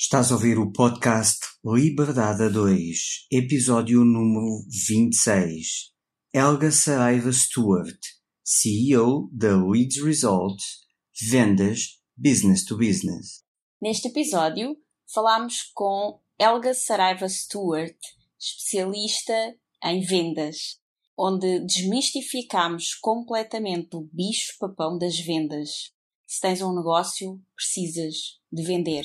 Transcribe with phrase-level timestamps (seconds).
[0.00, 5.92] Estás a ouvir o podcast Liberdade a 2, episódio número 26.
[6.32, 7.98] Helga Saraiva Stewart,
[8.44, 10.86] CEO da Leads Results,
[11.28, 13.42] Vendas Business to Business.
[13.82, 14.76] Neste episódio,
[15.12, 17.98] falamos com Helga Saraiva Stewart,
[18.38, 20.78] especialista em vendas,
[21.18, 25.92] onde desmistificamos completamente o bicho-papão das vendas.
[26.24, 29.04] Se tens um negócio, precisas de vender.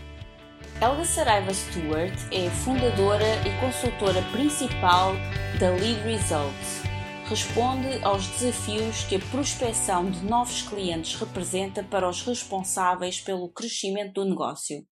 [0.79, 5.13] Helga Saraiva Stewart é fundadora e consultora principal
[5.59, 6.81] da Lead Results.
[7.25, 14.13] Responde aos desafios que a prospecção de novos clientes representa para os responsáveis pelo crescimento
[14.13, 14.85] do negócio.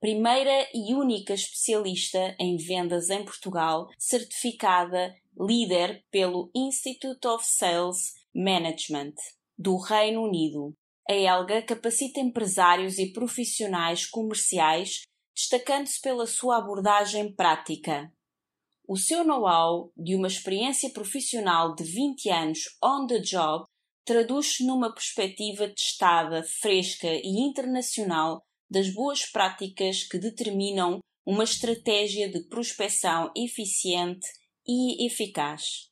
[0.00, 9.14] Primeira e única especialista em vendas em Portugal, certificada líder pelo Institute of Sales Management
[9.58, 10.74] do Reino Unido.
[11.08, 15.05] A Helga capacita empresários e profissionais comerciais
[15.36, 18.10] destacando-se pela sua abordagem prática.
[18.88, 23.66] O seu know-how de uma experiência profissional de 20 anos on the job
[24.04, 32.46] traduz-se numa perspectiva testada, fresca e internacional das boas práticas que determinam uma estratégia de
[32.48, 34.26] prospecção eficiente
[34.66, 35.90] e eficaz.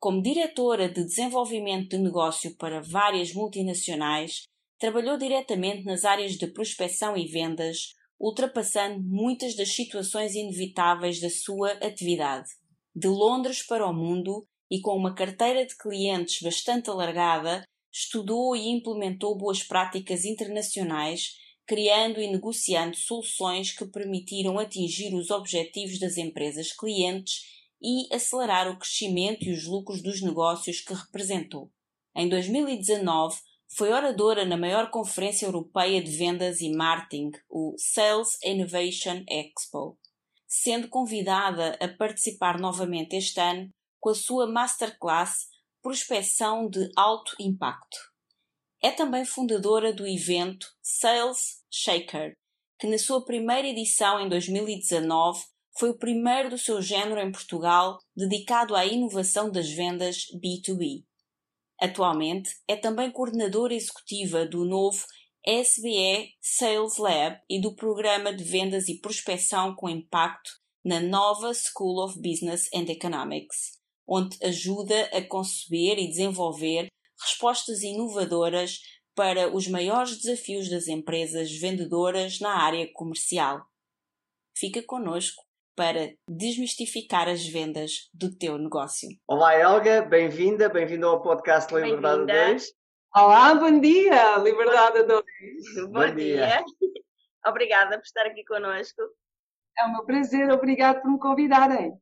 [0.00, 4.42] Como diretora de desenvolvimento de negócio para várias multinacionais,
[4.78, 11.72] trabalhou diretamente nas áreas de prospecção e vendas, ultrapassando muitas das situações inevitáveis da sua
[11.72, 12.48] atividade.
[12.94, 18.68] De Londres para o mundo e com uma carteira de clientes bastante alargada, estudou e
[18.68, 26.72] implementou boas práticas internacionais, criando e negociando soluções que permitiram atingir os objetivos das empresas
[26.72, 27.42] clientes
[27.82, 31.70] e acelerar o crescimento e os lucros dos negócios que representou.
[32.14, 33.36] Em 2019,
[33.74, 39.98] foi oradora na maior conferência europeia de vendas e marketing, o Sales Innovation Expo,
[40.46, 45.48] sendo convidada a participar novamente este ano com a sua masterclass
[45.82, 47.96] Prospecção de Alto Impacto.
[48.82, 52.34] É também fundadora do evento Sales Shaker,
[52.78, 55.40] que na sua primeira edição em 2019
[55.78, 61.04] foi o primeiro do seu género em Portugal dedicado à inovação das vendas B2B.
[61.82, 65.04] Atualmente é também coordenadora executiva do novo
[65.44, 70.52] SBE Sales Lab e do programa de vendas e prospecção com impacto
[70.84, 76.86] na nova School of Business and Economics, onde ajuda a conceber e desenvolver
[77.20, 78.78] respostas inovadoras
[79.12, 83.60] para os maiores desafios das empresas vendedoras na área comercial.
[84.56, 85.42] Fica conosco
[85.74, 89.08] para desmistificar as vendas do teu negócio.
[89.26, 92.72] Olá, Helga, bem-vinda, bem-vinda ao podcast Liberdade 2.
[93.14, 95.24] Olá, bom dia, Liberdade 2.
[95.86, 96.14] Bom, bom dia.
[96.14, 96.64] dia.
[97.46, 99.02] Obrigada por estar aqui connosco.
[99.78, 101.94] É um meu prazer, obrigado por me convidarem.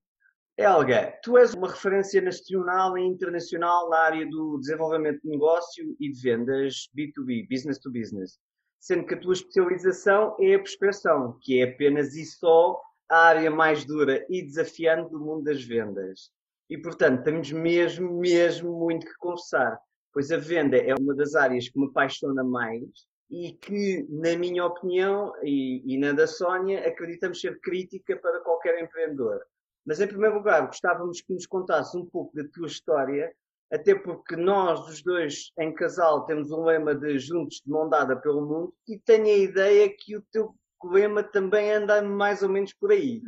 [0.58, 6.10] Helga, tu és uma referência nacional e internacional na área do desenvolvimento de negócio e
[6.10, 8.36] de vendas B2B, business to business,
[8.80, 12.78] sendo que a tua especialização é a prospecção, que é apenas e só
[13.10, 16.30] a área mais dura e desafiante do mundo das vendas.
[16.68, 19.76] E, portanto, temos mesmo, mesmo muito que conversar,
[20.12, 22.88] pois a venda é uma das áreas que me apaixona mais
[23.28, 28.80] e que, na minha opinião e, e na da Sónia, acreditamos ser crítica para qualquer
[28.80, 29.40] empreendedor.
[29.84, 33.32] Mas em primeiro lugar, gostávamos que nos contasse um pouco da tua história,
[33.72, 38.16] até porque nós, os dois, em casal, temos um lema de juntos de mão dada
[38.16, 40.54] pelo mundo e tenho a ideia que o teu
[40.84, 43.22] lema também anda mais ou menos por aí.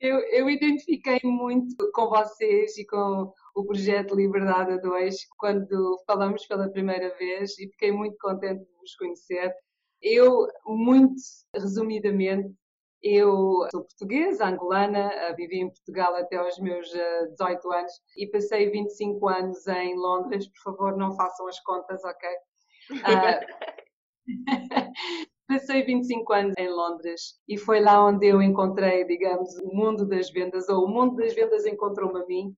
[0.00, 6.46] Eu, eu identifiquei muito com vocês e com o projeto Liberdade a 2 quando falamos
[6.46, 9.52] pela primeira vez e fiquei muito contente de vos conhecer.
[10.00, 11.20] Eu, muito
[11.52, 12.54] resumidamente,
[13.02, 19.28] eu sou portuguesa, angolana, vivi em Portugal até aos meus 18 anos e passei 25
[19.28, 20.48] anos em Londres.
[20.48, 22.28] Por favor, não façam as contas, ok?
[22.92, 23.78] Uh,
[25.48, 30.30] passei 25 anos em Londres e foi lá onde eu encontrei, digamos, o mundo das
[30.30, 32.54] vendas, ou o mundo das vendas encontrou-me a mim,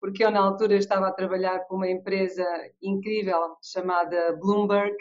[0.00, 2.44] porque eu na altura estava a trabalhar para uma empresa
[2.82, 4.94] incrível chamada Bloomberg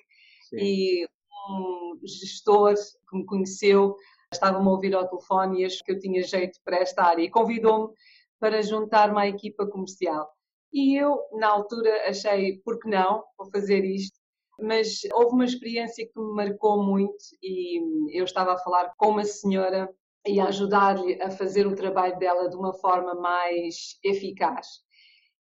[0.49, 0.57] Sim.
[0.57, 1.07] e
[1.49, 3.97] um gestor que me conheceu
[4.31, 7.29] estava-me a ouvir ao telefone e achou que eu tinha jeito para esta área e
[7.29, 7.93] convidou-me
[8.39, 10.29] para juntar-me à equipa comercial.
[10.71, 14.17] E eu, na altura, achei, por que não, vou fazer isto.
[14.59, 19.23] Mas houve uma experiência que me marcou muito e eu estava a falar com uma
[19.23, 19.89] senhora
[20.25, 24.67] e a ajudar-lhe a fazer o trabalho dela de uma forma mais eficaz.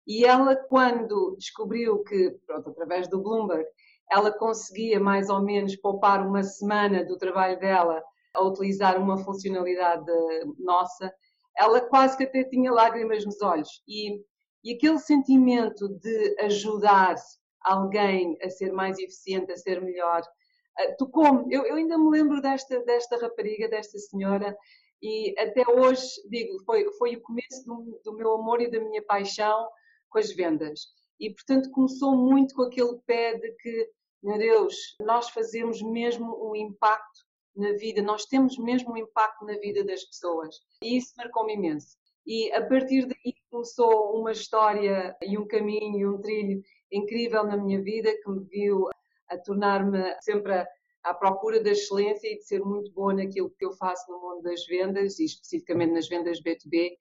[0.07, 3.65] E ela, quando descobriu que, pronto, através do Bloomberg,
[4.09, 8.03] ela conseguia mais ou menos poupar uma semana do trabalho dela
[8.33, 10.11] a utilizar uma funcionalidade
[10.57, 11.13] nossa,
[11.57, 13.81] ela quase que até tinha lágrimas nos olhos.
[13.87, 14.19] E,
[14.63, 17.15] e aquele sentimento de ajudar
[17.63, 21.53] alguém a ser mais eficiente, a ser melhor, uh, tocou-me.
[21.53, 24.55] Eu, eu, ainda me lembro desta, desta rapariga, desta senhora,
[25.01, 29.01] e até hoje, digo, foi, foi o começo do, do meu amor e da minha
[29.03, 29.67] paixão
[30.09, 30.81] com as vendas.
[31.19, 33.89] E, portanto, começou muito com aquele pé de que,
[34.21, 37.21] meu Deus, nós fazemos mesmo um impacto
[37.55, 40.55] na vida, nós temos mesmo um impacto na vida das pessoas.
[40.83, 41.97] E isso marcou-me imenso.
[42.25, 47.57] E a partir daí começou uma história e um caminho e um trilho incrível na
[47.57, 48.87] minha vida que me viu
[49.29, 50.65] a tornar-me sempre
[51.03, 54.43] à procura da excelência e de ser muito boa naquilo que eu faço no mundo
[54.43, 56.93] das vendas e especificamente nas vendas B2B.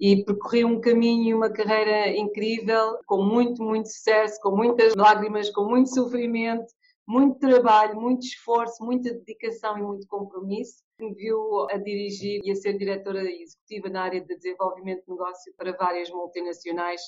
[0.00, 5.50] E percorri um caminho e uma carreira incrível, com muito, muito sucesso, com muitas lágrimas,
[5.50, 6.72] com muito sofrimento,
[7.10, 10.84] muito trabalho, muito esforço, muita dedicação e muito compromisso.
[11.00, 15.52] Me viu a dirigir e a ser diretora executiva na área de desenvolvimento de negócio
[15.56, 17.00] para várias multinacionais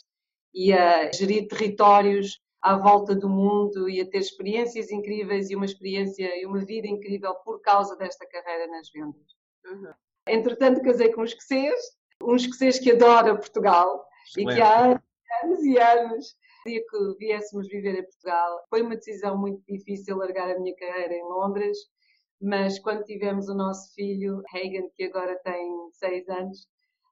[0.53, 5.67] e a gerir territórios à volta do mundo e a ter experiências incríveis e uma
[5.67, 9.37] experiência e uma vida incrível por causa desta carreira nas vendas.
[9.65, 9.93] Uhum.
[10.27, 11.81] Entretanto, casei com um escocês,
[12.21, 14.53] um escocês que adora Portugal Excelente.
[14.53, 15.01] e que há
[15.45, 20.51] anos e anos dia que viéssemos viver em Portugal, foi uma decisão muito difícil largar
[20.51, 21.79] a minha carreira em Londres,
[22.41, 26.67] mas quando tivemos o nosso filho, Hagen, que agora tem seis anos,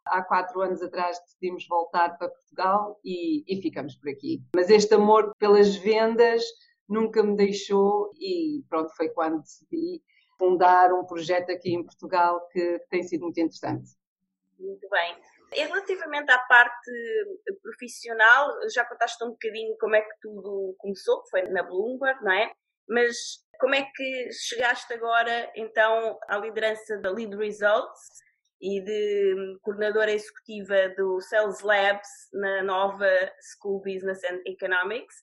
[0.06, 4.42] há quatro anos atrás decidimos voltar para Portugal e, e ficamos por aqui.
[4.54, 6.42] Mas este amor pelas vendas
[6.88, 10.02] nunca me deixou e pronto, foi quando decidi
[10.36, 13.90] fundar um projeto aqui em Portugal que tem sido muito interessante.
[14.58, 15.16] Muito bem.
[15.52, 16.90] Relativamente à parte
[17.62, 22.32] profissional, já contaste um bocadinho como é que tudo começou, que foi na Bloomberg, não
[22.32, 22.52] é?
[22.88, 23.16] Mas
[23.58, 28.00] como é que chegaste agora então à liderança da Lead Results
[28.60, 33.08] e de coordenadora executiva do Sales Labs na nova
[33.40, 35.14] School Business and Economics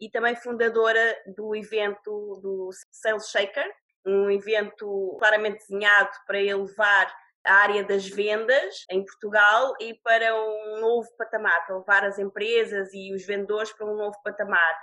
[0.00, 3.70] e também fundadora do evento do Sales Shaker,
[4.04, 10.80] um evento claramente desenhado para elevar a área das vendas em Portugal e para um
[10.80, 14.74] novo patamar, para levar as empresas e os vendedores para um novo patamar.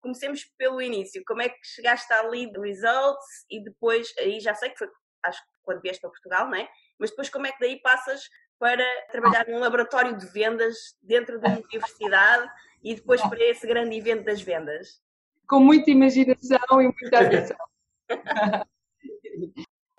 [0.00, 1.22] Comecemos pelo início.
[1.26, 4.88] Como é que chegaste à Lead Results e depois, aí já sei que foi,
[5.24, 6.68] acho que quando vieste para Portugal, não é?
[6.98, 11.50] Mas depois como é que daí passas para trabalhar num laboratório de vendas dentro da
[11.50, 12.50] universidade
[12.82, 15.00] e depois para esse grande evento das vendas?
[15.48, 17.56] Com muita imaginação e muita atenção.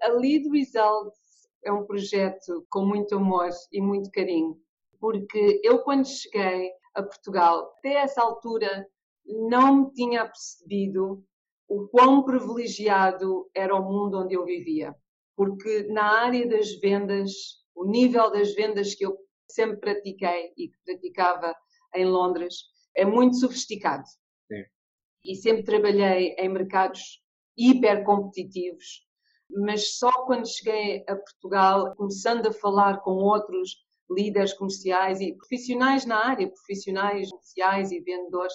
[0.02, 1.29] a Lead Results
[1.64, 4.58] é um projeto com muito amor e muito carinho,
[5.00, 8.88] porque eu, quando cheguei a Portugal, até essa altura,
[9.26, 11.24] não me tinha percebido
[11.68, 14.96] o quão privilegiado era o mundo onde eu vivia.
[15.36, 17.32] Porque na área das vendas,
[17.76, 21.56] o nível das vendas que eu sempre pratiquei e que praticava
[21.96, 22.56] em Londres
[22.96, 24.04] é muito sofisticado.
[24.48, 24.64] Sim.
[25.24, 27.22] E sempre trabalhei em mercados
[27.58, 29.08] hiper competitivos,
[29.50, 33.78] mas só quando cheguei a Portugal, começando a falar com outros
[34.10, 38.54] líderes comerciais e profissionais na área, profissionais comerciais e vendedores,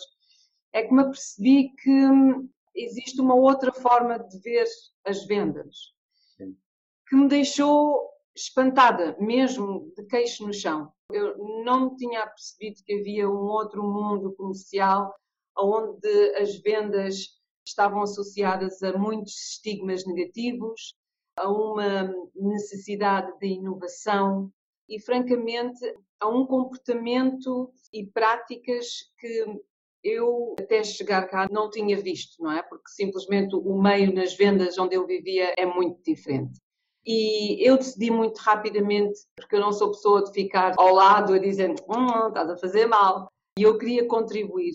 [0.73, 4.65] é que me apercebi que hum, existe uma outra forma de ver
[5.05, 5.93] as vendas,
[6.37, 6.57] Sim.
[7.09, 10.93] que me deixou espantada, mesmo de queixo no chão.
[11.13, 15.15] Eu não me tinha percebido que havia um outro mundo comercial
[15.57, 17.29] onde as vendas
[17.67, 20.95] estavam associadas a muitos estigmas negativos,
[21.37, 24.51] a uma necessidade de inovação
[24.89, 25.81] e, francamente,
[26.21, 28.87] a um comportamento e práticas
[29.19, 29.45] que
[30.03, 32.63] eu até chegar cá não tinha visto, não é?
[32.63, 36.61] Porque simplesmente o meio nas vendas onde eu vivia é muito diferente.
[37.07, 41.39] E eu decidi muito rapidamente, porque eu não sou pessoa de ficar ao lado a
[41.39, 43.29] dizer, hum, estás a fazer mal.
[43.59, 44.73] E eu queria contribuir.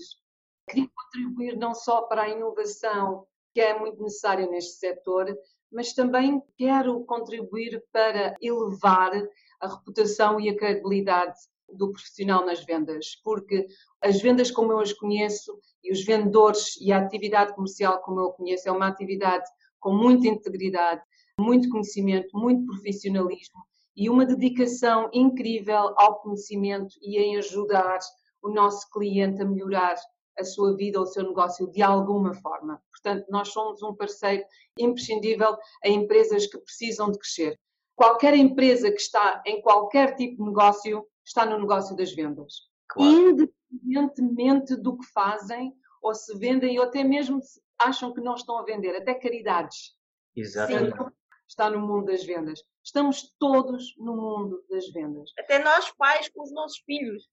[0.69, 5.35] Queria contribuir não só para a inovação, que é muito necessária neste setor,
[5.71, 9.11] mas também quero contribuir para elevar
[9.59, 11.37] a reputação e a credibilidade
[11.73, 13.67] do profissional nas vendas, porque
[14.01, 18.27] as vendas como eu as conheço e os vendedores e a atividade comercial como eu
[18.27, 19.45] a conheço é uma atividade
[19.79, 21.01] com muita integridade,
[21.39, 23.63] muito conhecimento, muito profissionalismo
[23.95, 27.99] e uma dedicação incrível ao conhecimento e em ajudar
[28.41, 29.95] o nosso cliente a melhorar
[30.39, 32.81] a sua vida ou o seu negócio de alguma forma.
[32.91, 34.43] Portanto, nós somos um parceiro
[34.77, 37.59] imprescindível a empresas que precisam de crescer.
[37.95, 42.69] Qualquer empresa que está em qualquer tipo de negócio está no negócio das vendas.
[42.87, 43.11] Claro.
[43.11, 48.57] Independentemente do que fazem, ou se vendem, ou até mesmo se acham que não estão
[48.57, 49.95] a vender, até caridades.
[50.35, 50.97] Exatamente.
[50.97, 51.05] Sim,
[51.47, 52.63] está no mundo das vendas.
[52.83, 55.31] Estamos todos no mundo das vendas.
[55.37, 57.27] Até nós, pais, com os nossos filhos.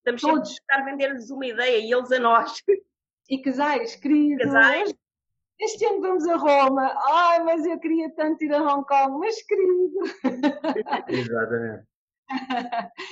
[0.00, 0.48] Estamos todos.
[0.48, 2.62] sempre a tentar vender-lhes uma ideia e eles a nós.
[3.28, 4.44] E casais, queridos.
[4.44, 4.94] Casais.
[5.60, 6.94] Este ano vamos a Roma.
[7.12, 9.18] Ai, mas eu queria tanto ir a Hong Kong.
[9.18, 9.98] Mas querido.
[11.08, 11.84] Exatamente.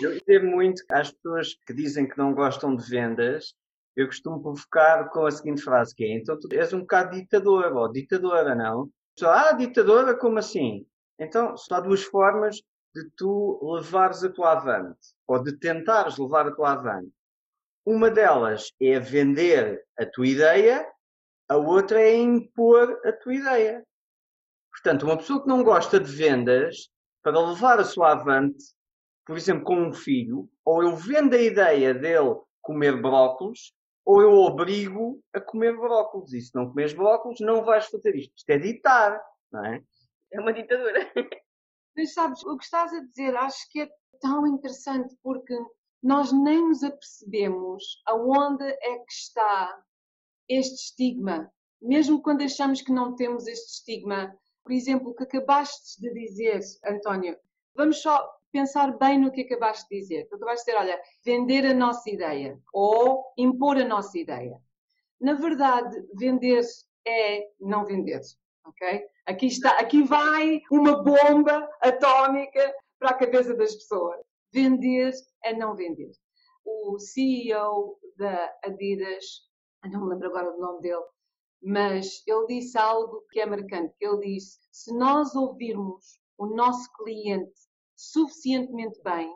[0.01, 3.55] Eu dizer muito às pessoas que dizem que não gostam de vendas,
[3.97, 7.77] eu costumo provocar com a seguinte frase que é, então tu és um bocado ditador,
[7.77, 8.89] ou ditadora, não?
[9.25, 10.87] Ah, ditadora, como assim?
[11.19, 12.63] Então, só há duas formas
[12.95, 17.13] de tu levares a tua avante, ou de tentares levar a tua avante.
[17.85, 20.87] Uma delas é vender a tua ideia,
[21.49, 23.85] a outra é impor a tua ideia.
[24.71, 26.91] Portanto, uma pessoa que não gosta de vendas,
[27.23, 28.65] para levar a sua avante,
[29.27, 33.73] por exemplo, com um filho, ou eu vendo a ideia dele comer brócolis,
[34.05, 36.33] ou eu obrigo a comer brócolis.
[36.33, 38.33] E se não comeres brócolis, não vais fazer isto.
[38.35, 39.21] Isto é ditar,
[39.53, 39.83] não é?
[40.33, 41.01] É uma ditadura.
[41.99, 43.91] Mas sabes, o que estás a dizer acho que é
[44.21, 45.53] tão interessante porque
[46.01, 49.83] nós nem nos apercebemos aonde é que está
[50.49, 51.53] este estigma.
[51.83, 56.61] Mesmo quando achamos que não temos este estigma, por exemplo, o que acabaste de dizer,
[56.85, 57.37] António,
[57.75, 60.29] vamos só pensar bem no que acabaste de dizer.
[60.29, 64.57] Tu acabaste de dizer, olha, vender a nossa ideia ou impor a nossa ideia.
[65.21, 66.63] Na verdade, vender
[67.05, 68.21] é não vender,
[68.65, 69.05] ok?
[69.27, 74.21] Aqui está, aqui vai uma bomba atómica para a cabeça das pessoas.
[74.53, 75.13] Vender
[75.45, 76.11] é não vender.
[76.65, 79.25] O CEO da Adidas,
[79.85, 81.05] não me lembro agora do nome dele,
[81.63, 83.95] mas ele disse algo que é marcante.
[84.01, 87.53] Ele disse: se nós ouvirmos o nosso cliente
[87.97, 89.35] suficientemente bem,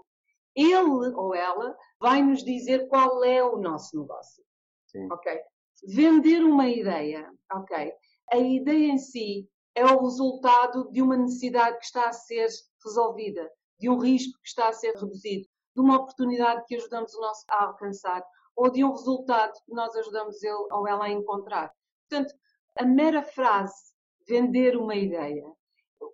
[0.54, 4.44] ele ou ela vai nos dizer qual é o nosso negócio.
[4.86, 5.08] Sim.
[5.10, 5.40] Ok?
[5.84, 7.92] Vender uma ideia, ok?
[8.30, 12.48] A ideia em si é o resultado de uma necessidade que está a ser
[12.84, 17.20] resolvida, de um risco que está a ser reduzido, de uma oportunidade que ajudamos o
[17.20, 18.22] nosso a alcançar
[18.54, 21.72] ou de um resultado que nós ajudamos ele ou ela a encontrar.
[22.08, 22.34] Portanto,
[22.78, 23.92] a mera frase
[24.28, 25.44] vender uma ideia,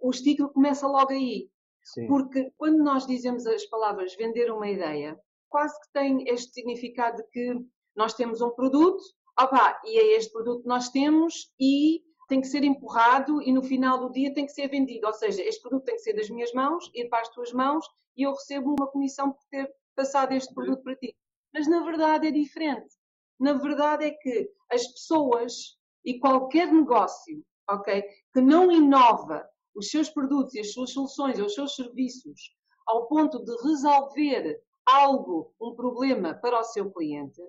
[0.01, 1.51] o estigma começa logo aí.
[1.83, 2.07] Sim.
[2.07, 7.29] Porque quando nós dizemos as palavras vender uma ideia, quase que tem este significado de
[7.31, 7.55] que
[7.97, 9.03] nós temos um produto,
[9.41, 13.63] opa, e é este produto que nós temos e tem que ser empurrado e no
[13.63, 15.07] final do dia tem que ser vendido.
[15.07, 17.87] Ou seja, este produto tem que ser das minhas mãos, ir para as tuas mãos
[18.17, 21.17] e eu recebo uma comissão por ter passado este produto para ti.
[21.55, 22.95] Mas na verdade é diferente.
[23.41, 28.03] Na verdade é que as pessoas e qualquer negócio, ok,
[28.33, 33.07] que não inova os seus produtos e as suas soluções ou os seus serviços ao
[33.07, 37.41] ponto de resolver algo, um problema para o seu cliente,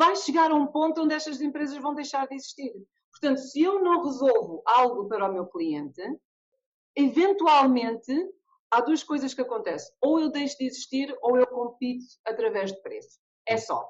[0.00, 2.72] vai chegar a um ponto onde estas empresas vão deixar de existir.
[3.10, 6.00] Portanto, se eu não resolvo algo para o meu cliente,
[6.96, 8.10] eventualmente
[8.70, 9.94] há duas coisas que acontecem.
[10.00, 13.18] Ou eu deixo de existir ou eu compito através de preço.
[13.46, 13.86] É só.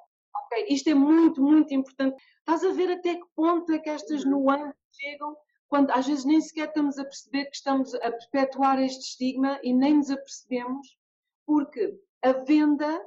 [0.46, 0.66] Okay?
[0.70, 2.20] Isto é muito, muito importante.
[2.40, 5.36] Estás a ver até que ponto é que estas nuances chegam
[5.68, 9.72] quando às vezes nem sequer estamos a perceber que estamos a perpetuar este estigma e
[9.72, 10.98] nem nos apercebemos,
[11.46, 13.00] porque a venda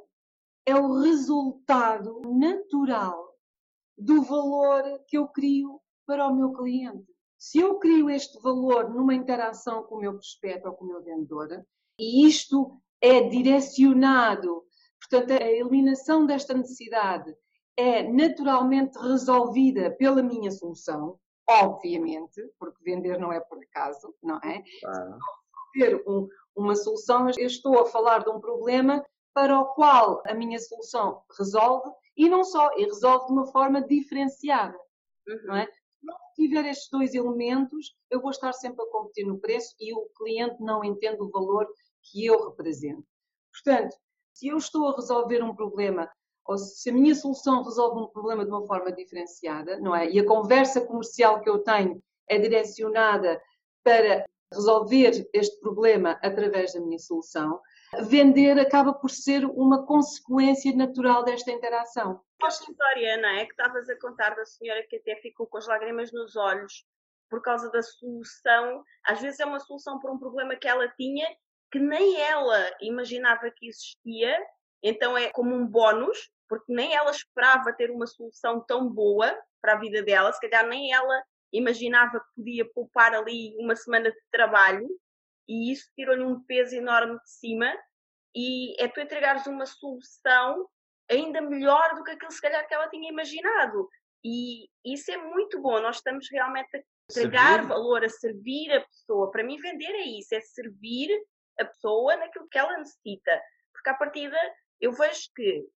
[0.65, 3.33] é o resultado natural
[3.97, 7.05] do valor que eu crio para o meu cliente.
[7.37, 11.03] Se eu crio este valor numa interação com o meu prospecto ou com o meu
[11.03, 11.65] vendedor,
[11.99, 14.63] E isto é direcionado.
[14.99, 17.35] Portanto, a eliminação desta necessidade
[17.77, 24.63] é naturalmente resolvida pela minha solução, obviamente, porque vender não é por acaso, não é?
[24.81, 25.17] Claro.
[25.73, 30.33] Ter um, uma solução, eu estou a falar de um problema para o qual a
[30.33, 34.77] minha solução resolve e não só, e resolve de uma forma diferenciada,
[35.27, 35.39] uhum.
[35.45, 35.65] não é?
[35.65, 39.93] Se não tiver estes dois elementos, eu vou estar sempre a competir no preço e
[39.93, 41.67] o cliente não entende o valor
[42.03, 43.03] que eu represento.
[43.51, 43.95] Portanto,
[44.33, 46.09] se eu estou a resolver um problema
[46.45, 50.09] ou se a minha solução resolve um problema de uma forma diferenciada, não é?
[50.09, 53.41] E a conversa comercial que eu tenho é direcionada
[53.83, 57.59] para resolver este problema através da minha solução,
[58.01, 62.21] vender acaba por ser uma consequência natural desta interação.
[62.41, 63.45] A história, não é?
[63.45, 66.85] Que estavas a contar da senhora que até ficou com as lágrimas nos olhos
[67.29, 68.83] por causa da solução.
[69.05, 71.27] Às vezes é uma solução para um problema que ela tinha
[71.73, 74.37] que nem ela imaginava que existia,
[74.83, 79.73] então é como um bónus, porque nem ela esperava ter uma solução tão boa para
[79.73, 84.17] a vida dela, se calhar nem ela imaginava que podia poupar ali uma semana de
[84.31, 84.87] trabalho,
[85.47, 87.73] e isso tirou-lhe um peso enorme de cima,
[88.35, 90.67] e é tu entregares uma solução
[91.09, 93.87] ainda melhor do que aquilo se calhar que ela tinha imaginado.
[94.23, 96.79] E isso é muito bom, nós estamos realmente a
[97.11, 97.67] entregar servir.
[97.67, 99.29] valor, a servir a pessoa.
[99.29, 101.09] Para mim, vender é isso, é servir
[101.59, 103.41] a pessoa naquilo que ela necessita.
[103.73, 104.37] Porque à partida
[104.79, 105.67] eu vejo que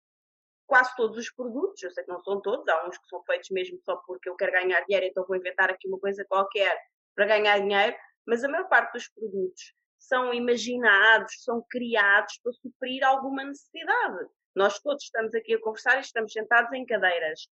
[0.66, 3.50] quase todos os produtos, eu sei que não são todos, há uns que são feitos
[3.50, 6.76] mesmo só porque eu quero ganhar dinheiro, então vou inventar aqui uma coisa qualquer
[7.14, 7.96] para ganhar dinheiro,
[8.26, 14.26] mas a maior parte dos produtos são imaginados, são criados para suprir alguma necessidade.
[14.54, 17.49] Nós todos estamos aqui a conversar e estamos sentados em cadeiras.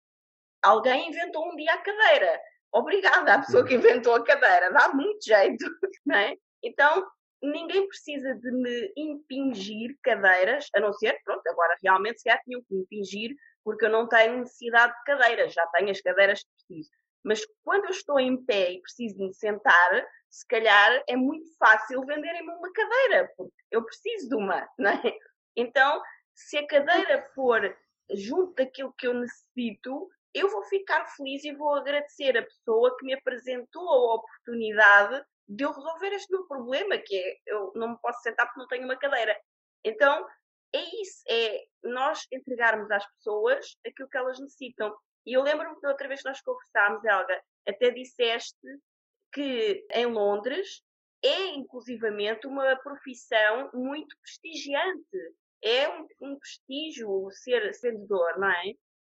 [0.62, 2.40] Alguém inventou um dia a cadeira.
[2.72, 5.64] Obrigada à pessoa que inventou a cadeira, dá muito jeito,
[6.04, 6.36] não é?
[6.62, 7.06] Então,
[7.42, 12.60] ninguém precisa de me impingir cadeiras, a não ser, pronto, agora realmente se calhar tinham
[12.62, 13.34] que me impingir
[13.64, 16.90] porque eu não tenho necessidade de cadeiras, já tenho as cadeiras que preciso.
[17.22, 21.48] Mas quando eu estou em pé e preciso de me sentar, se calhar é muito
[21.56, 25.18] fácil venderem-me uma cadeira, porque eu preciso de uma, não é?
[25.56, 26.02] Então,
[26.34, 27.76] se a cadeira for
[28.14, 33.04] junto daquilo que eu necessito, eu vou ficar feliz e vou agradecer a pessoa que
[33.04, 37.98] me apresentou a oportunidade de eu resolver este meu problema, que é eu não me
[38.00, 39.36] posso sentar porque não tenho uma cadeira.
[39.82, 40.26] Então,
[40.74, 44.94] é isso, é nós entregarmos às pessoas aquilo que elas necessitam.
[45.24, 48.58] E eu lembro-me da outra vez que nós conversámos, Helga, até disseste
[49.32, 50.82] que em Londres
[51.22, 55.34] é inclusivamente uma profissão muito prestigiante.
[55.62, 58.72] É um, um prestígio ser vendedor, não é?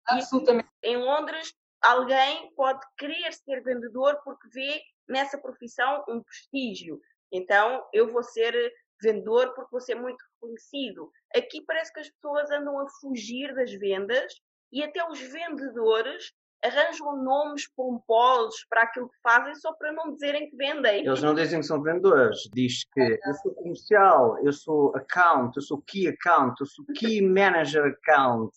[0.06, 0.68] Absolutamente.
[0.82, 7.00] E em Londres, alguém pode querer ser vendedor porque vê nessa profissão um prestígio.
[7.32, 11.10] Então, eu vou ser vendedor porque vou ser muito reconhecido.
[11.34, 14.32] Aqui parece que as pessoas andam a fugir das vendas
[14.72, 16.32] e até os vendedores
[16.64, 21.06] arranjam nomes pomposos para aquilo que fazem só para não dizerem que vendem.
[21.06, 25.62] Eles não dizem que são vendedores, diz que eu sou comercial, eu sou account, eu
[25.62, 28.52] sou key account, eu sou key manager account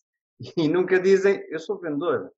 [0.58, 2.32] e nunca dizem eu sou vendedor.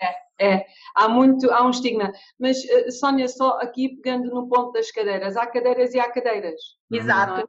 [0.00, 2.12] É, é, há muito, há um estigma.
[2.38, 6.60] Mas, uh, Sónia, só aqui pegando no ponto das cadeiras, há cadeiras e há cadeiras.
[6.90, 7.40] Exato.
[7.40, 7.44] É?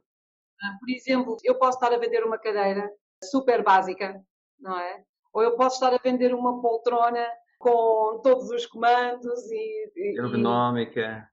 [0.78, 2.90] Por exemplo, eu posso estar a vender uma cadeira
[3.24, 4.22] super básica,
[4.60, 5.02] não é?
[5.32, 7.26] Ou eu posso estar a vender uma poltrona
[7.62, 9.92] com todos os comandos e.
[9.96, 11.28] e ergonómica.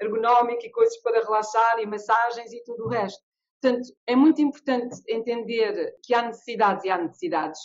[0.00, 3.22] E, ergonómica e coisas para relaxar e massagens e tudo o resto.
[3.60, 7.60] Portanto, é muito importante entender que há necessidades e há necessidades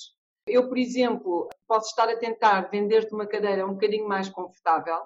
[0.49, 4.99] eu, por exemplo, posso estar a tentar vender-te uma cadeira um bocadinho mais confortável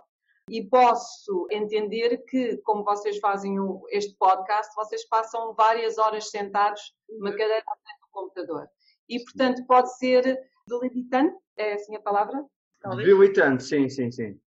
[0.50, 3.56] e posso entender que, como vocês fazem
[3.90, 7.38] este podcast, vocês passam várias horas sentados numa uhum.
[7.38, 8.68] cadeira frente do computador.
[9.08, 12.44] E, portanto, pode ser debilitante, é assim a palavra?
[12.92, 14.40] Debilitante, sim, sim, sim.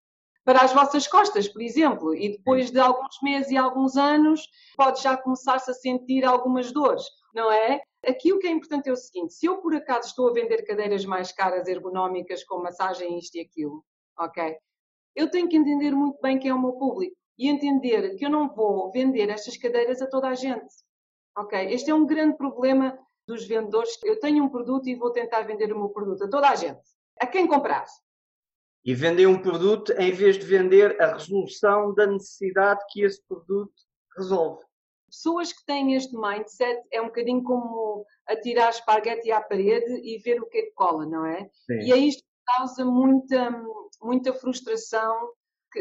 [0.44, 5.02] Para as vossas costas, por exemplo, e depois de alguns meses e alguns anos, pode
[5.02, 7.82] já começar-se a sentir algumas dores, não é?
[8.06, 10.64] Aqui o que é importante é o seguinte: se eu por acaso estou a vender
[10.64, 13.84] cadeiras mais caras, ergonómicas, com massagem, isto e aquilo,
[14.20, 14.56] ok?
[15.16, 18.30] Eu tenho que entender muito bem quem é o meu público e entender que eu
[18.30, 20.74] não vou vender estas cadeiras a toda a gente,
[21.36, 21.74] ok?
[21.74, 23.98] Este é um grande problema dos vendedores.
[24.04, 26.84] Eu tenho um produto e vou tentar vender o meu produto a toda a gente,
[27.20, 27.86] a quem comprar.
[28.86, 33.74] E vender um produto em vez de vender a resolução da necessidade que esse produto
[34.16, 34.64] resolve
[35.16, 40.42] pessoas que têm este mindset é um bocadinho como atirar esparguete à parede e ver
[40.42, 41.50] o que é que cola, não é?
[41.66, 41.80] Sim.
[41.80, 43.50] E aí isto causa muita,
[44.02, 45.30] muita frustração.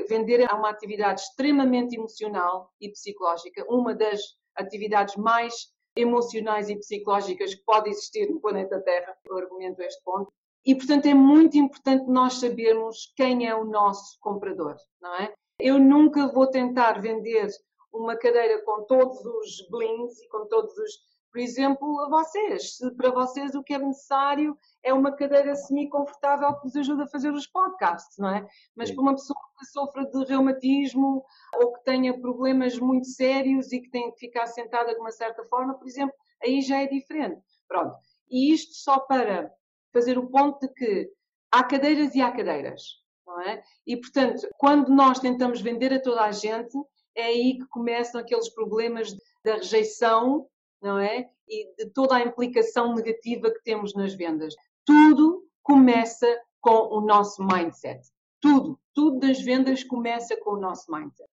[0.09, 3.65] Vender é uma atividade extremamente emocional e psicológica.
[3.69, 4.21] Uma das
[4.57, 9.17] atividades mais emocionais e psicológicas que pode existir no planeta Terra.
[9.25, 10.33] Eu argumento este ponto.
[10.65, 15.35] E, portanto, é muito importante nós sabermos quem é o nosso comprador, não é?
[15.59, 17.49] Eu nunca vou tentar vender
[17.93, 22.77] uma cadeira com todos os blings e com todos os por exemplo, a vocês.
[22.77, 27.09] Se para vocês o que é necessário é uma cadeira semi-confortável que vos ajude a
[27.09, 28.47] fazer os podcasts, não é?
[28.77, 31.25] Mas para uma pessoa que sofra de reumatismo
[31.57, 35.43] ou que tenha problemas muito sérios e que tem que ficar sentada de uma certa
[35.47, 37.43] forma, por exemplo, aí já é diferente.
[37.67, 37.97] Pronto.
[38.31, 39.53] E isto só para
[39.95, 41.11] fazer o ponto de que
[41.51, 42.83] há cadeiras e há cadeiras,
[43.27, 43.63] não é?
[43.87, 46.77] E, portanto, quando nós tentamos vender a toda a gente,
[47.15, 50.47] é aí que começam aqueles problemas da rejeição
[50.85, 51.31] não é?
[51.49, 54.55] E de toda a implicação negativa que temos nas vendas.
[54.85, 56.27] Tudo começa
[56.61, 58.07] com o nosso mindset.
[58.41, 61.29] Tudo, tudo das vendas começa com o nosso mindset.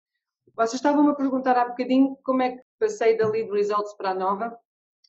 [0.55, 4.15] Vocês estavam-me a perguntar há bocadinho como é que passei da Lead Results para a
[4.15, 4.59] nova.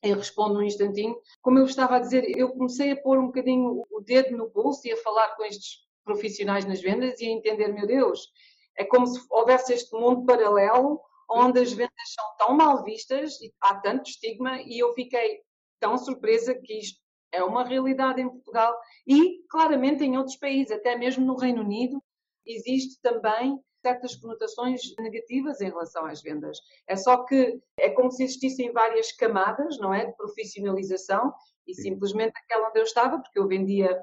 [0.03, 1.17] Eu respondo num instantinho.
[1.41, 4.87] Como eu estava a dizer, eu comecei a pôr um bocadinho o dedo no bolso
[4.87, 8.31] e a falar com estes profissionais nas vendas e a entender, meu Deus,
[8.77, 13.53] é como se houvesse este mundo paralelo onde as vendas são tão mal vistas e
[13.59, 15.41] há tanto estigma e eu fiquei
[15.79, 16.99] tão surpresa que isto
[17.31, 18.73] é uma realidade em Portugal
[19.05, 22.01] e claramente em outros países, até mesmo no Reino Unido,
[22.45, 26.59] existe também certas conotações negativas em relação às vendas.
[26.87, 31.33] É só que é como se existissem várias camadas, não é, de profissionalização
[31.65, 33.97] e simplesmente aquela onde eu estava, porque eu vendia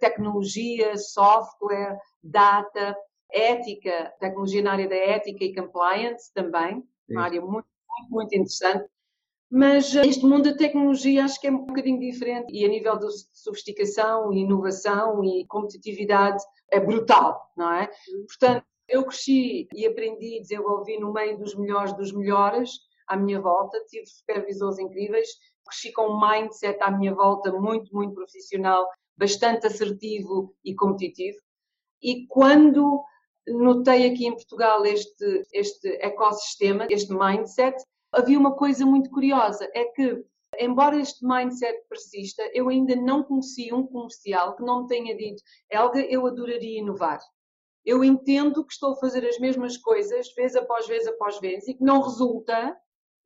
[0.00, 2.96] tecnologia, software, data,
[3.32, 7.14] ética, tecnologia na área da ética e compliance também, Sim.
[7.14, 8.88] uma área muito, muito, muito interessante.
[9.50, 12.96] Mas eh, este mundo da tecnologia acho que é um bocadinho diferente e a nível
[12.96, 17.90] de sofisticação, inovação e competitividade é brutal, não é?
[18.28, 22.70] Portanto, eu cresci e aprendi e desenvolvi no meio dos melhores dos melhores
[23.06, 25.28] à minha volta, tive supervisores incríveis,
[25.66, 31.38] cresci com um mindset à minha volta muito, muito profissional, bastante assertivo e competitivo.
[32.02, 33.04] E quando
[33.48, 37.76] notei aqui em Portugal este, este ecossistema, este mindset.
[38.12, 40.24] Havia uma coisa muito curiosa, é que,
[40.58, 45.42] embora este mindset persista, eu ainda não conheci um comercial que não me tenha dito,
[45.70, 47.20] Helga, eu adoraria inovar.
[47.84, 51.74] Eu entendo que estou a fazer as mesmas coisas, vez após vez após vez, e
[51.74, 52.76] que não resulta,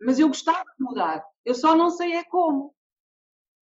[0.01, 1.25] mas eu gostava de mudar.
[1.45, 2.75] Eu só não sei é como.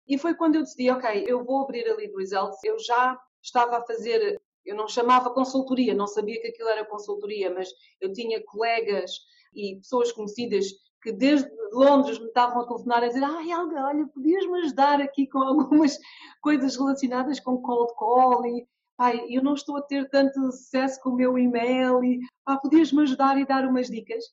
[0.07, 2.63] E foi quando eu decidi, ok, eu vou abrir a Lead Results.
[2.63, 7.49] Eu já estava a fazer eu não chamava consultoria, não sabia que aquilo era consultoria,
[7.53, 7.69] mas
[8.01, 9.11] eu tinha colegas
[9.55, 10.65] e pessoas conhecidas
[11.01, 15.25] que desde Londres me estavam a telefonar a dizer ah, Helga, olha, podias-me ajudar aqui
[15.27, 15.97] com algumas
[16.41, 21.11] coisas relacionadas com cold call e pai, eu não estou a ter tanto sucesso com
[21.11, 24.23] o meu e-mail e pá, podias-me ajudar e dar umas dicas.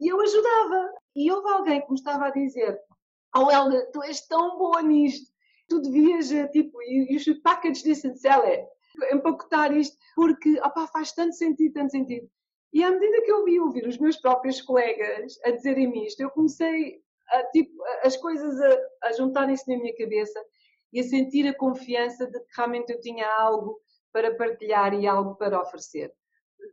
[0.00, 0.92] E eu ajudava.
[1.14, 2.78] E houve alguém que me estava a dizer
[3.36, 5.32] oh Helga, tu és tão boa nisto,
[5.68, 8.14] tu devias, eh, tipo, you should package this and
[9.12, 12.28] empacotar isto, porque opa, faz tanto sentido, tanto sentido.
[12.72, 16.30] E à medida que eu vi ouvir os meus próprios colegas a dizerem-me isto, eu
[16.30, 17.72] comecei a, tipo,
[18.04, 20.40] as coisas a, a juntarem-se na minha cabeça
[20.92, 23.80] e a sentir a confiança de que realmente eu tinha algo
[24.12, 26.12] para partilhar e algo para oferecer.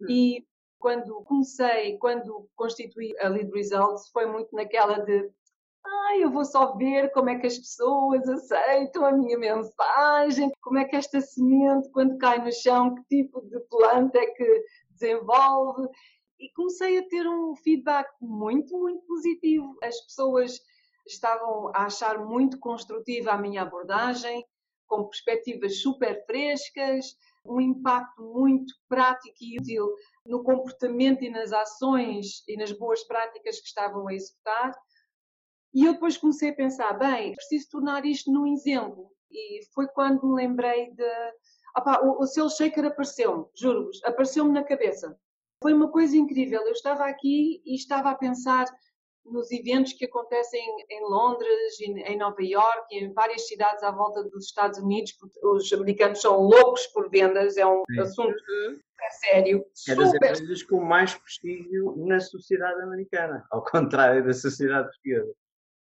[0.01, 0.09] Uhum.
[0.09, 0.47] E
[0.79, 5.29] quando comecei, quando constituí a Lead Results, foi muito naquela de
[5.87, 10.77] ah, eu vou só ver como é que as pessoas aceitam a minha mensagem, como
[10.77, 15.87] é que esta semente, quando cai no chão, que tipo de planta é que desenvolve.
[16.39, 19.75] E comecei a ter um feedback muito, muito positivo.
[19.81, 20.59] As pessoas
[21.07, 24.45] estavam a achar muito construtiva a minha abordagem,
[24.87, 27.15] com perspectivas super frescas,
[27.47, 29.93] um impacto muito prático e útil
[30.25, 34.71] no comportamento e nas ações e nas boas práticas que estavam a executar.
[35.73, 39.11] E eu depois comecei a pensar, bem, preciso tornar isto num exemplo.
[39.31, 41.33] E foi quando me lembrei de.
[41.77, 45.17] Opa, o, o Sale Shaker apareceu-me, juro-vos, apareceu-me na cabeça.
[45.61, 46.61] Foi uma coisa incrível.
[46.61, 48.65] Eu estava aqui e estava a pensar
[49.31, 54.23] nos eventos que acontecem em Londres, em Nova York e em várias cidades à volta
[54.23, 57.99] dos Estados Unidos, porque os americanos são loucos por vendas, é um Sim.
[57.99, 58.79] assunto uhum.
[59.19, 59.65] sério.
[59.87, 65.33] É das empresas com mais prestígio na sociedade americana, ao contrário da sociedade portuguesa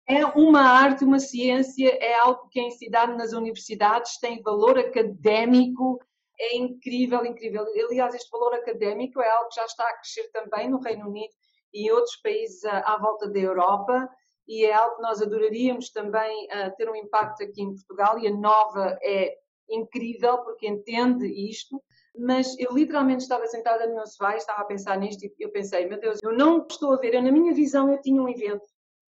[0.10, 6.00] é uma arte, uma ciência, é algo que é ensinado nas universidades, tem valor académico,
[6.39, 7.65] é incrível, incrível.
[7.89, 11.34] Aliás, este valor académico é algo que já está a crescer também no Reino Unido
[11.73, 14.10] e outros países à, volta da Europa
[14.47, 18.27] e é algo que nós adoraríamos também uh, ter um impacto aqui em Portugal e
[18.27, 19.36] a Nova é
[19.69, 21.82] incrível porque entende isto,
[22.17, 25.51] mas eu literalmente estava sentada no meu sofá e estava a pensar nisto e eu
[25.51, 28.30] pensei, meu Deus, eu não estou a ver, eu, na minha visão eu tinha um
[28.30, 28.65] evento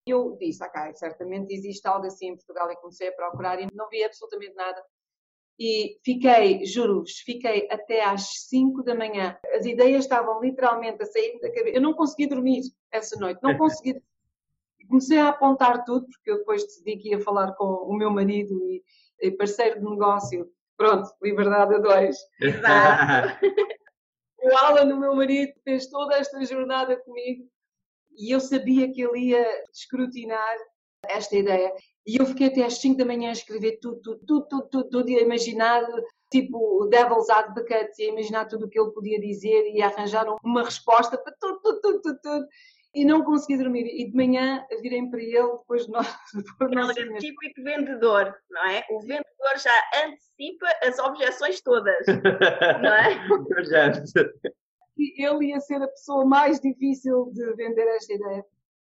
[0.07, 3.69] E eu disse, ok, certamente existe algo assim em Portugal e comecei a procurar e
[3.73, 4.83] não vi absolutamente nada.
[5.59, 9.37] E fiquei, juro-vos, fiquei até às 5 da manhã.
[9.55, 11.77] As ideias estavam literalmente a sair da cabeça.
[11.77, 14.01] Eu não consegui dormir essa noite, não consegui.
[14.89, 18.55] Comecei a apontar tudo, porque eu depois decidi que ia falar com o meu marido
[18.71, 18.83] e,
[19.21, 20.49] e parceiro de negócio.
[20.77, 22.17] Pronto, liberdade a dois.
[22.41, 23.39] Exato.
[24.41, 27.45] o Alan, o meu marido, fez toda esta jornada comigo
[28.17, 30.57] e eu sabia que ele ia escrutinar
[31.09, 31.73] esta ideia.
[32.07, 34.89] E eu fiquei até às 5 da manhã a escrever tudo, tudo, tudo, tudo, tudo,
[34.89, 35.83] tudo e a imaginar,
[36.31, 40.27] tipo, o Devil's Advocate, e a imaginar tudo o que ele podia dizer e arranjar
[40.43, 42.47] uma resposta para tudo, tudo, tudo, tudo, tudo.
[42.95, 43.87] E não consegui dormir.
[43.87, 46.07] E de manhã virei para ele, depois de nós.
[46.35, 48.85] Depois nós é típico vendedor, não é?
[48.91, 53.19] O vendedor já antecipa as objeções todas, não é?
[54.99, 58.45] ele ia ser a pessoa mais difícil de vender esta ideia.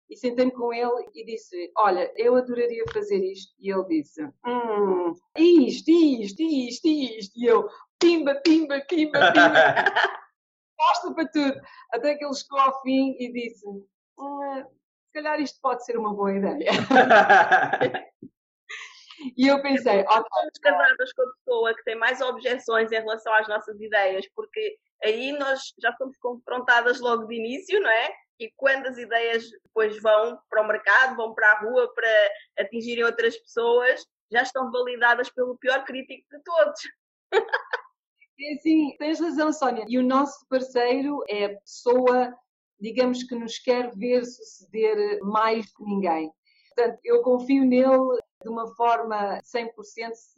[0.10, 3.54] E sentei-me com ele e disse: Olha, eu adoraria fazer isto.
[3.60, 7.40] E ele disse: Hum, isto, isto, isto, isto.
[7.40, 7.68] E eu:
[8.00, 9.60] Pimba, pimba, pimba, pimba.
[10.78, 11.62] Gosta para tudo.
[11.92, 14.66] Até que ele chegou ao fim e disse: hum,
[15.06, 16.72] Se calhar isto pode ser uma boa ideia.
[19.36, 20.24] E eu pensei, ok.
[20.54, 24.78] Estamos casadas com a pessoa que tem mais objeções em relação às nossas ideias, porque
[25.04, 28.14] aí nós já somos confrontadas logo de início, não é?
[28.40, 33.04] E quando as ideias depois vão para o mercado, vão para a rua para atingirem
[33.04, 36.82] outras pessoas, já estão validadas pelo pior crítico de todos.
[38.42, 39.84] É sim, tens razão, Sónia.
[39.88, 42.34] E o nosso parceiro é a pessoa,
[42.80, 46.32] digamos, que nos quer ver suceder mais que ninguém.
[46.74, 49.74] Portanto, eu confio nele de uma forma 100%,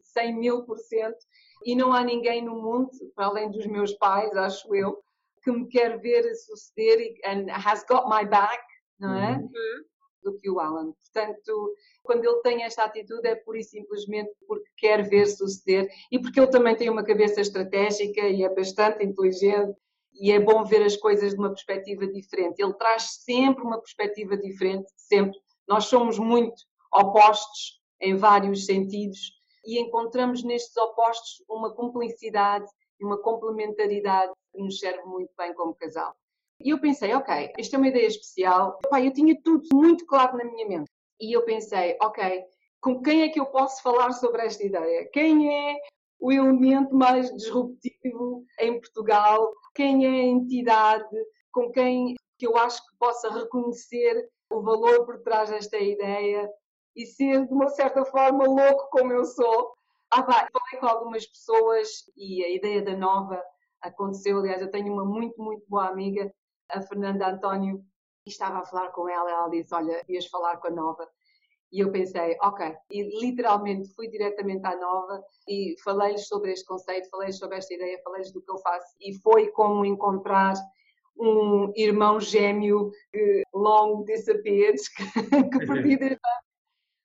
[0.04, 1.20] 100 mil por cento,
[1.64, 5.04] e não há ninguém no mundo, para além dos meus pais, acho eu,
[5.44, 8.64] que me quer ver suceder e and has got my back,
[9.00, 9.38] não é?
[9.38, 9.84] Uhum.
[10.24, 10.94] Do que o Alan.
[10.94, 16.20] Portanto, quando ele tem esta atitude é pura e simplesmente porque quer ver suceder e
[16.20, 19.76] porque ele também tem uma cabeça estratégica e é bastante inteligente
[20.14, 22.62] e é bom ver as coisas de uma perspectiva diferente.
[22.62, 25.40] Ele traz sempre uma perspectiva diferente, sempre.
[25.68, 26.62] Nós somos muito
[26.94, 29.32] opostos em vários sentidos
[29.66, 32.66] e encontramos nestes opostos uma cumplicidade
[33.00, 36.16] e uma complementaridade que nos serve muito bem como casal.
[36.64, 38.78] E eu pensei, ok, esta é uma ideia especial.
[38.90, 40.92] Pai, eu tinha tudo muito claro na minha mente.
[41.20, 42.44] E eu pensei, ok,
[42.80, 45.10] com quem é que eu posso falar sobre esta ideia?
[45.12, 45.78] Quem é
[46.20, 49.54] o elemento mais disruptivo em Portugal?
[49.74, 51.16] Quem é a entidade
[51.52, 56.50] com quem que eu acho que possa reconhecer o valor por trás desta ideia
[56.96, 59.74] e ser de uma certa forma louco como eu sou.
[60.10, 61.88] Ah, pá, falei com algumas pessoas
[62.18, 63.42] e a ideia da nova
[63.82, 64.40] aconteceu.
[64.40, 66.32] Aliás, eu tenho uma muito, muito boa amiga,
[66.70, 67.84] a Fernanda António,
[68.26, 69.30] e estava a falar com ela.
[69.30, 71.08] Ela disse: Olha, ias falar com a nova.
[71.72, 72.76] E eu pensei, ok.
[72.92, 78.02] E literalmente fui diretamente à nova e falei-lhes sobre este conceito, falei-lhes sobre esta ideia,
[78.04, 78.94] falei-lhes do que eu faço.
[79.00, 80.54] E foi como encontrar
[81.18, 86.20] um irmão gêmeo que long disappeared, que, que perdi desde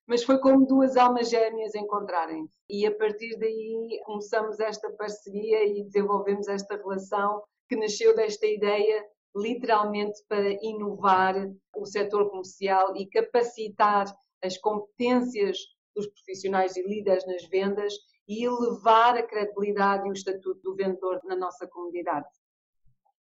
[0.07, 2.57] mas foi como duas almas gêmeas encontrarem-se.
[2.71, 9.05] E a partir daí começamos esta parceria e desenvolvemos esta relação que nasceu desta ideia
[9.37, 11.35] literalmente para inovar
[11.77, 14.07] o setor comercial e capacitar
[14.43, 15.59] as competências
[15.95, 17.93] dos profissionais e líderes nas vendas
[18.29, 22.27] e elevar a credibilidade e o estatuto do vendedor na nossa comunidade.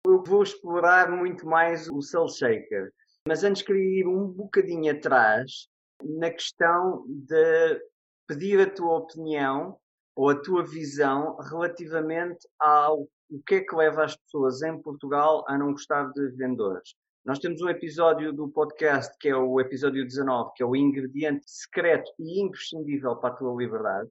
[0.07, 2.93] Eu vou explorar muito mais o Soul Shaker,
[3.27, 5.69] mas antes queria ir um bocadinho atrás
[6.03, 7.81] na questão de
[8.27, 9.79] pedir a tua opinião
[10.15, 15.45] ou a tua visão relativamente ao o que é que leva as pessoas em Portugal
[15.49, 16.95] a não gostar de vendedores.
[17.25, 21.43] Nós temos um episódio do podcast que é o episódio 19, que é o ingrediente
[21.45, 24.09] secreto e imprescindível para a tua liberdade,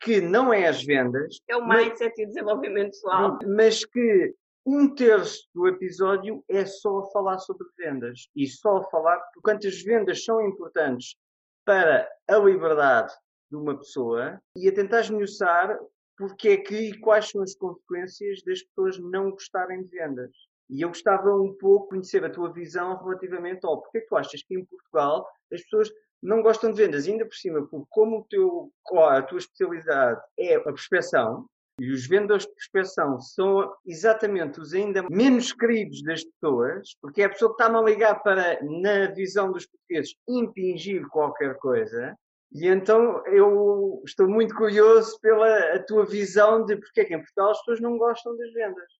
[0.00, 1.40] que não é as vendas.
[1.48, 3.38] É o mindset mas, e o desenvolvimento pessoal.
[3.46, 4.34] Mas que
[4.66, 9.66] um terço do episódio é só a falar sobre vendas e só a falar quanto
[9.66, 11.16] as vendas são importantes
[11.64, 13.12] para a liberdade
[13.50, 15.78] de uma pessoa e a tentar esmiuçar
[16.16, 20.30] porque é que e quais são as consequências das pessoas não gostarem de vendas.
[20.68, 24.08] E eu gostava um pouco de conhecer a tua visão relativamente ao porque é que
[24.08, 25.90] tu achas que em Portugal as pessoas
[26.20, 28.70] não gostam de vendas, ainda por cima, porque como teu,
[29.08, 35.04] a tua especialidade é a prospeção, e os vendedores de prospeção são exatamente os ainda
[35.08, 39.52] menos queridos das pessoas, porque é a pessoa que está-me a ligar para, na visão
[39.52, 42.16] dos portugueses, impingir qualquer coisa.
[42.52, 47.50] E então eu estou muito curioso pela tua visão de porque é que em Portugal
[47.50, 48.90] as pessoas não gostam das vendas.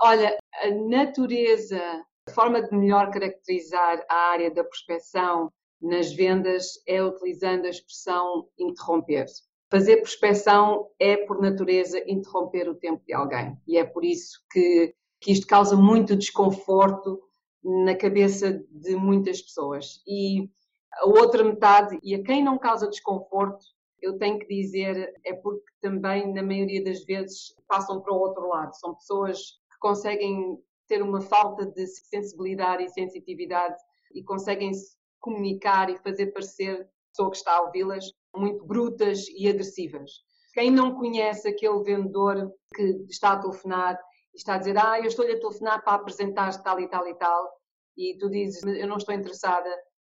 [0.00, 1.80] Olha, a natureza,
[2.28, 8.48] a forma de melhor caracterizar a área da prospeção nas vendas é utilizando a expressão
[8.58, 9.26] interromper.
[9.70, 13.56] Fazer prospeção é, por natureza, interromper o tempo de alguém.
[13.66, 17.20] E é por isso que, que isto causa muito desconforto
[17.64, 20.00] na cabeça de muitas pessoas.
[20.06, 20.48] E
[20.92, 23.64] a outra metade, e a quem não causa desconforto,
[24.00, 28.48] eu tenho que dizer, é porque também, na maioria das vezes, passam para o outro
[28.48, 28.74] lado.
[28.76, 33.76] São pessoas que conseguem ter uma falta de sensibilidade e sensitividade
[34.14, 39.48] e conseguem se comunicar e fazer parecer pessoa que está a ouvi-las muito brutas e
[39.48, 40.10] agressivas.
[40.52, 43.98] Quem não conhece aquele vendedor que está a telefonar
[44.34, 47.14] e está a dizer, ah, eu estou-lhe a telefonar para apresentar tal e tal e
[47.14, 47.50] tal,
[47.96, 49.68] e tu dizes, eu não estou interessada,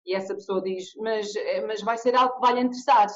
[0.06, 3.06] e essa pessoa diz, mas, eh, mas vai ser algo que vai lhe interessar,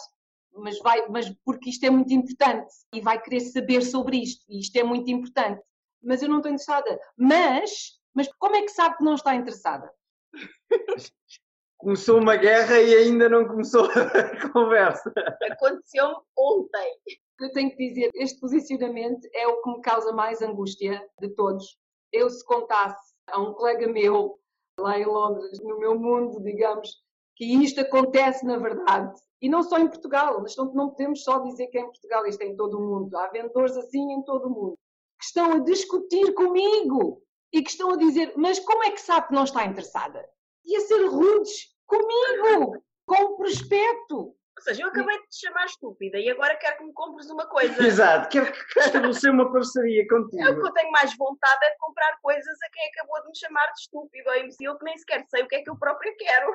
[0.54, 4.60] mas, vai, mas porque isto é muito importante, e vai querer saber sobre isto, e
[4.60, 5.62] isto é muito importante,
[6.02, 7.00] mas eu não estou interessada.
[7.16, 9.90] Mas, mas como é que sabe que não está interessada?
[11.78, 15.12] Começou uma guerra e ainda não começou a conversa.
[15.50, 16.96] Aconteceu ontem.
[17.40, 21.78] Eu tenho que dizer, este posicionamento é o que me causa mais angústia de todos.
[22.12, 24.40] Eu, se contasse a um colega meu,
[24.80, 26.90] lá em Londres, no meu mundo, digamos,
[27.36, 31.38] que isto acontece na verdade, e não só em Portugal, mas não, não podemos só
[31.38, 33.16] dizer que é em Portugal, isto é em todo o mundo.
[33.16, 34.78] Há vendedores assim em todo o mundo,
[35.18, 39.28] que estão a discutir comigo e que estão a dizer, mas como é que sabe
[39.28, 40.28] que não está interessada?
[40.68, 44.16] E a ser rudes comigo, com o prospecto.
[44.58, 47.46] Ou seja, eu acabei de te chamar estúpida e agora quero que me compres uma
[47.46, 47.72] coisa.
[47.86, 50.42] Exato, quero estabelecer uma parceria contigo.
[50.42, 53.28] É o que eu tenho mais vontade é de comprar coisas a quem acabou de
[53.28, 55.78] me chamar de estúpido ou imbecil que nem sequer sei o que é que eu
[55.78, 56.50] própria quero.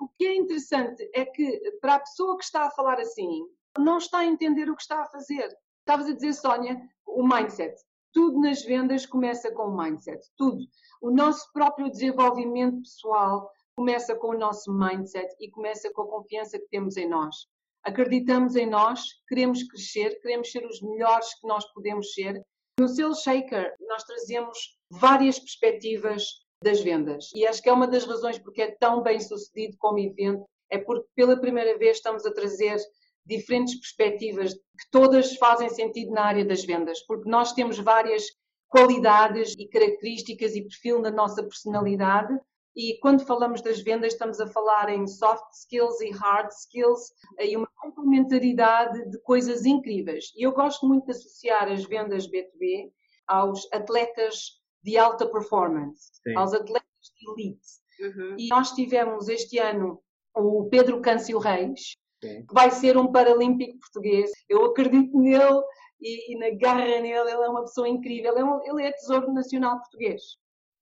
[0.00, 3.46] O que é interessante é que para a pessoa que está a falar assim,
[3.78, 5.48] não está a entender o que está a fazer.
[5.80, 7.74] Estavas a dizer, Sónia, o mindset.
[8.12, 10.64] Tudo nas vendas começa com o mindset, tudo.
[11.00, 16.58] O nosso próprio desenvolvimento pessoal começa com o nosso mindset e começa com a confiança
[16.58, 17.46] que temos em nós.
[17.82, 22.40] Acreditamos em nós, queremos crescer, queremos ser os melhores que nós podemos ser.
[22.78, 26.24] No Sales Shaker, nós trazemos várias perspectivas
[26.62, 29.98] das vendas e acho que é uma das razões porque é tão bem sucedido como
[29.98, 32.78] evento, é porque pela primeira vez estamos a trazer
[33.24, 38.24] diferentes perspectivas que todas fazem sentido na área das vendas, porque nós temos várias
[38.68, 42.34] qualidades e características e perfil na nossa personalidade.
[42.74, 47.54] E quando falamos das vendas, estamos a falar em soft skills e hard skills e
[47.54, 50.32] uma complementaridade de coisas incríveis.
[50.34, 52.90] E eu gosto muito de associar as vendas B2B
[53.26, 56.34] aos atletas de alta performance, Sim.
[56.34, 57.82] aos atletas de elite.
[58.00, 58.36] Uhum.
[58.38, 60.02] E nós tivemos este ano
[60.34, 62.46] o Pedro Câncio Reis, Sim.
[62.52, 64.30] vai ser um paralímpico português.
[64.48, 65.60] Eu acredito nele
[66.00, 67.08] e, e, na garra nele.
[67.08, 68.30] Ele é uma pessoa incrível.
[68.30, 70.22] Ele é, um, ele é tesouro nacional português.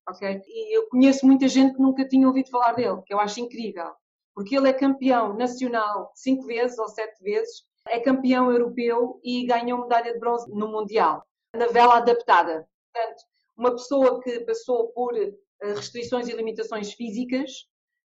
[0.07, 0.43] ok?
[0.47, 3.91] E eu conheço muita gente que nunca tinha ouvido falar dele, que eu acho incrível.
[4.35, 9.81] Porque ele é campeão nacional cinco vezes ou sete vezes, é campeão europeu e ganhou
[9.81, 11.25] medalha de bronze no Mundial,
[11.55, 12.69] na vela adaptada.
[12.93, 13.23] Portanto,
[13.57, 17.67] uma pessoa que passou por eh, restrições e limitações físicas,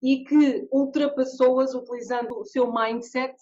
[0.03, 3.33] e que ultrapassou-as utilizando o seu mindset,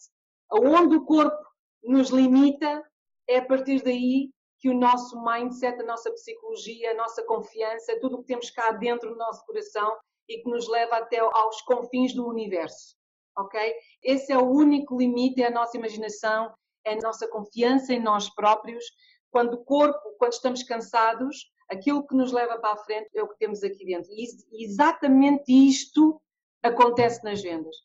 [0.47, 1.43] aonde o corpo
[1.83, 2.83] nos limita,
[3.27, 8.17] é a partir daí que o nosso mindset, a nossa psicologia, a nossa confiança, tudo
[8.17, 9.97] o que temos cá dentro do nosso coração
[10.29, 12.95] e que nos leva até aos confins do universo.
[13.35, 13.59] Ok?
[14.03, 16.53] Esse é o único limite, é a nossa imaginação,
[16.85, 18.85] é a nossa confiança em nós próprios.
[19.31, 23.27] Quando o corpo, quando estamos cansados, aquilo que nos leva para a frente é o
[23.29, 24.11] que temos aqui dentro.
[24.11, 26.21] E exatamente isto
[26.63, 27.75] acontece nas vendas.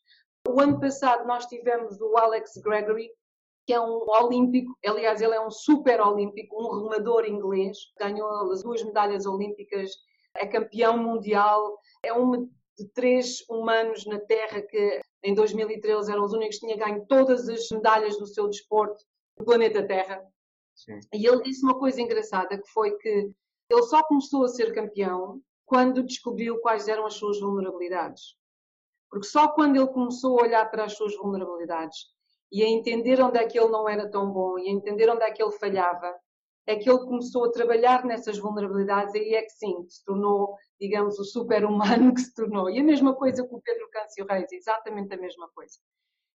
[0.48, 3.10] O ano passado nós tivemos o Alex Gregory,
[3.66, 8.62] que é um olímpico, aliás, ele é um super olímpico, um remador inglês, ganhou as
[8.62, 9.90] duas medalhas olímpicas,
[10.36, 16.32] é campeão mundial, é um de três humanos na Terra que em 2013 eram os
[16.32, 19.02] únicos que tinham ganho todas as medalhas do seu desporto
[19.38, 20.22] no planeta Terra.
[20.74, 21.00] Sim.
[21.12, 23.30] E ele disse uma coisa engraçada que foi que
[23.70, 28.36] ele só começou a ser campeão quando descobriu quais eram as suas vulnerabilidades.
[29.10, 32.06] Porque só quando ele começou a olhar para as suas vulnerabilidades
[32.50, 35.22] e a entender onde é que ele não era tão bom e a entender onde
[35.22, 36.14] é que ele falhava,
[36.66, 40.56] é que ele começou a trabalhar nessas vulnerabilidades e aí é que sim, se tornou,
[40.80, 42.68] digamos, o super-humano que se tornou.
[42.68, 45.78] E a mesma coisa com o Pedro Câncio Reis, exatamente a mesma coisa.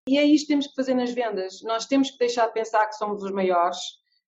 [0.08, 1.62] E é isto que temos que fazer nas vendas.
[1.62, 3.78] Nós temos que deixar de pensar que somos os maiores,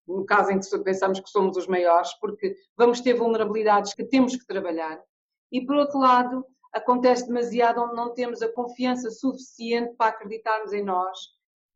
[0.06, 4.36] no caso em que pensamos que somos os maiores, porque vamos ter vulnerabilidades que temos
[4.36, 5.02] que trabalhar.
[5.50, 10.82] E por outro lado, acontece demasiado onde não temos a confiança suficiente para acreditarmos em
[10.82, 11.18] nós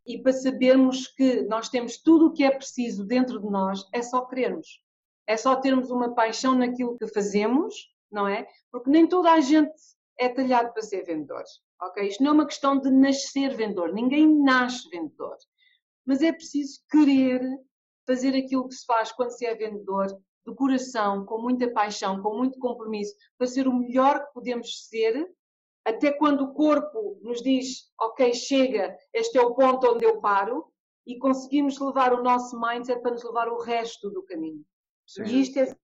[0.05, 4.03] e para sabermos que nós temos tudo o que é preciso dentro de nós, é
[4.03, 4.82] só querermos.
[5.26, 7.74] É só termos uma paixão naquilo que fazemos,
[8.11, 8.49] não é?
[8.72, 9.72] Porque nem toda a gente
[10.18, 11.44] é talhado para ser vendedor.
[11.80, 12.09] Ok?
[12.09, 13.92] Isto não é uma questão de nascer vendedor.
[13.92, 15.36] Ninguém nasce vendedor.
[16.05, 17.40] Mas é preciso querer
[18.07, 20.07] fazer aquilo que se faz quando se é vendedor,
[20.49, 25.28] de coração, com muita paixão, com muito compromisso, para ser o melhor que podemos ser,
[25.84, 30.66] até quando o corpo nos diz, ok, chega, este é o ponto onde eu paro,
[31.07, 34.62] e conseguimos levar o nosso mindset para nos levar o resto do caminho.
[35.07, 35.22] Sim.
[35.24, 35.78] E isto é ser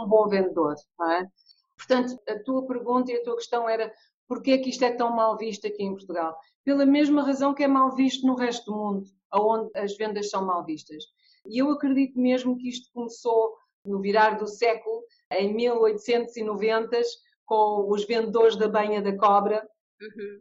[0.00, 1.28] um bom vendedor, não é?
[1.76, 3.92] Portanto, a tua pergunta e a tua questão era
[4.26, 6.38] porquê é que isto é tão mal visto aqui em Portugal?
[6.64, 10.44] Pela mesma razão que é mal visto no resto do mundo, onde as vendas são
[10.46, 11.04] mal vistas.
[11.46, 13.54] E eu acredito mesmo que isto começou
[13.84, 17.00] no virar do século, em 1890,
[17.44, 19.66] com os vendedores da banha da cobra.
[20.00, 20.40] Uhum.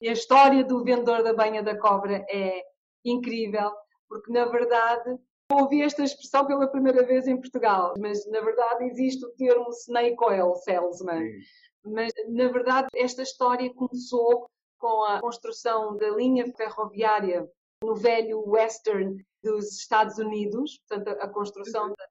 [0.00, 2.62] E a história do vendedor da banha da cobra é
[3.04, 3.70] incrível,
[4.08, 5.18] porque na verdade
[5.50, 10.22] ouvi esta expressão pela primeira vez em Portugal, mas na verdade existe o termo snake
[10.22, 11.20] oil salesman.
[11.20, 11.40] Sim.
[11.92, 14.46] Mas na verdade esta história começou
[14.78, 17.48] com a construção da linha ferroviária
[17.82, 21.94] no velho Western dos Estados Unidos, portanto a construção uhum.
[21.96, 22.04] da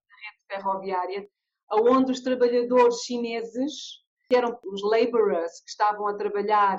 [0.47, 1.27] ferroviária,
[1.71, 6.77] onde os trabalhadores chineses, que eram os laborers que estavam a trabalhar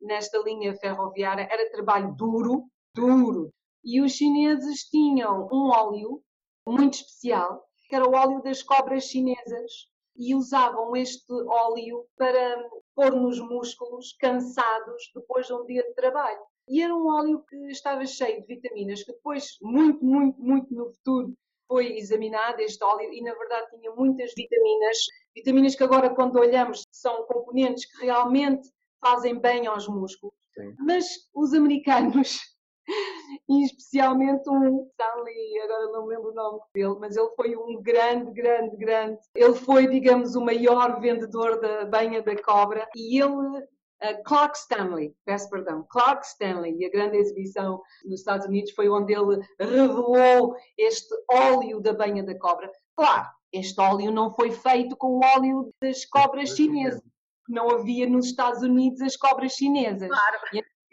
[0.00, 2.64] nesta linha ferroviária, era trabalho duro,
[2.94, 3.52] duro,
[3.84, 6.22] e os chineses tinham um óleo
[6.66, 13.12] muito especial, que era o óleo das cobras chinesas, e usavam este óleo para pôr
[13.12, 16.40] nos músculos cansados depois de um dia de trabalho.
[16.68, 20.92] E era um óleo que estava cheio de vitaminas, que depois, muito, muito, muito no
[20.92, 21.34] futuro,
[21.70, 24.98] foi examinado este óleo e, na verdade, tinha muitas vitaminas.
[25.36, 28.68] Vitaminas que agora, quando olhamos, são componentes que realmente
[29.00, 30.34] fazem bem aos músculos.
[30.52, 30.74] Sim.
[30.80, 32.40] Mas os americanos
[33.48, 37.80] e especialmente um Stanley, agora não me lembro o nome dele, mas ele foi um
[37.80, 39.20] grande, grande, grande.
[39.32, 43.64] Ele foi, digamos, o maior vendedor da banha da cobra e ele
[44.02, 48.88] Uh, Clark Stanley, peço perdão, Clark Stanley, e a grande exibição nos Estados Unidos foi
[48.88, 52.70] onde ele revelou este óleo da banha da cobra.
[52.96, 57.02] Claro, este óleo não foi feito com o óleo das cobras chinesas.
[57.48, 60.08] Não havia nos Estados Unidos as cobras chinesas.
[60.08, 60.38] Claro.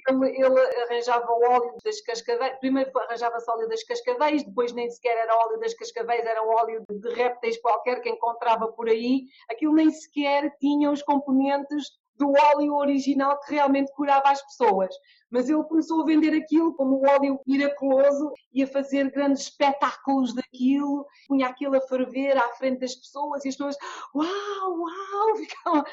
[0.09, 5.17] Ele, ele arranjava o óleo das cascavéis, primeiro arranjava-se óleo das cascavéis, depois nem sequer
[5.17, 9.25] era óleo das cascavéis, era um óleo de répteis qualquer que encontrava por aí.
[9.51, 11.85] Aquilo nem sequer tinha os componentes
[12.17, 14.93] do óleo original que realmente curava as pessoas.
[15.29, 20.33] Mas ele começou a vender aquilo como um óleo miraculoso e a fazer grandes espetáculos
[20.33, 23.77] daquilo, punha aquilo a ferver à frente das pessoas e as pessoas,
[24.15, 25.83] uau, uau, ficavam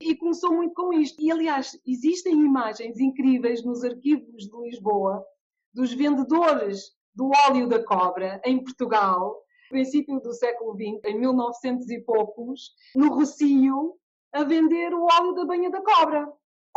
[0.00, 1.20] e começou muito com isto.
[1.20, 5.24] E, aliás, existem imagens incríveis nos arquivos de Lisboa
[5.72, 11.90] dos vendedores do óleo da cobra em Portugal, no princípio do século XX, em 1900
[11.90, 13.94] e poucos, no Rocio,
[14.36, 16.28] a vender o óleo da banha da cobra.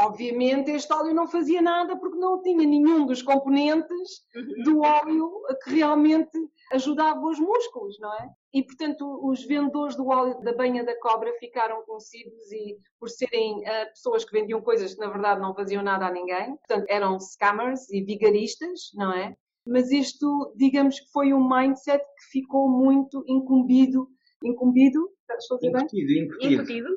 [0.01, 4.63] Obviamente, este óleo não fazia nada porque não tinha nenhum dos componentes uhum.
[4.63, 5.29] do óleo
[5.61, 6.37] que realmente
[6.71, 8.29] ajudava os músculos, não é?
[8.53, 13.57] E, portanto, os vendedores do óleo da banha da cobra ficaram conhecidos e por serem
[13.57, 16.55] uh, pessoas que vendiam coisas que, na verdade, não faziam nada a ninguém.
[16.55, 19.35] Portanto, eram scammers e vigaristas, não é?
[19.67, 24.07] Mas isto, digamos que foi um mindset que ficou muito incumbido.
[24.43, 25.09] Incumbido?
[25.37, 25.81] Estou a dizer bem?
[25.81, 26.11] Incutido.
[26.13, 26.53] Incutido.
[26.53, 26.89] Incutido,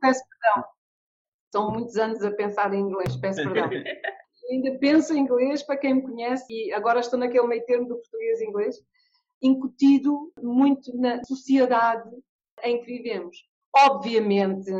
[0.00, 0.68] peço perdão
[1.52, 3.68] São muitos anos a pensar em inglês, peço perdão.
[4.50, 7.96] ainda penso em inglês, para quem me conhece, e agora estou naquele meio termo do
[7.96, 8.76] português e inglês,
[9.42, 12.10] incutido muito na sociedade
[12.62, 13.36] em que vivemos.
[13.74, 14.72] Obviamente,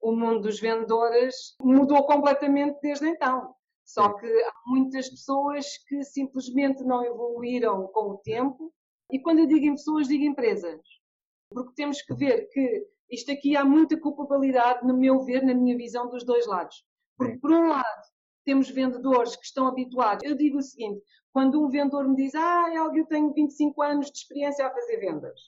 [0.00, 3.54] o mundo dos vendedores mudou completamente desde então.
[3.84, 8.72] Só que há muitas pessoas que simplesmente não evoluíram com o tempo.
[9.10, 10.80] E quando eu digo em pessoas, digo empresas.
[11.50, 15.76] Porque temos que ver que isto aqui há muita culpabilidade, no meu ver, na minha
[15.76, 16.84] visão, dos dois lados.
[17.16, 18.02] Porque, por um lado,
[18.44, 20.22] temos vendedores que estão habituados.
[20.24, 21.00] Eu digo o seguinte:
[21.32, 25.40] quando um vendedor me diz, ah, eu tenho 25 anos de experiência a fazer vendas,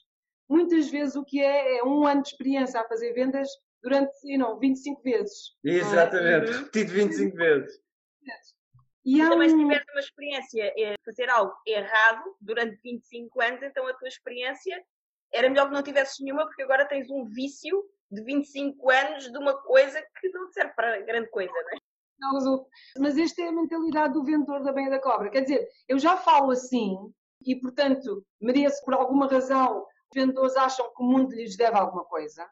[0.49, 3.49] muitas vezes o que é é um ano de experiência a fazer vendas
[3.83, 5.55] durante, you know, 25 vezes.
[5.63, 6.57] Exatamente, é?
[6.57, 7.87] repetido 25 vezes.
[9.05, 9.57] E há também um...
[9.57, 14.83] se uma experiência a fazer algo errado durante 25 anos, então a tua experiência
[15.33, 19.37] era melhor que não tivesses nenhuma, porque agora tens um vício de 25 anos de
[19.37, 21.79] uma coisa que não serve para grande coisa, não é?
[22.97, 25.29] Mas esta é a mentalidade do vendedor da banha da cobra.
[25.29, 26.97] Quer dizer, eu já falo assim
[27.45, 29.81] e, portanto, mereço por alguma razão.
[29.81, 32.47] Os vendedores acham que o mundo lhes deve alguma coisa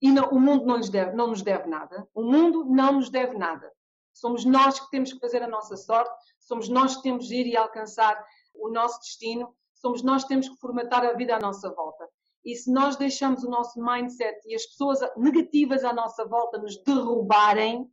[0.00, 2.08] e não, o mundo não, lhes deve, não nos deve nada.
[2.14, 3.70] O mundo não nos deve nada.
[4.12, 7.46] Somos nós que temos que fazer a nossa sorte, somos nós que temos de ir
[7.46, 8.24] e alcançar
[8.54, 12.08] o nosso destino, somos nós que temos que formatar a vida à nossa volta.
[12.44, 16.82] E se nós deixamos o nosso mindset e as pessoas negativas à nossa volta nos
[16.82, 17.90] derrubarem,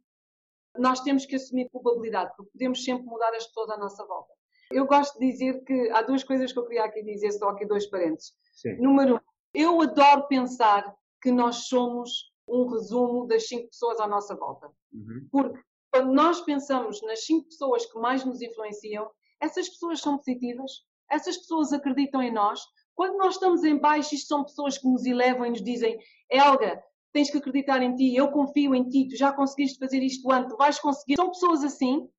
[0.78, 4.34] nós temos que assumir culpabilidade, porque podemos sempre mudar as pessoas à nossa volta.
[4.72, 7.66] Eu gosto de dizer que há duas coisas que eu queria aqui dizer, só aqui
[7.66, 8.34] dois parênteses.
[8.54, 8.76] Sim.
[8.78, 9.20] Número um,
[9.54, 14.72] eu adoro pensar que nós somos um resumo das cinco pessoas à nossa volta.
[14.94, 15.28] Uhum.
[15.32, 15.60] Porque
[15.92, 19.10] quando nós pensamos nas cinco pessoas que mais nos influenciam,
[19.42, 20.72] essas pessoas são positivas,
[21.10, 22.62] essas pessoas acreditam em nós.
[22.98, 26.84] Quando nós estamos em baixo, isto são pessoas que nos elevam e nos dizem: Helga,
[27.14, 30.52] tens que acreditar em ti, eu confio em ti, tu já conseguiste fazer isto antes,
[30.52, 31.16] tu vais conseguir.
[31.16, 32.10] São pessoas assim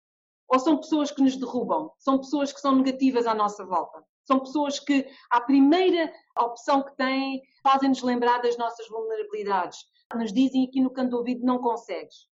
[0.46, 1.90] ou são pessoas que nos derrubam?
[1.98, 4.04] São pessoas que são negativas à nossa volta?
[4.24, 9.80] São pessoas que, à primeira opção que têm, fazem-nos lembrar das nossas vulnerabilidades.
[10.14, 12.28] Nos dizem aqui no canto do ouvido, não consegues.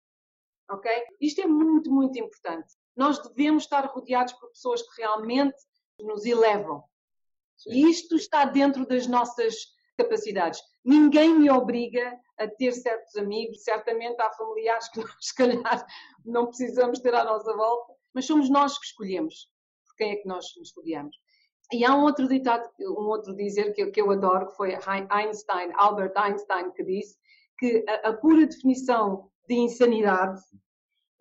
[0.70, 0.90] Ok?
[1.22, 2.74] Isto é muito, muito importante.
[2.98, 5.58] Nós devemos estar rodeados por pessoas que realmente
[6.00, 6.84] nos elevam.
[7.62, 7.72] Sim.
[7.72, 9.56] E isto está dentro das nossas
[9.98, 10.60] capacidades.
[10.84, 15.86] Ninguém me obriga a ter certos amigos, certamente há familiares que nós, se calhar,
[16.26, 19.48] não precisamos ter à nossa volta, mas somos nós que escolhemos
[19.86, 21.16] por quem é que nós nos rodeamos.
[21.72, 24.78] E há um outro ditado, um outro dizer que, que eu adoro, que foi
[25.10, 27.18] Einstein, Albert Einstein, que disse
[27.58, 30.42] que a, a pura definição de insanidade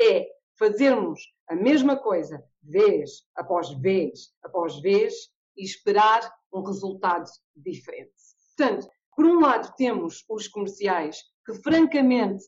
[0.01, 0.26] é
[0.59, 5.30] fazermos a mesma coisa vez após vez após vez
[5.61, 6.21] e esperar
[6.53, 8.13] um resultado diferente.
[8.57, 12.45] Portanto, por um lado temos os comerciais que francamente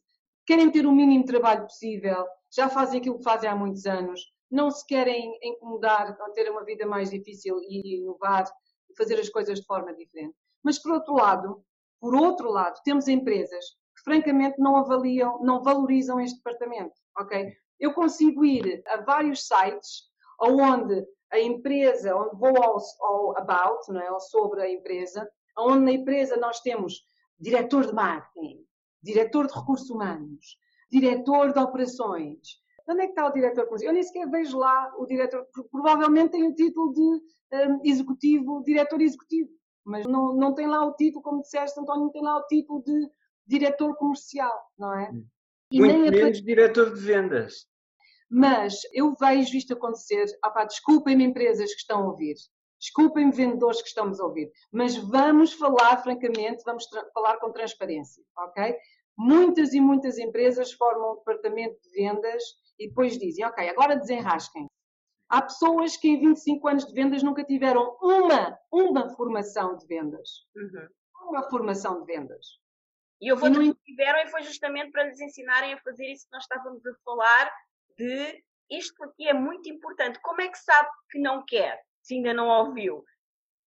[0.46, 4.70] querem ter o mínimo trabalho possível, já fazem aquilo que fazem há muitos anos, não
[4.70, 8.44] se querem incomodar a ter uma vida mais difícil e inovar
[8.90, 10.34] e fazer as coisas de forma diferente.
[10.62, 11.62] Mas por outro lado,
[12.00, 13.64] por outro lado, temos empresas
[13.96, 17.52] que francamente não avaliam, não valorizam este departamento, ok?
[17.78, 20.10] Eu consigo ir a vários sites
[20.40, 24.10] onde a empresa, onde vou ao, ao about, não é?
[24.10, 25.28] Ou sobre a empresa,
[25.58, 27.06] onde na empresa nós temos
[27.38, 28.64] diretor de marketing,
[29.02, 30.58] diretor de recursos humanos,
[30.90, 33.90] diretor de operações, Onde é que está o diretor comercial?
[33.90, 39.00] Eu nem sequer vejo lá o diretor, provavelmente tem o título de um, executivo, diretor
[39.00, 39.50] executivo,
[39.84, 42.82] mas não, não tem lá o título, como disseste, António, não tem lá o título
[42.82, 43.08] de
[43.46, 45.10] diretor comercial, não é?
[45.10, 45.24] Hum.
[45.70, 46.42] E Muito nem menos a...
[46.42, 47.66] diretor de vendas.
[48.34, 52.34] Mas eu vejo isto acontecer, ah desculpem-me empresas que estão a ouvir,
[52.80, 58.74] desculpem-me vendedores que estamos a ouvir, mas vamos falar francamente, vamos falar com transparência, ok?
[59.18, 62.42] Muitas e muitas empresas formam um departamento de vendas
[62.78, 64.66] e depois dizem, ok, agora desenrasquem.
[65.28, 70.46] Há pessoas que em 25 anos de vendas nunca tiveram uma, uma formação de vendas.
[70.56, 70.88] Uhum.
[71.28, 72.46] Uma formação de vendas.
[73.20, 73.74] E eu vou dizer não...
[73.74, 76.94] que tiveram e foi justamente para lhes ensinarem a fazer isso que nós estávamos a
[77.04, 77.52] falar
[78.02, 80.18] de isto aqui é muito importante.
[80.22, 83.04] Como é que sabe que não quer, se ainda não ouviu?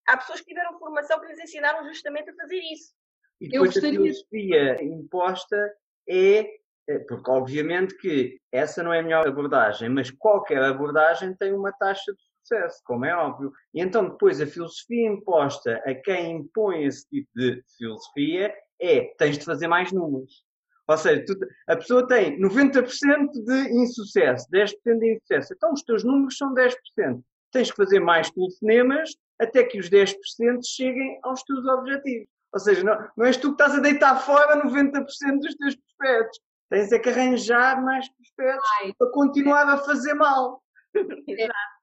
[0.06, 2.94] Há pessoas que tiveram formação que lhes ensinaram justamente a fazer isso.
[3.40, 3.98] E depois gostaria...
[3.98, 5.74] a filosofia imposta
[6.08, 6.56] é
[6.88, 11.72] é, porque obviamente que essa não é a melhor abordagem, mas qualquer abordagem tem uma
[11.72, 13.52] taxa de sucesso, como é óbvio.
[13.74, 19.36] E então depois a filosofia imposta a quem impõe esse tipo de filosofia é tens
[19.36, 20.45] de fazer mais números.
[20.88, 21.34] Ou seja, tu,
[21.66, 25.54] a pessoa tem 90% de insucesso, 10% de insucesso.
[25.54, 26.74] Então os teus números são 10%.
[27.52, 30.14] Tens que fazer mais telefonemas até que os 10%
[30.64, 32.28] cheguem aos teus objetivos.
[32.52, 35.02] Ou seja, não, não és tu que estás a deitar fora 90%
[35.40, 36.40] dos teus prospectos.
[36.70, 38.92] Tens é que arranjar mais prospectos Ai.
[38.98, 40.62] para continuar a fazer mal.
[40.94, 41.76] Exato.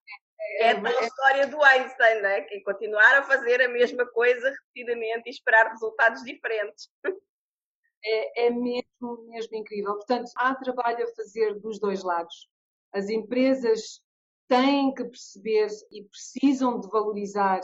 [0.60, 2.42] É, é, é a história do Einstein, né?
[2.42, 6.90] que continuar a fazer a mesma coisa repetidamente e esperar resultados diferentes.
[8.06, 9.94] É, é mesmo, mesmo incrível.
[9.96, 12.50] Portanto, há trabalho a fazer dos dois lados.
[12.94, 14.02] As empresas
[14.48, 17.62] têm que perceber e precisam de valorizar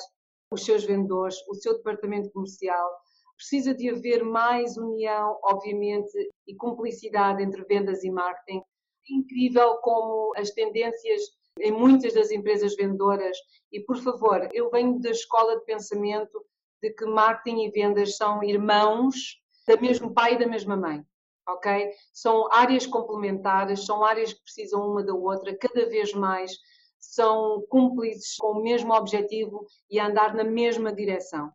[0.52, 2.90] os seus vendedores, o seu departamento comercial,
[3.36, 8.60] precisa de haver mais união, obviamente, e cumplicidade entre vendas e marketing.
[8.60, 11.22] É incrível como as tendências
[11.60, 13.38] em muitas das empresas vendedoras,
[13.72, 16.46] e por favor, eu venho da escola de pensamento
[16.82, 19.40] de que marketing e vendas são irmãos
[19.70, 21.06] da mesmo pai e da mesma mãe.
[21.48, 21.92] Ok?
[22.12, 26.58] São áreas complementares, são áreas que precisam uma da outra, cada vez mais
[27.00, 31.52] são cúmplices com o mesmo objetivo e a andar na mesma direção.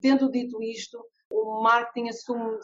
[0.00, 2.56] Tendo dito isto, o marketing assume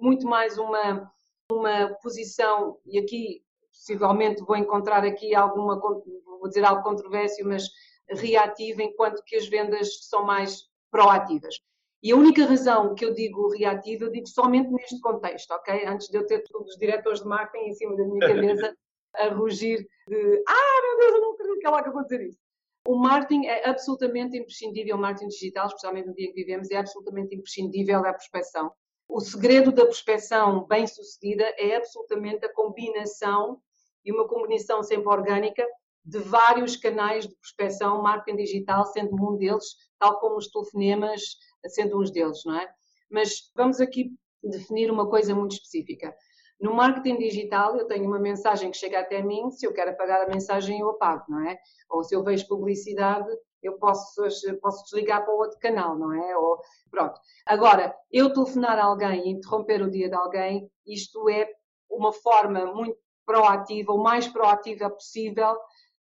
[0.00, 1.12] muito mais uma,
[1.52, 7.68] uma posição, e aqui possivelmente vou encontrar aqui alguma, vou dizer algo controvérsio, mas
[8.08, 11.60] reativa, enquanto que as vendas são mais proativas.
[12.02, 15.86] E a única razão que eu digo reativa, eu digo somente neste contexto, ok?
[15.86, 18.74] Antes de eu ter todos os diretores de marketing em cima da minha cabeça
[19.16, 22.38] a rugir de ah, meu Deus, eu não acredito que ela acabou de dizer isso.
[22.86, 27.34] O marketing é absolutamente imprescindível, o marketing digital, especialmente no dia que vivemos, é absolutamente
[27.34, 28.72] imprescindível à prospecção.
[29.06, 33.60] O segredo da prospecção bem-sucedida é absolutamente a combinação,
[34.04, 35.66] e uma comunicação sempre orgânica
[36.04, 41.22] de vários canais de prospecção, marketing digital sendo um deles, tal como os telefonemas
[41.66, 42.68] sendo uns deles, não é?
[43.10, 46.14] Mas vamos aqui definir uma coisa muito específica.
[46.60, 50.22] No marketing digital, eu tenho uma mensagem que chega até mim, se eu quero apagar
[50.22, 51.58] a mensagem, eu apago, não é?
[51.88, 53.30] Ou se eu vejo publicidade,
[53.62, 54.22] eu posso,
[54.60, 56.36] posso desligar para outro canal, não é?
[56.36, 57.18] Ou, pronto.
[57.46, 61.48] Agora, eu telefonar a alguém e interromper o dia de alguém, isto é
[61.90, 65.56] uma forma muito proativa, o mais proativa possível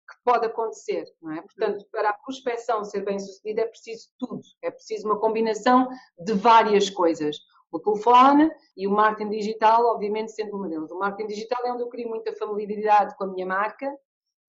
[0.10, 1.42] que pode acontecer, não é?
[1.42, 5.88] Portanto, para a prospecção ser bem sucedida é preciso tudo, é preciso uma combinação
[6.18, 7.38] de várias coisas.
[7.72, 10.90] O telefone e o marketing digital, obviamente, sendo uma delas.
[10.90, 13.96] O marketing digital é onde eu crio muita familiaridade com a minha marca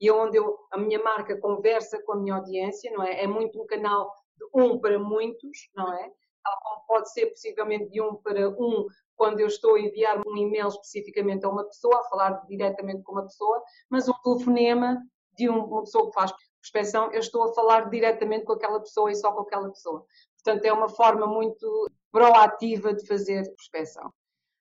[0.00, 3.22] e é onde eu, a minha marca conversa com a minha audiência, não é?
[3.22, 6.11] É muito um canal de um para muitos, não é?
[6.42, 10.34] Tal como pode ser possivelmente de um para um quando eu estou a enviar um
[10.34, 14.98] e-mail especificamente a uma pessoa, a falar diretamente com uma pessoa, mas um telefonema
[15.41, 19.14] de uma pessoa que faz prospeção, eu estou a falar diretamente com aquela pessoa e
[19.14, 20.05] só com aquela pessoa.
[20.43, 24.12] Portanto, é uma forma muito proativa de fazer prospeção.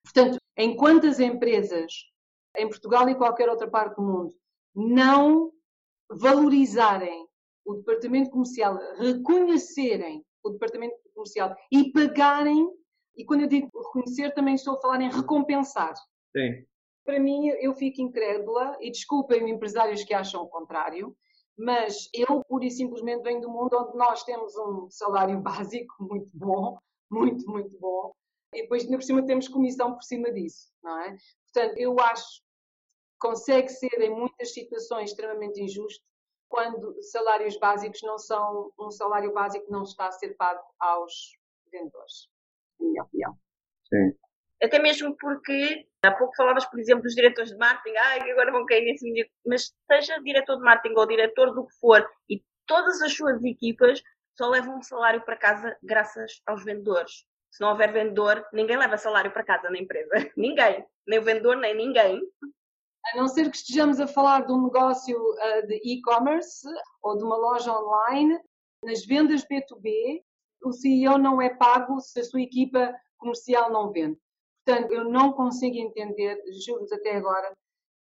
[0.04, 1.92] Portanto, enquanto as empresas
[2.58, 4.34] em Portugal e qualquer outra parte do mundo
[4.76, 5.52] não
[6.10, 7.28] valorizarem
[7.66, 12.68] o departamento comercial, reconhecerem o departamento comercial e pagarem,
[13.16, 15.94] e quando eu digo reconhecer, também estou a falar em recompensar.
[16.36, 16.66] Sim.
[17.04, 21.16] Para mim, eu fico incrédula, e desculpem empresários que acham o contrário,
[21.58, 26.30] mas eu pura e simplesmente venho do mundo onde nós temos um salário básico muito
[26.34, 26.78] bom,
[27.10, 28.14] muito, muito bom,
[28.54, 31.18] e depois ainda por cima temos comissão por cima disso, não é?
[31.52, 32.48] Portanto, eu acho que
[33.20, 36.04] consegue ser em muitas situações extremamente injusto
[36.48, 41.38] quando salários básicos não são, um salário básico não está a ser pago aos
[41.72, 42.28] vendedores,
[42.80, 43.38] minha opinião.
[43.88, 44.18] Sim.
[44.62, 48.66] Até mesmo porque há pouco falavas, por exemplo, dos diretores de marketing, ah, agora vão
[48.66, 53.02] cair nesse vídeo, mas seja diretor de marketing ou diretor do que for, e todas
[53.02, 54.02] as suas equipas
[54.38, 57.26] só levam um salário para casa graças aos vendedores.
[57.52, 60.12] Se não houver vendedor, ninguém leva salário para casa na empresa.
[60.38, 60.86] ninguém.
[61.08, 62.22] Nem o vendedor, nem ninguém.
[63.12, 66.68] A não ser que estejamos a falar de um negócio uh, de e-commerce
[67.02, 68.40] ou de uma loja online,
[68.84, 70.22] nas vendas B2B,
[70.64, 74.20] o CEO não é pago se a sua equipa comercial não vende.
[74.66, 77.52] Portanto, eu não consigo entender, juro-vos até agora,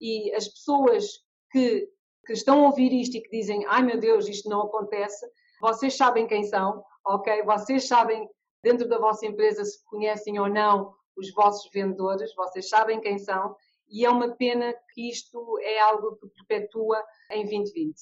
[0.01, 1.89] e as pessoas que,
[2.27, 5.27] que estão a ouvir isto e que dizem, ai meu Deus, isto não acontece,
[5.61, 7.43] vocês sabem quem são, ok?
[7.45, 8.29] Vocês sabem
[8.63, 13.57] dentro da vossa empresa se conhecem ou não os vossos vendedores, vocês sabem quem são,
[13.89, 17.95] e é uma pena que isto é algo que perpetua em 2020.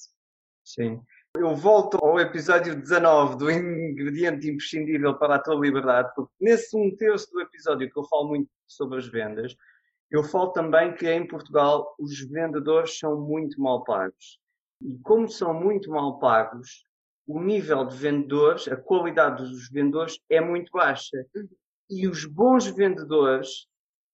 [0.63, 1.01] Sim.
[1.37, 6.95] Eu volto ao episódio 19 do ingrediente imprescindível para a tua liberdade, porque nesse um
[6.95, 9.55] terço do episódio que eu falo muito sobre as vendas,
[10.09, 14.39] eu falo também que em Portugal os vendedores são muito mal pagos.
[14.81, 16.85] E como são muito mal pagos,
[17.27, 21.25] o nível de vendedores, a qualidade dos vendedores é muito baixa.
[21.89, 23.67] E os bons vendedores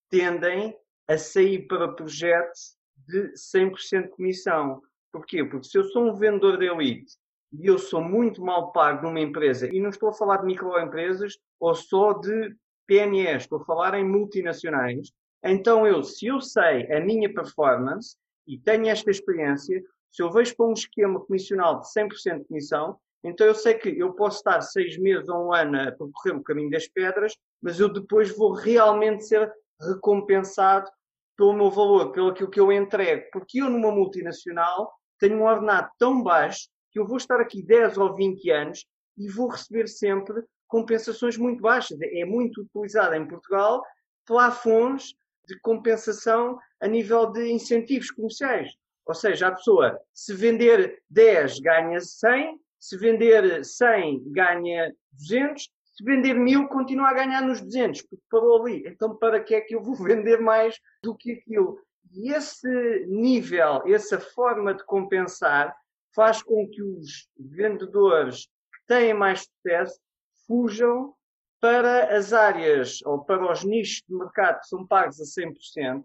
[0.09, 0.75] tendem
[1.07, 2.75] a sair para projetos
[3.07, 4.81] de 100% comissão.
[5.11, 5.43] Porquê?
[5.43, 7.15] Porque se eu sou um vendedor de elite
[7.51, 11.37] e eu sou muito mal pago numa empresa, e não estou a falar de microempresas
[11.59, 12.55] ou só de
[12.87, 15.11] PMEs, estou a falar em multinacionais,
[15.43, 18.15] então eu, se eu sei a minha performance
[18.47, 22.97] e tenho esta experiência, se eu vejo para um esquema comissional de 100% de comissão,
[23.23, 26.43] então eu sei que eu posso estar seis meses ou um ano a percorrer o
[26.43, 30.89] caminho das pedras, mas eu depois vou realmente ser recompensado
[31.37, 33.25] pelo meu valor, pelo aquilo que eu entrego.
[33.31, 34.91] Porque eu, numa multinacional,
[35.21, 39.29] tenho um ordenado tão baixo que eu vou estar aqui 10 ou 20 anos e
[39.29, 41.99] vou receber sempre compensações muito baixas.
[42.01, 43.83] É muito utilizado em Portugal
[44.25, 45.13] plafons
[45.47, 48.73] de compensação a nível de incentivos comerciais.
[49.05, 56.03] Ou seja, a pessoa, se vender 10, ganha 100, se vender 100, ganha 200, se
[56.03, 58.83] vender 1000, continua a ganhar nos 200, porque parou ali.
[58.87, 61.79] Então, para que é que eu vou vender mais do que aquilo?
[62.13, 65.75] E esse nível, essa forma de compensar,
[66.13, 69.99] faz com que os vendedores que têm mais sucesso
[70.45, 71.13] fujam
[71.61, 76.03] para as áreas ou para os nichos de mercado que são pagos a 100%,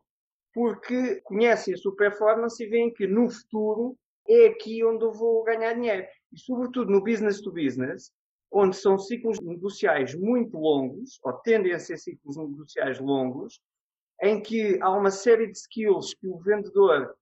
[0.52, 3.96] porque conhecem a sua performance e veem que no futuro
[4.28, 6.06] é aqui onde eu vou ganhar dinheiro.
[6.32, 8.12] E sobretudo no business to business,
[8.50, 13.60] onde são ciclos negociais muito longos, ou tendem a ser ciclos negociais longos,
[14.22, 17.14] em que há uma série de skills que o vendedor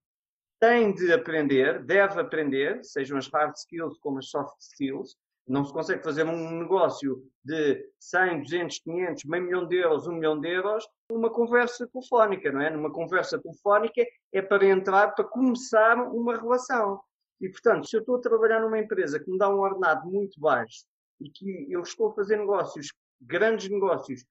[0.59, 5.15] tem de aprender, deve aprender, sejam as hard skills como as soft skills,
[5.47, 10.13] Não se consegue fazer um negócio de 100, 200, 500, meio milhão de euros, um
[10.13, 12.71] milhão de euros, numa conversa telefónica, não é?
[12.71, 16.99] Numa conversa telefónica é para entrar, para começar uma relação.
[17.39, 20.39] E, portanto, se eu estou a trabalhar numa empresa que me dá um ordenado muito
[20.39, 20.85] baixo
[21.21, 22.91] e que eu estou a fazer negócios,
[23.21, 24.25] grandes negócios,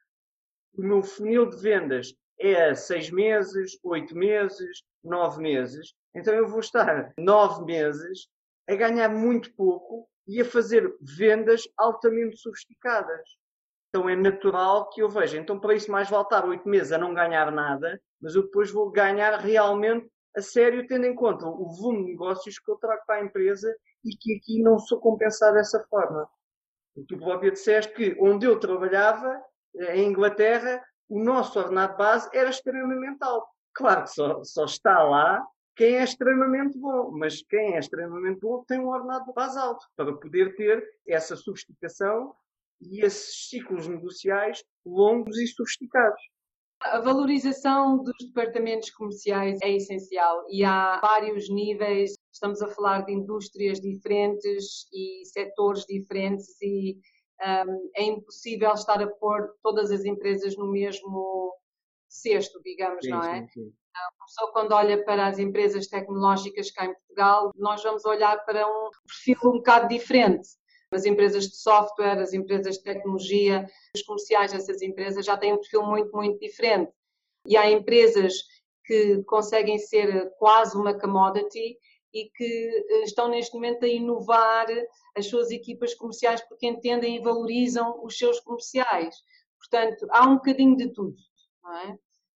[0.76, 6.60] o meu funil de vendas é seis meses, oito meses, nove meses, então eu vou
[6.60, 8.28] estar nove meses
[8.68, 13.28] a ganhar muito pouco e a fazer vendas altamente sofisticadas.
[13.88, 15.38] Então é natural que eu veja.
[15.38, 18.70] Então, para isso, mais vale estar oito meses a não ganhar nada, mas eu depois
[18.70, 23.02] vou ganhar realmente a sério, tendo em conta o volume de negócios que eu trago
[23.06, 23.72] para a empresa
[24.04, 26.28] e que aqui não sou compensado dessa forma.
[27.08, 29.40] Tu próprio disseste que onde eu trabalhava,
[29.76, 30.82] eh, em Inglaterra,
[31.14, 33.46] o nosso ordenado base era extremamente alto.
[33.72, 35.46] Claro que só, só está lá
[35.76, 40.12] quem é extremamente bom, mas quem é extremamente bom tem um ordenado base alto para
[40.12, 42.34] poder ter essa sofisticação
[42.80, 46.20] e esses ciclos negociais longos e sofisticados.
[46.80, 52.14] A valorização dos departamentos comerciais é essencial e há vários níveis.
[52.32, 56.98] Estamos a falar de indústrias diferentes e setores diferentes e
[57.96, 61.54] é impossível estar a pôr todas as empresas no mesmo
[62.08, 63.42] cesto, digamos, sim, não é?
[63.42, 63.72] Sim, sim.
[63.94, 68.66] A pessoa, quando olha para as empresas tecnológicas cá em Portugal, nós vamos olhar para
[68.66, 70.48] um perfil um bocado diferente.
[70.90, 75.58] As empresas de software, as empresas de tecnologia, os comerciais dessas empresas já têm um
[75.58, 76.92] perfil muito, muito diferente.
[77.46, 78.34] E há empresas
[78.84, 81.78] que conseguem ser quase uma commodity
[82.14, 84.66] e que eh, estão neste momento a inovar
[85.16, 89.16] as suas equipas comerciais porque entendem e valorizam os seus comerciais.
[89.58, 91.16] Portanto, há um bocadinho de tudo.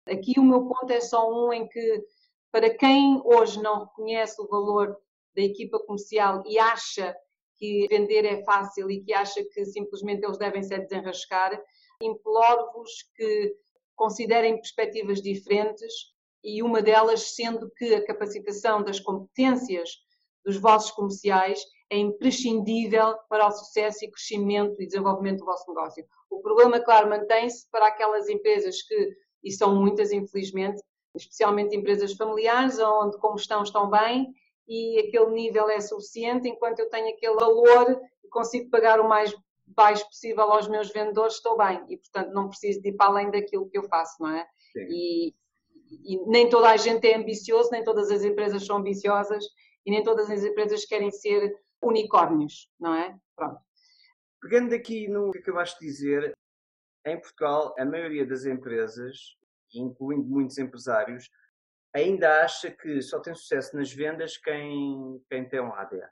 [0.07, 0.13] É?
[0.15, 2.05] Aqui o meu ponto é só um em que,
[2.51, 4.99] para quem hoje não reconhece o valor
[5.37, 7.15] da equipa comercial e acha
[7.57, 11.61] que vender é fácil e que acha que simplesmente eles devem se desenrascar,
[12.01, 13.55] imploro-vos que
[13.95, 19.91] considerem perspectivas diferentes e uma delas sendo que a capacitação das competências
[20.45, 26.05] dos vossos comerciais é imprescindível para o sucesso e crescimento e desenvolvimento do vosso negócio.
[26.31, 30.83] O problema, claro, mantém-se para aquelas empresas que, e são muitas infelizmente,
[31.15, 34.33] especialmente empresas familiares, onde como estão, estão bem
[34.69, 39.35] e aquele nível é suficiente, enquanto eu tenho aquele valor e consigo pagar o mais
[39.67, 41.83] baixo possível aos meus vendedores, estou bem.
[41.89, 44.47] E, portanto, não preciso de ir para além daquilo que eu faço, não é?
[44.91, 45.35] E,
[45.91, 49.45] e, nem toda a gente é ambicioso, nem todas as empresas são ambiciosas
[49.85, 53.17] e nem todas as empresas querem ser unicórnios, não é?
[53.37, 53.61] Pronto.
[54.41, 56.37] Pegando aqui no que acabaste de dizer,
[57.07, 59.37] em Portugal, a maioria das empresas,
[59.75, 61.31] incluindo muitos empresários,
[61.95, 66.11] ainda acha que só tem sucesso nas vendas quem, quem tem um ADA,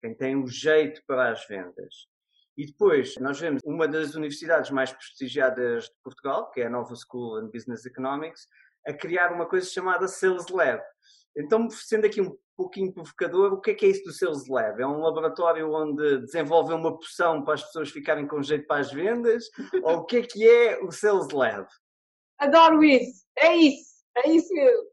[0.00, 2.08] quem tem um jeito para as vendas.
[2.56, 6.94] E depois, nós vemos uma das universidades mais prestigiadas de Portugal, que é a Nova
[6.94, 8.48] School in Business Economics,
[8.86, 10.82] a criar uma coisa chamada Sales Lab.
[11.36, 14.80] Então, sendo aqui um pouquinho provocador, o que é que é isso do Sales Lab?
[14.80, 18.92] É um laboratório onde desenvolvem uma poção para as pessoas ficarem com jeito para as
[18.92, 19.44] vendas?
[19.84, 21.66] ou o que é que é o Sales Lab?
[22.38, 23.26] Adoro isso!
[23.36, 23.96] É isso!
[24.16, 24.86] É isso mesmo.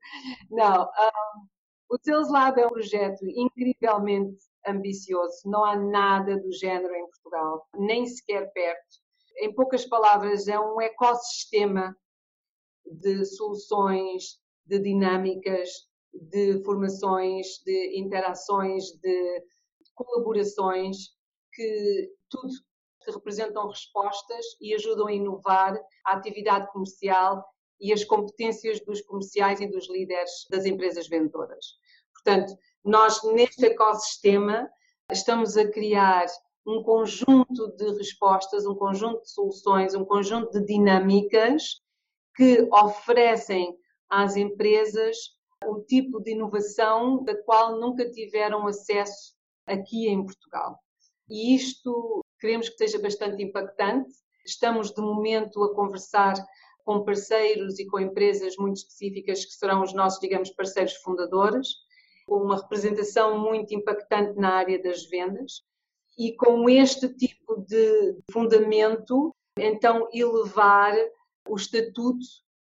[0.51, 1.47] Não, um,
[1.89, 4.37] o Sales Lab é um projeto incrivelmente
[4.67, 5.41] ambicioso.
[5.45, 9.03] Não há nada do género em Portugal, nem sequer perto.
[9.37, 11.95] Em poucas palavras, é um ecossistema
[12.85, 15.69] de soluções, de dinâmicas,
[16.13, 19.43] de formações, de interações, de
[19.95, 20.97] colaborações,
[21.53, 22.53] que tudo
[23.03, 27.43] que representam respostas e ajudam a inovar a atividade comercial
[27.79, 31.65] e as competências dos comerciais e dos líderes das empresas vendedoras.
[32.13, 34.69] Portanto, nós neste ecossistema
[35.11, 36.25] estamos a criar
[36.65, 41.82] um conjunto de respostas, um conjunto de soluções, um conjunto de dinâmicas
[42.35, 43.75] que oferecem
[44.09, 45.17] às empresas
[45.65, 49.33] um tipo de inovação da qual nunca tiveram acesso
[49.65, 50.77] aqui em Portugal.
[51.29, 54.13] E isto queremos que seja bastante impactante.
[54.45, 56.33] Estamos de momento a conversar
[56.83, 61.69] com parceiros e com empresas muito específicas que serão os nossos, digamos, parceiros fundadores,
[62.27, 65.63] com uma representação muito impactante na área das vendas
[66.17, 70.93] e com este tipo de fundamento, então elevar
[71.47, 72.25] o estatuto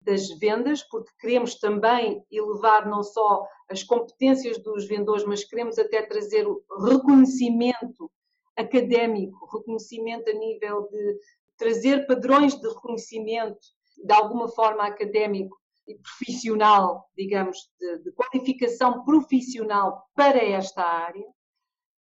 [0.02, 6.02] das vendas, porque queremos também elevar não só as competências dos vendedores, mas queremos até
[6.02, 8.10] trazer o reconhecimento
[8.56, 11.20] académico, reconhecimento a nível de
[11.58, 13.60] trazer padrões de reconhecimento
[14.04, 21.26] de alguma forma académico e profissional, digamos, de, de qualificação profissional para esta área,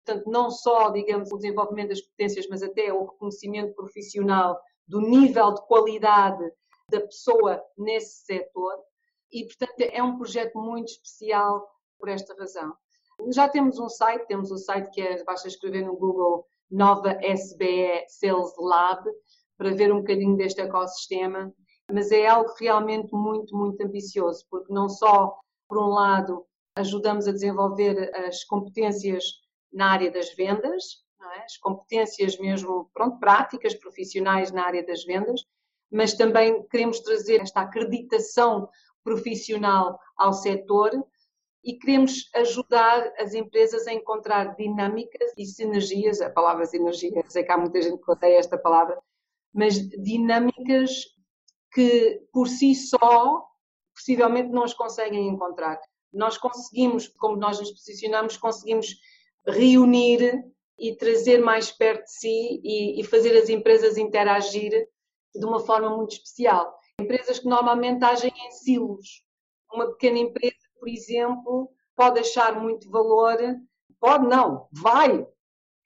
[0.05, 4.59] portanto, não só, digamos, o desenvolvimento das competências, mas até o reconhecimento profissional
[4.89, 6.51] do nível de qualidade
[6.89, 8.73] da pessoa nesse setor.
[9.31, 11.65] E, portanto, é um projeto muito especial
[11.99, 12.73] por esta razão.
[13.31, 18.05] Já temos um site, temos um site que é, basta escrever no Google Nova SBE
[18.07, 19.03] Sales Lab,
[19.57, 21.53] para ver um bocadinho deste ecossistema,
[21.91, 25.35] mas é algo realmente muito, muito ambicioso, porque não só,
[25.67, 29.25] por um lado, ajudamos a desenvolver as competências
[29.71, 31.03] na área das vendas,
[31.35, 31.43] é?
[31.43, 35.45] as competências mesmo pronto, práticas, profissionais na área das vendas,
[35.91, 38.69] mas também queremos trazer esta acreditação
[39.03, 40.91] profissional ao setor
[41.63, 47.51] e queremos ajudar as empresas a encontrar dinâmicas e sinergias, a palavra sinergia, sei que
[47.51, 48.97] há muita gente que odeia esta palavra,
[49.53, 51.05] mas dinâmicas
[51.73, 53.45] que por si só
[53.93, 55.79] possivelmente não as conseguem encontrar.
[56.13, 58.95] Nós conseguimos, como nós nos posicionamos, conseguimos
[59.45, 60.43] reunir
[60.79, 64.71] e trazer mais perto de si e, e fazer as empresas interagir
[65.35, 66.77] de uma forma muito especial.
[66.99, 69.23] Empresas que normalmente agem em silos.
[69.71, 73.37] Uma pequena empresa, por exemplo, pode achar muito valor,
[73.99, 75.27] pode não, vai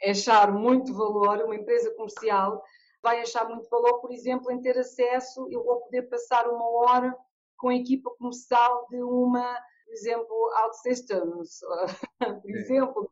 [0.05, 2.61] achar muito valor, uma empresa comercial
[3.03, 7.13] vai achar muito valor, por exemplo, em ter acesso, eu vou poder passar uma hora
[7.57, 9.53] com a equipa comercial de uma,
[9.85, 11.59] por exemplo, OutSystems,
[12.41, 13.11] por exemplo,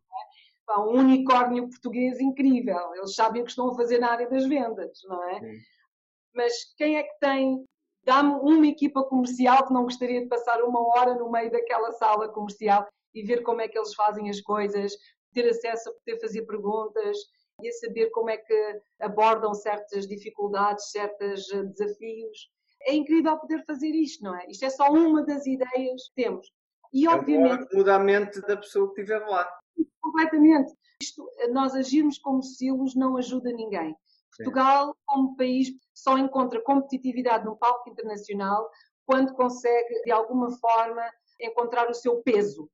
[0.74, 0.80] é?
[0.80, 2.94] um unicórnio português incrível.
[2.96, 5.40] Eles sabem o que estão a fazer na área das vendas, não é?
[5.40, 5.58] Sim.
[6.34, 7.66] Mas quem é que tem
[8.04, 12.30] dá-me uma equipa comercial que não gostaria de passar uma hora no meio daquela sala
[12.30, 14.94] comercial e ver como é que eles fazem as coisas,
[15.34, 17.18] ter acesso a poder fazer perguntas,
[17.62, 22.50] e a saber como é que abordam certas dificuldades, certos eh, desafios.
[22.84, 24.48] É incrível poder fazer isto, não é?
[24.50, 26.52] Isto é só uma das ideias que temos.
[26.92, 27.68] E, obviamente.
[27.72, 29.48] É muda a mente da pessoa que estiver lá.
[30.02, 30.74] Completamente.
[31.02, 33.96] Isto, nós agirmos como silos não ajuda ninguém.
[34.36, 38.70] Portugal, como país, só encontra competitividade no palco internacional
[39.06, 41.04] quando consegue, de alguma forma,
[41.40, 42.70] encontrar o seu peso.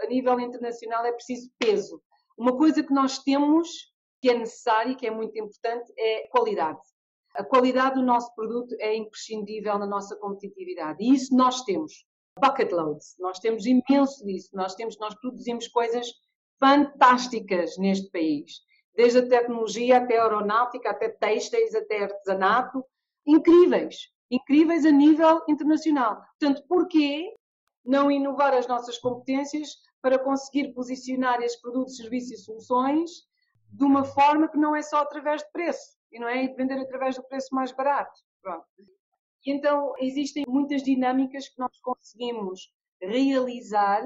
[0.00, 2.02] A nível internacional é preciso peso.
[2.36, 6.80] Uma coisa que nós temos que é necessário, que é muito importante, é qualidade.
[7.34, 11.02] A qualidade do nosso produto é imprescindível na nossa competitividade.
[11.02, 12.04] E isso nós temos.
[12.38, 13.16] Bucket loads.
[13.18, 14.50] Nós temos imenso disso.
[14.52, 16.06] Nós, temos, nós produzimos coisas
[16.60, 18.60] fantásticas neste país.
[18.94, 22.84] Desde a tecnologia até a aeronáutica, até têxteis, até artesanato.
[23.26, 24.10] Incríveis.
[24.30, 26.22] Incríveis a nível internacional.
[26.38, 27.34] Portanto, porquê
[27.84, 33.10] não inovar as nossas competências para conseguir posicionar esses produtos, serviços e soluções
[33.72, 36.78] de uma forma que não é só através de preço, e não é de vender
[36.78, 38.20] através do preço mais barato.
[38.42, 38.66] Pronto.
[39.46, 44.02] E então existem muitas dinâmicas que nós conseguimos realizar,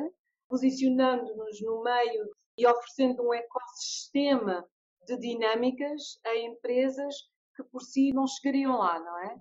[0.49, 4.67] posicionando-nos no meio e oferecendo um ecossistema
[5.07, 7.15] de dinâmicas a empresas
[7.57, 9.37] que por si não chegariam lá, não é?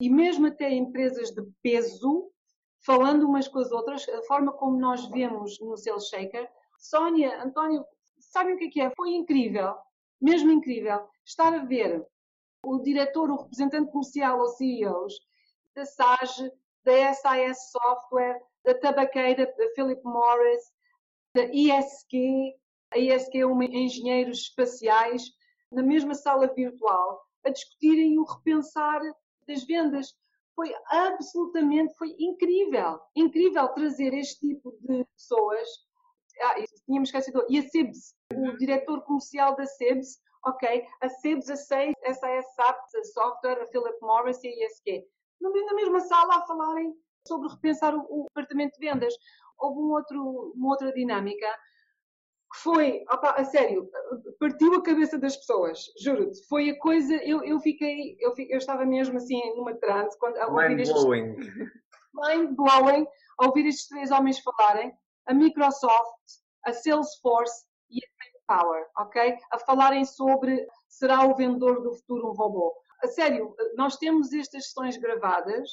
[0.00, 2.30] E mesmo até empresas de peso,
[2.84, 6.48] falando umas com as outras, a forma como nós vemos no Sales Shaker,
[6.78, 7.84] Sónia, António,
[8.20, 8.92] Sabem o que é que é?
[8.96, 9.76] Foi incrível,
[10.20, 12.04] mesmo incrível, estar a ver
[12.62, 15.14] o diretor, o representante comercial ou CEOs
[15.74, 16.50] da SAGE,
[16.84, 20.72] da SIS Software, da Tabaqueira, da Philip Morris,
[21.36, 22.54] da ISQ,
[22.94, 25.22] a ISQ é uma engenheiros espaciais,
[25.70, 29.02] na mesma sala virtual, a discutirem o repensar
[29.46, 30.14] das vendas.
[30.54, 35.68] Foi absolutamente, foi incrível, incrível trazer este tipo de pessoas
[36.42, 36.54] ah,
[36.86, 38.56] tínhamos esquecido, e a SIBS, o uhum.
[38.56, 44.48] diretor comercial da SIBS, ok, a SIBS, a SAP, a Software, a Philip Morris e
[44.48, 45.06] a ISQ,
[45.40, 46.94] na mesma sala a falarem
[47.26, 49.14] sobre repensar o, o departamento de vendas.
[49.58, 51.46] Houve um outro, uma outra dinâmica
[52.52, 53.88] que foi, opa, a sério,
[54.38, 56.46] partiu a cabeça das pessoas, juro-te.
[56.48, 60.46] Foi a coisa, eu, eu fiquei, eu, eu estava mesmo assim numa trance quando a
[60.46, 61.36] ouvir estes, blowing.
[62.14, 63.06] mind blowing,
[63.40, 64.92] a ouvir estes três homens falarem
[65.26, 66.20] a Microsoft,
[66.64, 69.36] a Salesforce e a Power, ok?
[69.50, 72.72] A falarem sobre será o vendedor do futuro um robô.
[73.02, 75.68] A sério, nós temos estas sessões gravadas,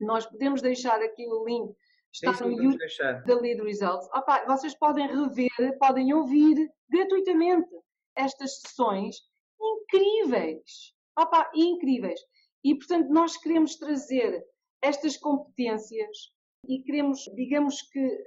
[0.00, 1.74] nós podemos deixar aqui o link,
[2.12, 4.08] está sim, sim, no YouTube da Lead Results.
[4.14, 7.68] Opa, vocês podem rever, podem ouvir gratuitamente
[8.16, 9.16] estas sessões
[9.60, 10.94] incríveis.
[11.18, 12.20] Opa, incríveis.
[12.64, 14.44] E, portanto, nós queremos trazer
[14.82, 16.32] estas competências
[16.68, 18.24] e queremos, digamos que,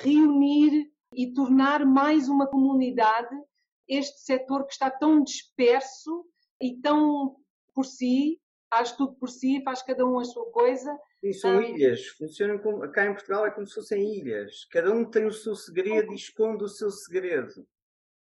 [0.00, 3.34] reunir e tornar mais uma comunidade
[3.88, 6.26] este setor que está tão disperso
[6.60, 7.36] e tão
[7.74, 8.40] por si,
[8.70, 10.98] faz tudo por si, faz cada um a sua coisa.
[11.22, 14.66] E são um, ilhas, funcionam como, cá em Portugal é como se fossem ilhas.
[14.70, 17.66] Cada um tem o seu segredo e esconde o seu segredo.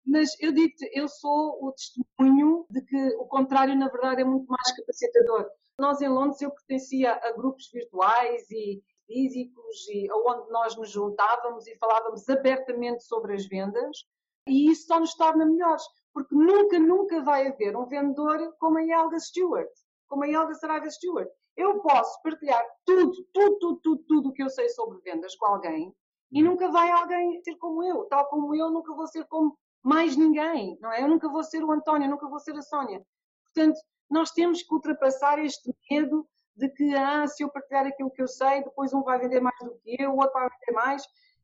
[0.04, 4.46] Mas eu digo eu sou o testemunho de que o contrário, na verdade, é muito
[4.46, 5.46] mais capacitador.
[5.78, 11.66] Nós em Londres, eu pertencia a grupos virtuais e físicos, e onde nós nos juntávamos
[11.66, 14.04] e falávamos abertamente sobre as vendas,
[14.46, 18.82] e isso só nos torna melhores, porque nunca, nunca vai haver um vendedor como a
[18.82, 19.70] Helga Stewart,
[20.10, 21.28] como a Helga Saraiva Stewart.
[21.56, 25.46] Eu posso partilhar tudo, tudo, tudo, tudo, tudo o que eu sei sobre vendas com
[25.46, 25.94] alguém
[26.32, 26.50] e uhum.
[26.50, 30.76] nunca vai alguém ser como eu, tal como eu nunca vou ser como mais ninguém,
[30.80, 31.02] não é?
[31.02, 33.02] Eu nunca vou ser o António, nunca vou ser a Sónia.
[33.44, 33.80] Portanto,
[34.10, 38.28] nós temos que ultrapassar este medo de que, ah, se eu partilhar aquilo que eu
[38.28, 41.02] sei, depois um vai vender mais do que eu, o outro vai vender mais.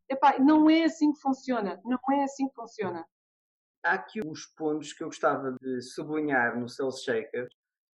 [0.09, 3.07] Epá, não é assim que funciona, não é assim que funciona.
[3.85, 7.49] Há aqui os pontos que eu gostava de sublinhar no Sales Shaker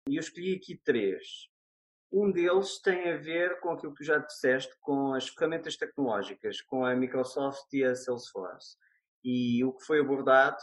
[0.09, 1.47] e eu escolhi aqui três.
[2.11, 6.59] Um deles tem a ver com aquilo que tu já disseste, com as ferramentas tecnológicas,
[6.61, 8.75] com a Microsoft e a Salesforce.
[9.23, 10.57] E o que foi abordado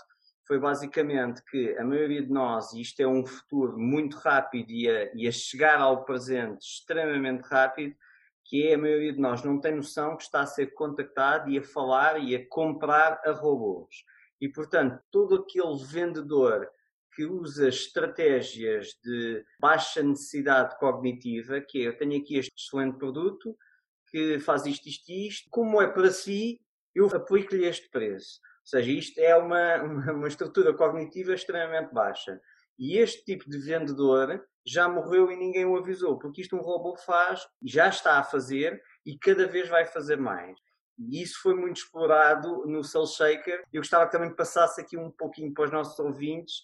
[0.44, 4.88] foi basicamente que a maioria de nós, e isto é um futuro muito rápido e
[4.88, 7.94] a, e a chegar ao presente extremamente rápido,
[8.44, 11.58] que é a maioria de nós não tem noção que está a ser contactado e
[11.58, 14.04] a falar e a comprar a robôs.
[14.40, 16.68] E, portanto, todo aquele vendedor
[17.16, 23.56] que usa estratégias de baixa necessidade cognitiva, que é, eu tenho aqui este excelente produto,
[24.10, 26.60] que faz isto, isto e isto, como é para si,
[26.94, 28.38] eu aplico-lhe este preço.
[28.60, 32.38] Ou seja, isto é uma, uma estrutura cognitiva extremamente baixa.
[32.78, 36.96] E este tipo de vendedor já morreu e ninguém o avisou, porque isto um robô
[36.98, 40.54] faz, já está a fazer e cada vez vai fazer mais.
[40.98, 43.62] E isso foi muito explorado no Cell Shaker.
[43.72, 46.62] Eu gostava que também passasse aqui um pouquinho para os nossos ouvintes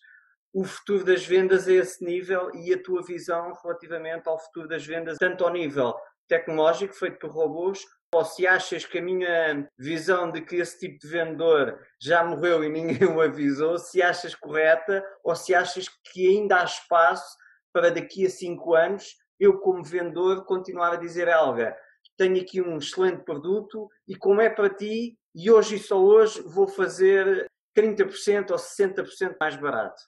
[0.53, 4.85] o futuro das vendas a esse nível e a tua visão relativamente ao futuro das
[4.85, 5.95] vendas, tanto ao nível
[6.29, 7.81] tecnológico, feito por robôs,
[8.15, 12.63] ou se achas que a minha visão de que esse tipo de vendedor já morreu
[12.63, 17.37] e ninguém o avisou, se achas correta ou se achas que ainda há espaço
[17.73, 21.77] para daqui a cinco anos eu, como vendedor, continuar a dizer Helga,
[22.17, 26.41] tenho aqui um excelente produto e como é para ti, e hoje e só hoje
[26.43, 30.01] vou fazer 30% ou 60% mais barato.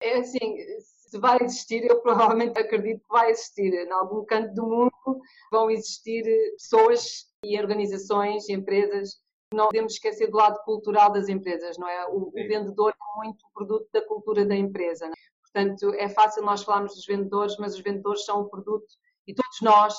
[0.00, 3.72] É assim, se vai existir, eu provavelmente acredito que vai existir.
[3.72, 5.20] Em algum canto do mundo
[5.50, 9.20] vão existir pessoas e organizações, empresas.
[9.54, 12.06] Não podemos esquecer do lado cultural das empresas, não é?
[12.08, 15.06] O, o vendedor é muito produto da cultura da empresa.
[15.06, 15.10] É?
[15.42, 18.86] Portanto, é fácil nós falarmos dos vendedores, mas os vendedores são o produto
[19.26, 19.94] e todos nós,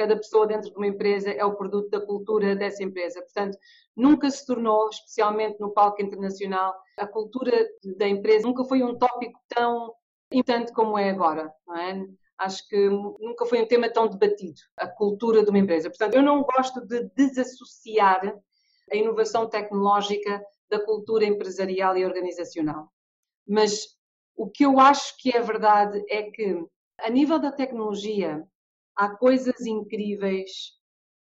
[0.00, 3.20] cada pessoa dentro de uma empresa é o produto da cultura dessa empresa.
[3.20, 3.58] Portanto,
[3.94, 7.52] nunca se tornou, especialmente no palco internacional, a cultura
[7.98, 9.94] da empresa nunca foi um tópico tão
[10.32, 12.02] importante como é agora, não é?
[12.38, 15.90] Acho que nunca foi um tema tão debatido, a cultura de uma empresa.
[15.90, 18.34] Portanto, eu não gosto de desassociar
[18.90, 22.88] a inovação tecnológica da cultura empresarial e organizacional.
[23.46, 23.98] Mas
[24.34, 26.64] o que eu acho que é verdade é que,
[26.98, 28.42] a nível da tecnologia,
[28.96, 30.78] há coisas incríveis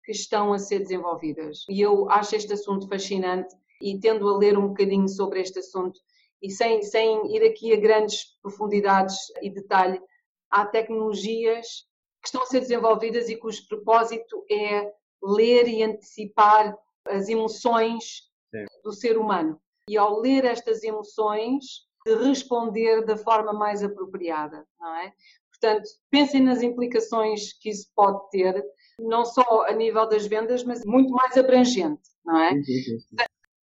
[0.04, 1.66] que estão a ser desenvolvidas.
[1.70, 6.00] E eu acho este assunto fascinante e tendo a ler um bocadinho sobre este assunto
[6.42, 10.02] e sem, sem ir aqui a grandes profundidades e detalhe,
[10.50, 11.86] há tecnologias
[12.22, 14.92] que estão a ser desenvolvidas e cujo propósito é
[15.24, 16.76] ler e antecipar
[17.08, 18.66] as emoções Sim.
[18.84, 19.60] do ser humano.
[19.88, 25.14] E ao ler estas emoções, de responder da forma mais apropriada, não é?
[25.62, 28.66] Portanto, pensem nas implicações que isso pode ter,
[29.00, 32.52] não só a nível das vendas, mas muito mais abrangente, não é?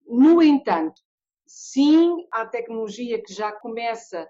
[0.07, 1.01] No entanto,
[1.47, 4.29] sim, há tecnologia que já começa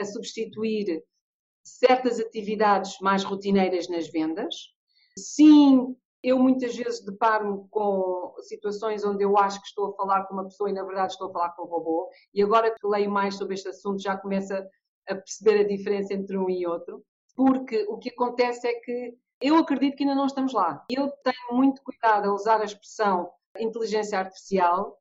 [0.00, 1.04] a substituir
[1.62, 4.54] certas atividades mais rotineiras nas vendas.
[5.16, 10.34] Sim, eu muitas vezes deparo-me com situações onde eu acho que estou a falar com
[10.34, 12.08] uma pessoa e na verdade estou a falar com um robô.
[12.32, 14.54] E agora que leio mais sobre este assunto já começo
[15.08, 17.04] a perceber a diferença entre um e outro.
[17.34, 20.84] Porque o que acontece é que eu acredito que ainda não estamos lá.
[20.90, 24.96] Eu tenho muito cuidado a usar a expressão inteligência artificial,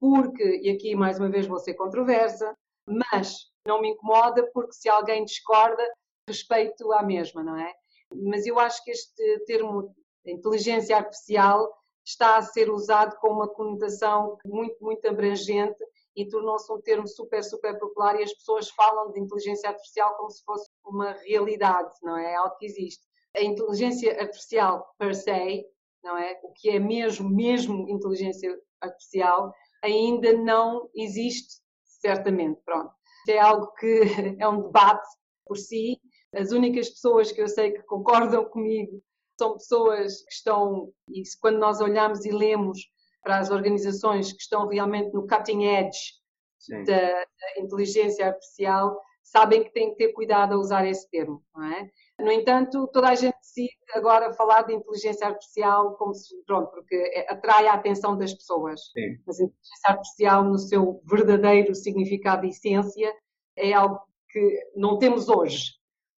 [0.00, 2.54] porque, e aqui mais uma vez vou ser controversa,
[2.88, 5.82] mas não me incomoda porque se alguém discorda,
[6.28, 7.72] respeito à mesma, não é?
[8.12, 9.94] Mas eu acho que este termo
[10.24, 11.72] inteligência artificial
[12.04, 15.78] está a ser usado com uma conotação muito, muito abrangente
[16.16, 20.30] e tornou-se um termo super, super popular e as pessoas falam de inteligência artificial como
[20.30, 22.34] se fosse uma realidade, não é?
[22.36, 23.04] Algo que existe.
[23.36, 25.66] A inteligência artificial per se,
[26.02, 26.40] não é?
[26.42, 29.52] O que é mesmo, mesmo inteligência artificial,
[29.84, 32.60] ainda não existe, certamente.
[32.64, 32.90] Pronto.
[33.28, 34.00] É algo que
[34.40, 35.06] é um debate
[35.44, 36.00] por si.
[36.34, 39.02] As únicas pessoas que eu sei que concordam comigo
[39.38, 42.88] são pessoas que estão, e quando nós olhamos e lemos
[43.26, 45.98] para as organizações que estão realmente no cutting edge
[46.68, 51.64] da, da, inteligência artificial sabem que têm que ter cuidado a usar esse termo, não
[51.64, 51.90] é?
[52.20, 56.94] No entanto, toda a gente decide agora falar de inteligência artificial como se, pronto, porque
[56.94, 58.80] é, atrai a atenção das pessoas.
[58.92, 59.18] Sim.
[59.26, 63.12] Mas a inteligência artificial, no seu verdadeiro significado e essência,
[63.56, 64.00] é algo
[64.30, 65.72] que não temos hoje.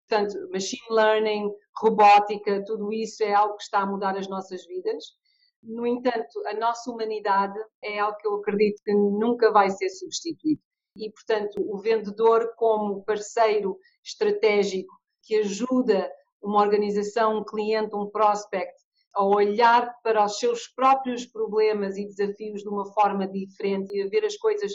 [0.06, 1.50] Portanto, machine learning,
[1.80, 5.16] robótica, tudo isso é algo que está a mudar as nossas vidas.
[5.62, 10.60] No entanto, a nossa humanidade é algo que eu acredito que nunca vai ser substituído.
[10.96, 14.92] E, portanto, o vendedor, como parceiro estratégico
[15.22, 16.10] que ajuda
[16.42, 18.74] uma organização, um cliente, um prospect
[19.14, 24.08] a olhar para os seus próprios problemas e desafios de uma forma diferente e a
[24.08, 24.72] ver as coisas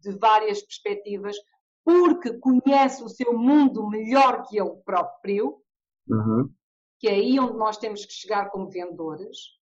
[0.00, 1.36] de várias perspectivas,
[1.84, 5.62] porque conhece o seu mundo melhor que ele próprio,
[6.08, 6.50] uhum.
[6.98, 9.55] que é aí onde nós temos que chegar como vendedores,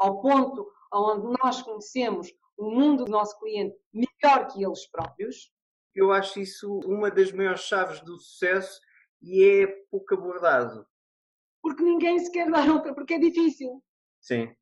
[0.00, 5.52] ao ponto onde nós conhecemos o mundo do nosso cliente melhor que eles próprios.
[5.94, 8.80] Eu acho isso uma das maiores chaves do sucesso
[9.22, 10.86] e é pouco abordado.
[11.62, 13.82] Porque ninguém se quer dar outra, porque é difícil.
[14.20, 14.54] Sim.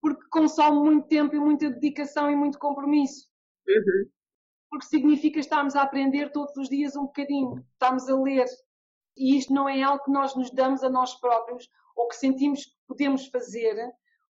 [0.00, 3.28] Porque consome muito tempo e muita dedicação e muito compromisso.
[3.66, 4.10] Uhum
[4.70, 8.46] porque significa estarmos a aprender todos os dias um bocadinho, estamos a ler.
[9.16, 12.64] E isto não é algo que nós nos damos a nós próprios ou que sentimos
[12.64, 13.74] que podemos fazer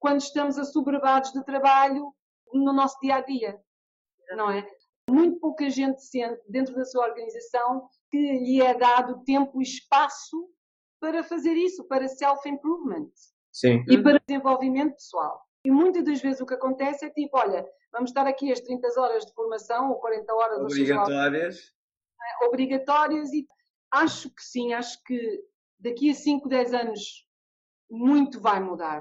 [0.01, 2.13] quando estamos assoberbados de trabalho
[2.53, 3.61] no nosso dia a dia,
[4.37, 4.67] não é?
[5.09, 10.49] Muito pouca gente sente dentro da sua organização que lhe é dado tempo e espaço
[10.99, 13.11] para fazer isso, para self-improvement
[13.89, 15.41] e para desenvolvimento pessoal.
[15.65, 18.89] E muitas das vezes o que acontece é tipo, olha, vamos estar aqui as 30
[19.01, 21.73] horas de formação ou 40 horas obrigatórias.
[22.21, 23.47] É, obrigatórias e
[23.91, 25.43] acho que sim, acho que
[25.79, 27.27] daqui a 5, 10 anos
[27.91, 29.01] muito vai mudar.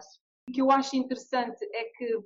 [0.50, 2.20] O que eu acho interessante é que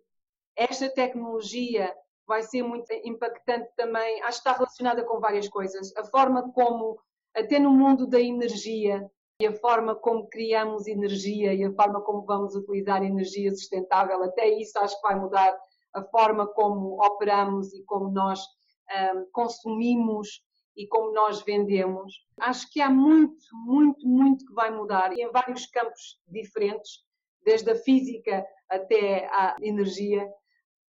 [0.55, 1.93] esta tecnologia
[2.25, 5.93] vai ser muito impactante também, acho que está relacionada com várias coisas.
[5.97, 6.97] A forma como,
[7.35, 9.05] até no mundo da energia,
[9.41, 14.47] e a forma como criamos energia e a forma como vamos utilizar energia sustentável, até
[14.47, 15.53] isso acho que vai mudar
[15.93, 20.41] a forma como operamos e como nós um, consumimos
[20.77, 22.13] e como nós vendemos.
[22.39, 27.03] Acho que há muito, muito, muito que vai mudar em vários campos diferentes,
[27.43, 30.27] desde a física até a energia.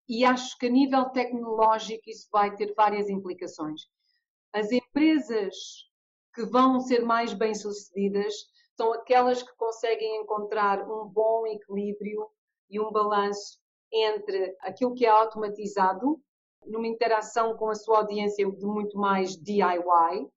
[0.08, 3.82] E acho que a nível tecnológico isso vai ter várias implicações.
[4.52, 5.54] As empresas
[6.34, 8.34] que vão ser mais bem-sucedidas
[8.76, 12.26] são aquelas que conseguem encontrar um bom equilíbrio
[12.70, 13.58] e um balanço
[13.92, 16.20] entre aquilo que é automatizado,
[16.64, 20.28] numa interação com a sua audiência de muito mais DIY,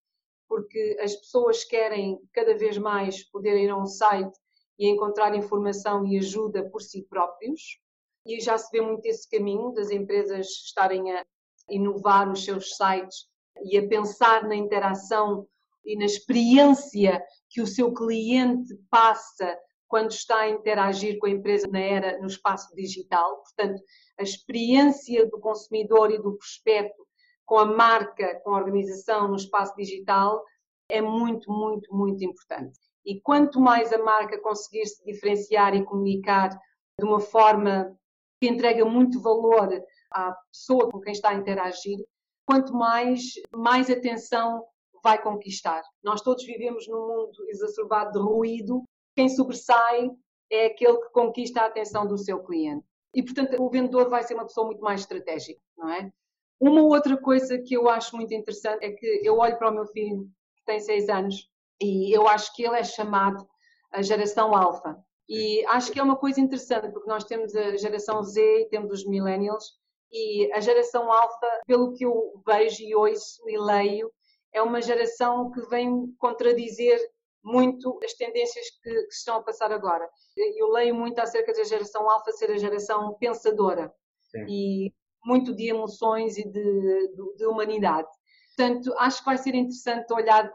[0.48, 4.38] porque as pessoas querem cada vez mais poder ir a um site
[4.78, 7.80] e encontrar informação e ajuda por si próprios.
[8.26, 11.26] E já se vê muito esse caminho das empresas estarem a
[11.70, 13.28] inovar os seus sites
[13.64, 15.48] e a pensar na interação
[15.86, 19.58] e na experiência que o seu cliente passa
[19.88, 23.38] quando está a interagir com a empresa na era no espaço digital.
[23.44, 23.82] Portanto,
[24.20, 27.06] a experiência do consumidor e do prospecto
[27.46, 30.44] com a marca, com a organização no espaço digital
[30.90, 32.80] é muito, muito, muito importante.
[33.06, 36.50] E quanto mais a marca conseguir se diferenciar e comunicar
[36.98, 37.96] de uma forma
[38.42, 39.70] que entrega muito valor
[40.12, 42.00] à pessoa com quem está a interagir,
[42.46, 44.66] quanto mais, mais atenção
[45.04, 45.84] vai conquistar.
[46.04, 48.84] Nós todos vivemos num mundo exacerbado de ruído.
[49.16, 50.10] Quem sobressai
[50.52, 52.86] é aquele que conquista a atenção do seu cliente.
[53.14, 56.12] E, portanto, o vendedor vai ser uma pessoa muito mais estratégica, não é?
[56.60, 59.86] Uma outra coisa que eu acho muito interessante é que eu olho para o meu
[59.86, 60.28] filho,
[60.58, 61.50] que tem seis anos,
[61.82, 63.48] e eu acho que ele é chamado
[63.92, 64.98] a geração alfa.
[65.28, 68.92] E acho que é uma coisa interessante, porque nós temos a geração Z e temos
[68.92, 69.74] os millennials,
[70.12, 74.12] e a geração alfa, pelo que eu vejo e ouço e leio,
[74.54, 77.00] é uma geração que vem contradizer
[77.44, 80.08] muito as tendências que, que estão a passar agora.
[80.36, 83.94] Eu leio muito acerca da geração alfa ser a geração pensadora
[84.32, 84.46] Sim.
[84.48, 84.94] e
[85.24, 88.08] muito de emoções e de, de, de humanidade.
[88.56, 90.50] Portanto, acho que vai ser interessante olhar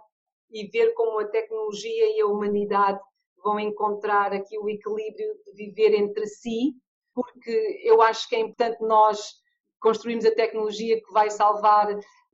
[0.50, 3.00] e ver como a tecnologia e a humanidade
[3.42, 6.74] vão encontrar aqui o equilíbrio de viver entre si,
[7.14, 9.40] porque eu acho que é importante nós
[9.80, 11.88] construirmos a tecnologia que vai salvar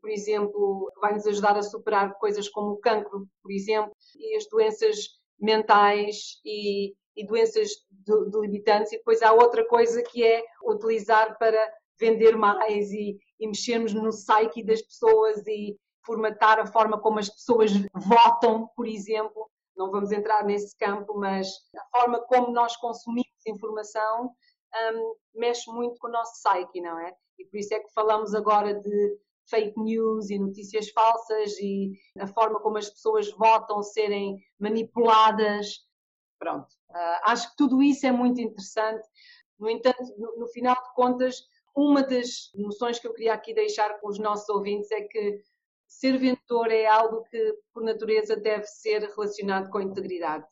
[0.07, 4.47] por exemplo, vai nos ajudar a superar coisas como o cancro, por exemplo, e as
[4.49, 4.97] doenças
[5.37, 7.71] mentais e, e doenças
[8.31, 8.93] delimitantes.
[8.93, 11.59] E depois há outra coisa que é utilizar para
[11.99, 15.77] vender mais e, e mexermos no psyche das pessoas e
[16.07, 19.51] formatar a forma como as pessoas votam, por exemplo.
[19.77, 24.35] Não vamos entrar nesse campo, mas a forma como nós consumimos informação
[24.95, 27.15] um, mexe muito com o nosso psyche, não é?
[27.39, 29.19] E por isso é que falamos agora de
[29.49, 35.87] fake news e notícias falsas e a forma como as pessoas votam serem manipuladas.
[36.39, 39.07] Pronto, uh, acho que tudo isso é muito interessante.
[39.59, 41.43] No entanto, no, no final de contas,
[41.75, 45.41] uma das noções que eu queria aqui deixar com os nossos ouvintes é que
[45.99, 50.47] ser vendedor é algo que, por natureza, deve ser relacionado com integridade,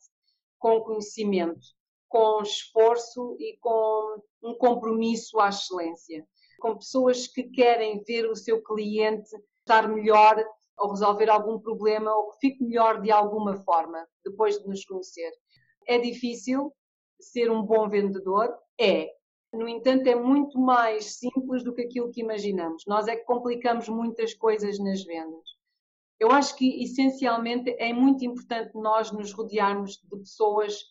[0.57, 1.67] com conhecimento,
[2.09, 6.25] com esforço e com um compromisso à excelência,
[6.59, 10.43] com pessoas que querem ver o seu cliente estar melhor
[10.77, 15.31] ou resolver algum problema ou que fique melhor de alguma forma depois de nos conhecer.
[15.87, 16.73] É difícil
[17.19, 18.51] ser um bom vendedor?
[18.79, 19.09] É.
[19.55, 22.83] No entanto, é muito mais simples do que aquilo que imaginamos.
[22.85, 25.55] Nós é que complicamos muitas coisas nas vendas.
[26.19, 30.83] Eu acho que, essencialmente, é muito importante nós nos rodearmos de pessoas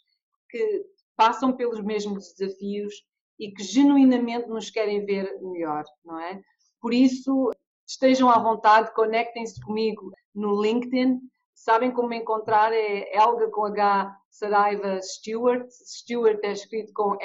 [0.51, 0.85] que
[1.17, 2.95] passam pelos mesmos desafios
[3.39, 6.41] e que genuinamente nos querem ver melhor, não é?
[6.81, 7.51] Por isso,
[7.87, 11.21] estejam à vontade, conectem-se comigo no LinkedIn.
[11.55, 12.73] Sabem como encontrar?
[12.73, 15.67] É Elga com H Saraiva Stewart.
[15.71, 17.17] Stewart é escrito com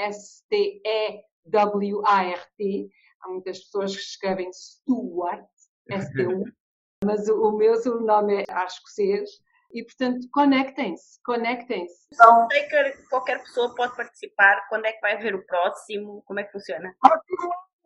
[1.46, 2.90] S-T-E-W-A-R-T.
[3.22, 5.46] Há muitas pessoas que escrevem Stuart,
[5.90, 6.46] S-T-U,
[7.04, 9.30] mas o meu sobrenome é escocês
[9.72, 12.08] e, portanto, conectem-se, conectem-se.
[12.14, 14.68] Então, sei que qualquer pessoa pode participar.
[14.70, 16.24] Quando é que vai haver o próximo?
[16.26, 16.96] Como é que funciona?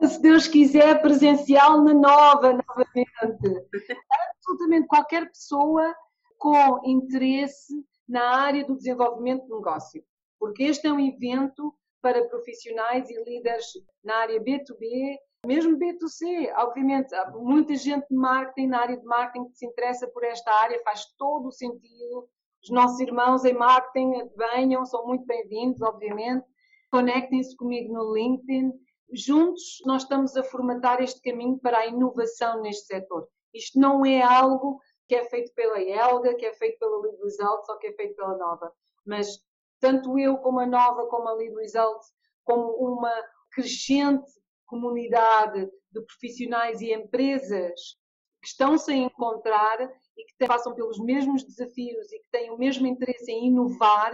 [0.02, 3.12] Se Deus quiser, presencial na nova, novamente.
[4.38, 5.94] Absolutamente qualquer pessoa
[6.38, 7.74] com interesse
[8.08, 10.04] na área do desenvolvimento de negócio.
[10.40, 11.74] Porque este é um evento
[12.04, 13.66] para profissionais e líderes
[14.04, 19.50] na área B2B mesmo B2C, obviamente, há muita gente de marketing, na área de marketing,
[19.50, 22.30] que se interessa por esta área, faz todo o sentido.
[22.64, 26.46] Os nossos irmãos em marketing venham, são muito bem-vindos, obviamente.
[26.90, 28.72] Conectem-se comigo no LinkedIn.
[29.12, 33.28] Juntos, nós estamos a formatar este caminho para a inovação neste setor.
[33.54, 37.68] Isto não é algo que é feito pela Elga, que é feito pela Lead Results
[37.68, 38.72] ou que é feito pela Nova.
[39.06, 39.40] Mas
[39.84, 42.08] tanto eu como a Nova, como a Lead Results,
[42.46, 43.12] como uma
[43.52, 44.32] crescente
[44.66, 47.98] comunidade de profissionais e empresas
[48.42, 49.82] que estão-se a encontrar
[50.18, 54.14] e que passam pelos mesmos desafios e que têm o mesmo interesse em inovar,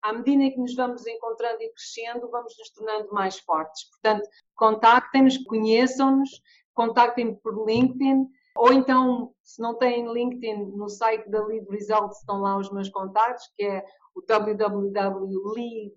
[0.00, 3.90] à medida que nos vamos encontrando e crescendo, vamos nos tornando mais fortes.
[3.90, 6.30] Portanto, contactem-nos, conheçam-nos,
[6.72, 12.40] contactem-me por LinkedIn, ou então, se não têm LinkedIn, no site da Lead Results estão
[12.40, 13.84] lá os meus contatos, que é
[14.14, 15.96] o www.lead,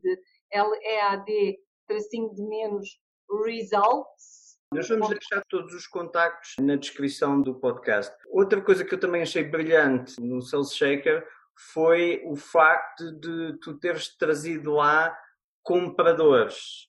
[0.52, 3.00] L-E-A-D, tracinho de menos,
[3.46, 4.58] results.
[4.74, 8.14] Nós vamos deixar todos os contactos na descrição do podcast.
[8.28, 11.28] Outra coisa que eu também achei brilhante no Sales Shaker
[11.74, 15.16] foi o facto de tu teres trazido lá
[15.62, 16.88] compradores.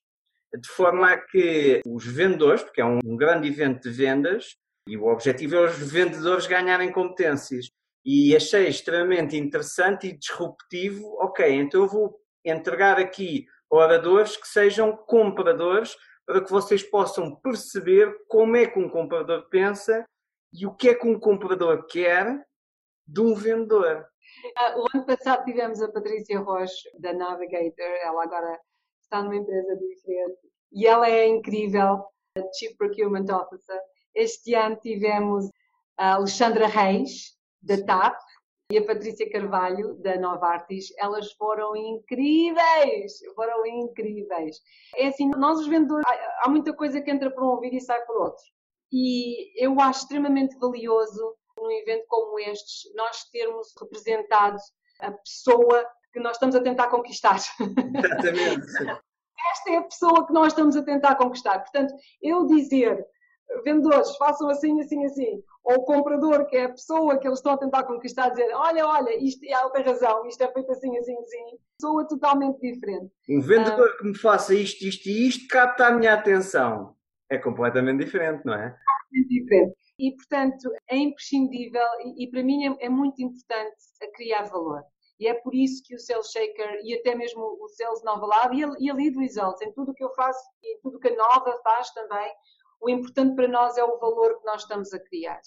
[0.58, 4.56] De forma a que os vendedores, porque é um grande evento de vendas,
[4.88, 7.68] e o objetivo é os vendedores ganharem competências.
[8.04, 11.16] E achei extremamente interessante e disruptivo.
[11.20, 18.14] Ok, então eu vou entregar aqui oradores que sejam compradores para que vocês possam perceber
[18.28, 20.06] como é que um comprador pensa
[20.52, 22.44] e o que é que um comprador quer
[23.06, 24.06] de um vendedor.
[24.44, 28.58] Uh, o ano passado tivemos a Patrícia Rocha, da Navigator, ela agora
[29.02, 30.38] está numa empresa diferente
[30.72, 32.04] e ela é incrível,
[32.58, 33.78] Chief Procurement Officer.
[34.14, 35.48] Este ano tivemos
[35.96, 38.18] a Alexandra Reis, da TAP,
[38.72, 43.12] e a Patrícia Carvalho, da Nova Artis, elas foram incríveis!
[43.34, 44.56] Foram incríveis.
[44.96, 46.04] É assim, nós os vendedores,
[46.42, 48.42] há muita coisa que entra por um ouvido e sai por outro.
[48.90, 54.56] E eu acho extremamente valioso, num evento como este, nós termos representado
[55.00, 57.36] a pessoa que nós estamos a tentar conquistar.
[57.36, 58.66] Exatamente.
[59.52, 61.58] Esta é a pessoa que nós estamos a tentar conquistar.
[61.58, 61.92] Portanto,
[62.22, 63.04] eu dizer
[63.62, 65.42] vendedores, façam assim, assim, assim.
[65.64, 68.86] Ou o comprador, que é a pessoa que eles estão a tentar conquistar, dizer, olha,
[68.86, 71.58] olha, isto é alta razão, isto é feito assim, assim, assim.
[71.78, 73.10] Pessoa totalmente diferente.
[73.30, 76.94] Um vendedor uh, que me faça isto, isto e isto, capta a minha atenção.
[77.30, 78.76] É completamente diferente, não é?
[78.76, 79.74] Completamente diferente.
[79.98, 84.82] E, portanto, é imprescindível e, e para mim é, é, muito importante a criar valor.
[85.18, 88.54] E é por isso que o Sales Shaker e até mesmo o Sales Nova Lab
[88.54, 90.98] e a, e a Lead Results, em tudo o que eu faço e em tudo
[90.98, 92.30] o que a Nova faz também,
[92.84, 95.40] o importante para nós é o valor que nós estamos a criar.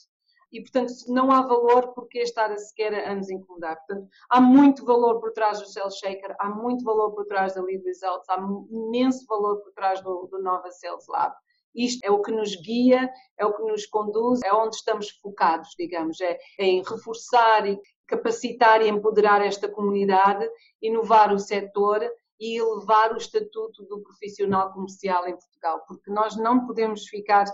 [0.52, 3.78] E, portanto, não há valor, porque estar a sequer a nos incomodar?
[3.86, 7.62] Portanto, há muito valor por trás do Sales Shaker, há muito valor por trás da
[7.62, 8.38] Lead Results, há
[8.72, 11.36] imenso valor por trás do, do Nova Sales Lab.
[11.76, 13.08] Isto é o que nos guia,
[13.38, 18.82] é o que nos conduz, é onde estamos focados, digamos, é em reforçar e capacitar
[18.82, 20.50] e empoderar esta comunidade,
[20.82, 22.10] inovar o setor
[22.40, 27.46] e elevar o estatuto do profissional comercial em Portugal, porque nós não podemos ficar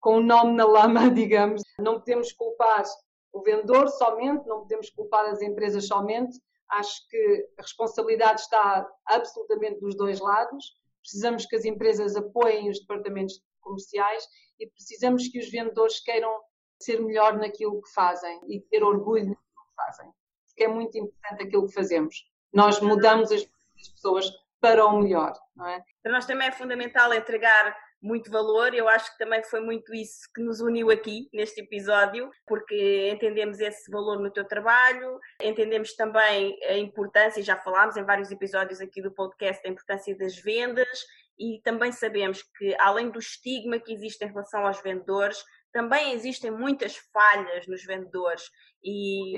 [0.00, 1.62] com o nome na lama, digamos.
[1.78, 2.84] Não podemos culpar
[3.32, 6.38] o vendedor somente, não podemos culpar as empresas somente.
[6.68, 10.74] Acho que a responsabilidade está absolutamente dos dois lados.
[11.00, 14.26] Precisamos que as empresas apoiem os departamentos comerciais
[14.58, 16.32] e precisamos que os vendedores queiram
[16.80, 20.10] ser melhor naquilo que fazem e ter orgulho naquilo que fazem.
[20.46, 22.24] Porque é muito importante aquilo que fazemos.
[22.52, 23.44] Nós mudamos as
[23.88, 24.30] pessoas
[24.60, 25.32] para o melhor,
[25.66, 25.80] é?
[26.02, 28.74] Para nós também é fundamental entregar muito valor.
[28.74, 33.60] Eu acho que também foi muito isso que nos uniu aqui neste episódio, porque entendemos
[33.60, 39.02] esse valor no teu trabalho, entendemos também a importância, já falámos em vários episódios aqui
[39.02, 41.04] do podcast, a importância das vendas
[41.38, 45.42] e também sabemos que, além do estigma que existe em relação aos vendedores,
[45.72, 48.44] também existem muitas falhas nos vendedores
[48.82, 49.36] e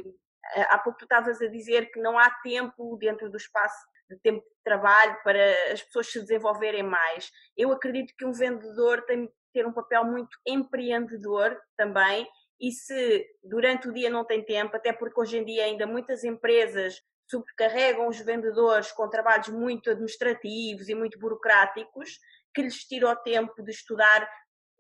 [0.55, 4.18] eh, há pouco tu estavas a dizer que não há tempo dentro do espaço de
[4.20, 7.30] tempo de trabalho para as pessoas se desenvolverem mais.
[7.56, 12.28] Eu acredito que um vendedor tem que ter um papel muito empreendedor também
[12.60, 16.24] e se durante o dia não tem tempo, até porque hoje em dia ainda muitas
[16.24, 22.18] empresas sobrecarregam os vendedores com trabalhos muito administrativos e muito burocráticos,
[22.55, 24.28] que lhes tira o tempo de estudar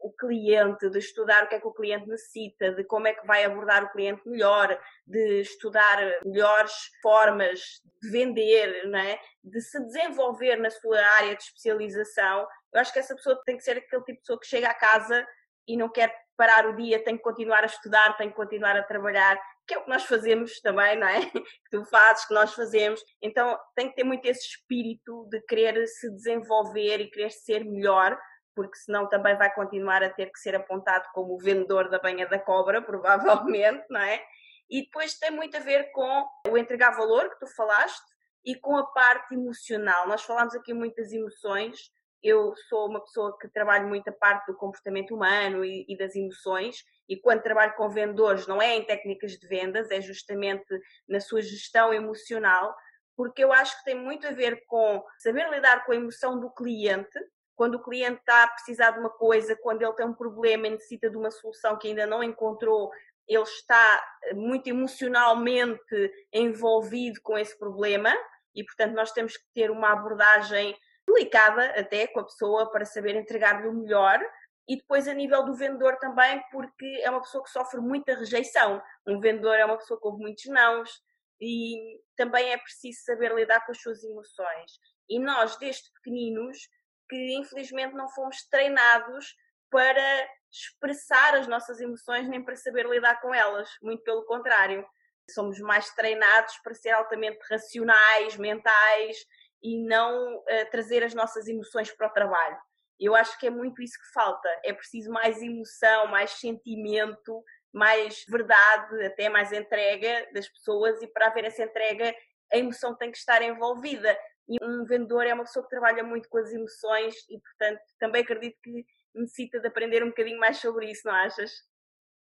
[0.00, 3.26] o cliente, de estudar o que é que o cliente necessita, de como é que
[3.26, 6.72] vai abordar o cliente melhor, de estudar melhores
[7.02, 7.60] formas
[8.00, 9.18] de vender, não é?
[9.42, 12.46] de se desenvolver na sua área de especialização.
[12.72, 14.74] Eu acho que essa pessoa tem que ser aquele tipo de pessoa que chega a
[14.74, 15.26] casa
[15.66, 18.82] e não quer parar o dia, tem que continuar a estudar, tem que continuar a
[18.84, 21.20] trabalhar, que é o que nós fazemos também, não é?
[21.30, 23.02] Que tu fazes, que nós fazemos.
[23.20, 28.16] Então tem que ter muito esse espírito de querer se desenvolver e querer ser melhor
[28.58, 32.26] porque senão também vai continuar a ter que ser apontado como o vendedor da banha
[32.26, 34.20] da cobra, provavelmente, não é?
[34.68, 38.02] E depois tem muito a ver com o entregar valor que tu falaste
[38.44, 40.08] e com a parte emocional.
[40.08, 41.78] Nós falamos aqui muitas emoções.
[42.20, 46.16] Eu sou uma pessoa que trabalho muito a parte do comportamento humano e, e das
[46.16, 50.66] emoções, e quando trabalho com vendedores, não é em técnicas de vendas, é justamente
[51.08, 52.74] na sua gestão emocional,
[53.16, 56.50] porque eu acho que tem muito a ver com saber lidar com a emoção do
[56.50, 57.20] cliente
[57.58, 60.70] quando o cliente está a precisar de uma coisa, quando ele tem um problema e
[60.70, 62.88] necessita de uma solução que ainda não encontrou,
[63.26, 64.00] ele está
[64.32, 68.14] muito emocionalmente envolvido com esse problema
[68.54, 73.16] e, portanto, nós temos que ter uma abordagem delicada até com a pessoa para saber
[73.16, 74.20] entregar-lhe o melhor.
[74.68, 78.80] E depois, a nível do vendedor também, porque é uma pessoa que sofre muita rejeição.
[79.04, 81.02] Um vendedor é uma pessoa que ouve muitos nãos
[81.40, 84.78] e também é preciso saber lidar com as suas emoções.
[85.08, 86.68] E nós, desde pequeninos,
[87.08, 89.34] que infelizmente não fomos treinados
[89.70, 94.86] para expressar as nossas emoções nem para saber lidar com elas, muito pelo contrário.
[95.30, 99.16] Somos mais treinados para ser altamente racionais, mentais
[99.62, 102.56] e não uh, trazer as nossas emoções para o trabalho.
[102.98, 104.48] Eu acho que é muito isso que falta.
[104.64, 111.26] É preciso mais emoção, mais sentimento, mais verdade, até mais entrega das pessoas, e para
[111.26, 112.14] haver essa entrega,
[112.52, 114.18] a emoção tem que estar envolvida.
[114.48, 118.22] E um vendedor é uma pessoa que trabalha muito com as emoções e, portanto, também
[118.22, 118.84] acredito que
[119.14, 121.50] necessita de aprender um bocadinho mais sobre isso, não achas?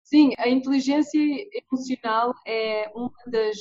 [0.03, 1.19] Sim, a inteligência
[1.71, 3.57] emocional é uma das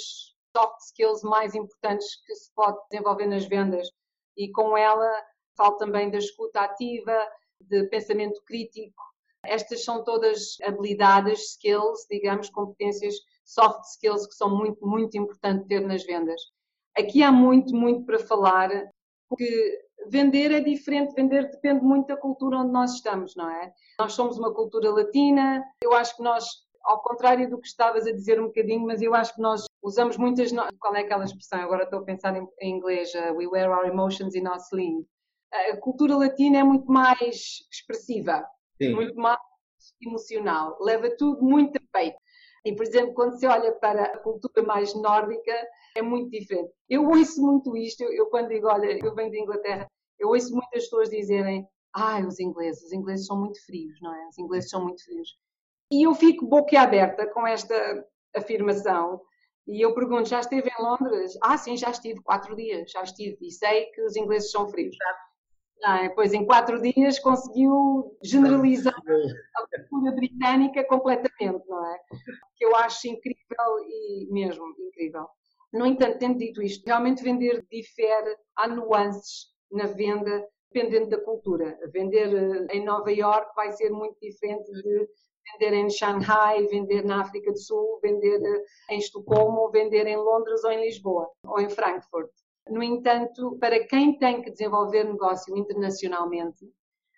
[0.57, 3.89] soft skills mais importantes que se pode desenvolver nas vendas
[4.37, 5.11] e com ela
[5.57, 7.17] falo também da escuta ativa,
[7.61, 9.03] de pensamento crítico.
[9.45, 13.15] Estas são todas habilidades, skills, digamos, competências,
[13.45, 16.41] soft skills que são muito, muito importantes ter nas vendas.
[16.97, 18.71] Aqui há muito, muito para falar,
[19.29, 23.73] porque vender é diferente, vender depende muito da cultura onde nós estamos, não é?
[23.99, 26.47] Nós somos uma cultura latina, eu acho que nós,
[26.85, 30.17] ao contrário do que estavas a dizer um bocadinho, mas eu acho que nós usamos
[30.17, 30.53] muitas.
[30.79, 31.61] Qual é aquela expressão?
[31.61, 35.07] Agora estou a pensar em, em inglês: uh, we wear our emotions in our sleeve.
[35.53, 38.45] A cultura latina é muito mais expressiva,
[38.81, 38.95] Sim.
[38.95, 39.39] muito mais
[40.03, 42.17] emocional, leva tudo muito a peito.
[42.65, 45.53] E, por exemplo, quando se olha para a cultura mais nórdica,
[45.97, 46.73] é muito diferente.
[46.89, 50.53] Eu ouço muito isto, eu, eu quando digo, olha, eu venho da Inglaterra, eu ouço
[50.53, 54.29] muitas pessoas dizerem, ah, os ingleses, os ingleses são muito frios, não é?
[54.29, 55.37] Os ingleses são muito frios.
[55.93, 58.05] E eu fico boquiaberta com esta
[58.35, 59.21] afirmação.
[59.67, 61.39] E eu pergunto, já esteve em Londres?
[61.43, 63.39] Ah, sim, já estive quatro dias, já estive.
[63.41, 64.97] E sei que os ingleses são frios.
[65.83, 71.99] Ah, pois em quatro dias conseguiu generalizar a cultura britânica completamente, não é?
[72.57, 73.37] Que eu acho incrível
[73.87, 75.27] e mesmo incrível.
[75.73, 81.79] No entanto, tendo dito isto, realmente vender difere, há nuances na venda dependendo da cultura.
[81.93, 85.09] Vender eh, em Nova York vai ser muito diferente de
[85.53, 90.65] vender em Shanghai, vender na África do Sul, vender eh, em Estocolmo, vender em Londres
[90.65, 92.31] ou em Lisboa ou em Frankfurt.
[92.69, 96.67] No entanto, para quem tem que desenvolver negócio internacionalmente,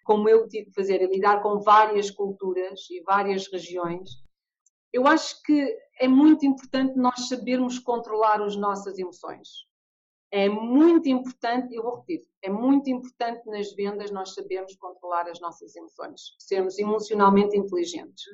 [0.04, 4.08] como eu tive que fazer, é lidar com várias culturas e várias regiões,
[4.92, 9.48] eu acho que é muito importante nós sabermos controlar as nossas emoções.
[10.30, 15.40] É muito importante, eu vou repetir, é muito importante nas vendas nós sabermos controlar as
[15.40, 18.24] nossas emoções, sermos emocionalmente inteligentes.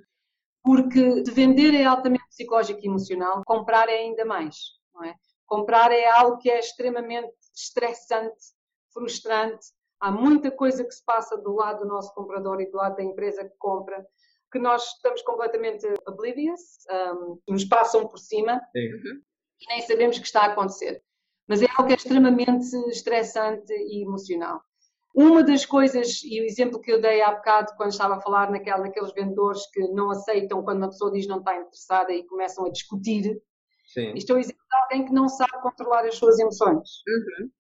[0.63, 4.57] Porque vender é altamente psicológico e emocional, comprar é ainda mais,
[4.95, 5.15] não é?
[5.53, 8.43] Comprar é algo que é extremamente estressante,
[8.91, 9.67] frustrante.
[10.01, 13.03] Há muita coisa que se passa do lado do nosso comprador e do lado da
[13.03, 14.03] empresa que compra
[14.51, 19.21] que nós estamos completamente oblivious, um, nos passam por cima uhum.
[19.61, 21.03] e nem sabemos o que está a acontecer.
[21.47, 24.63] Mas é algo que é extremamente estressante e emocional.
[25.15, 28.51] Uma das coisas, e o exemplo que eu dei há bocado quando estava a falar
[28.51, 32.65] naquela, naqueles vendedores que não aceitam quando uma pessoa diz não está interessada e começam
[32.65, 33.39] a discutir,
[33.93, 34.15] Sim.
[34.15, 37.03] isto é o exemplo de alguém que não sabe controlar as suas emoções.
[37.07, 37.51] Uhum.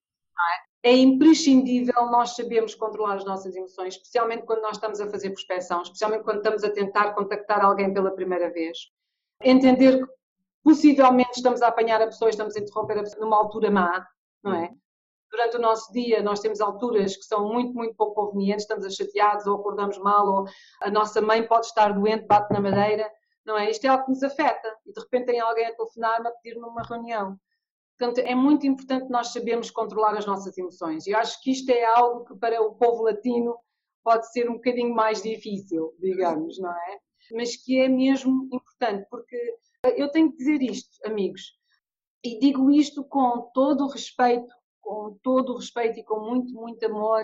[0.84, 0.90] É?
[0.90, 5.82] é imprescindível nós sabermos controlar as nossas emoções, especialmente quando nós estamos a fazer prospecção,
[5.82, 8.78] especialmente quando estamos a tentar contactar alguém pela primeira vez.
[9.40, 10.12] Entender que
[10.64, 14.06] possivelmente estamos a apanhar a pessoa, estamos a interromper a pessoa numa altura má,
[14.42, 14.70] não é?
[15.30, 18.90] Durante o nosso dia nós temos alturas que são muito, muito pouco convenientes, estamos a
[18.90, 20.44] chateados ou acordamos mal ou
[20.80, 23.08] a nossa mãe pode estar doente, bate na madeira,
[23.44, 23.70] não é?
[23.70, 26.66] Isto é algo que nos afeta e de repente tem alguém a telefonar-me a pedir-me
[26.66, 27.38] uma reunião.
[27.98, 31.06] Portanto, é muito importante nós sabermos controlar as nossas emoções.
[31.06, 33.56] Eu acho que isto é algo que para o povo latino
[34.02, 36.98] pode ser um bocadinho mais difícil, digamos, não é?
[37.32, 39.36] Mas que é mesmo importante, porque
[39.96, 41.52] eu tenho que dizer isto, amigos,
[42.24, 46.84] e digo isto com todo o respeito, com todo o respeito e com muito, muito
[46.84, 47.22] amor,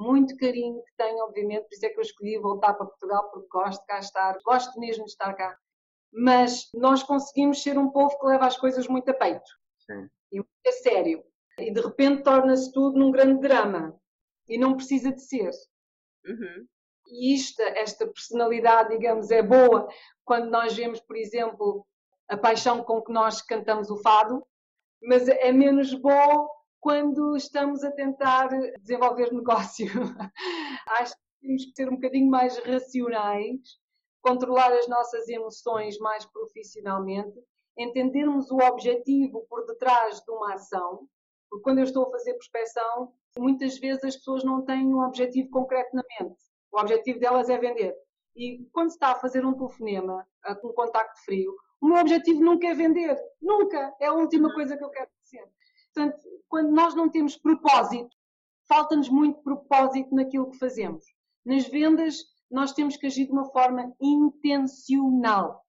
[0.00, 3.48] muito carinho que tenho, obviamente, por isso é que eu escolhi voltar para Portugal, porque
[3.48, 5.56] gosto de cá estar, gosto mesmo de estar cá.
[6.12, 9.48] Mas nós conseguimos ser um povo que leva as coisas muito a peito.
[9.78, 11.24] Sim e muito a sério.
[11.58, 13.98] E de repente torna-se tudo num grande drama.
[14.48, 15.50] E não precisa de ser.
[16.24, 16.66] Uhum.
[17.06, 19.88] E isto, esta personalidade, digamos, é boa
[20.24, 21.86] quando nós vemos, por exemplo,
[22.28, 24.44] a paixão com que nós cantamos o fado,
[25.02, 26.48] mas é menos bom
[26.80, 28.48] quando estamos a tentar
[28.80, 29.86] desenvolver negócio.
[30.88, 33.60] Acho que temos que ser um bocadinho mais racionais,
[34.22, 37.38] controlar as nossas emoções mais profissionalmente
[37.82, 41.06] entendermos o objetivo por detrás de uma ação,
[41.48, 45.50] porque quando eu estou a fazer prospecção, muitas vezes as pessoas não têm um objetivo
[45.50, 46.38] concreto na mente.
[46.72, 47.94] O objetivo delas é vender.
[48.36, 50.24] E quando se está a fazer um telefonema
[50.60, 53.16] com um contacto frio, o meu objetivo nunca é vender.
[53.40, 53.94] Nunca.
[54.00, 55.08] É a última coisa que eu quero.
[56.00, 58.16] Portanto, quando nós não temos propósito,
[58.66, 61.04] falta-nos muito propósito naquilo que fazemos.
[61.44, 65.62] Nas vendas, nós temos que agir de uma forma intencional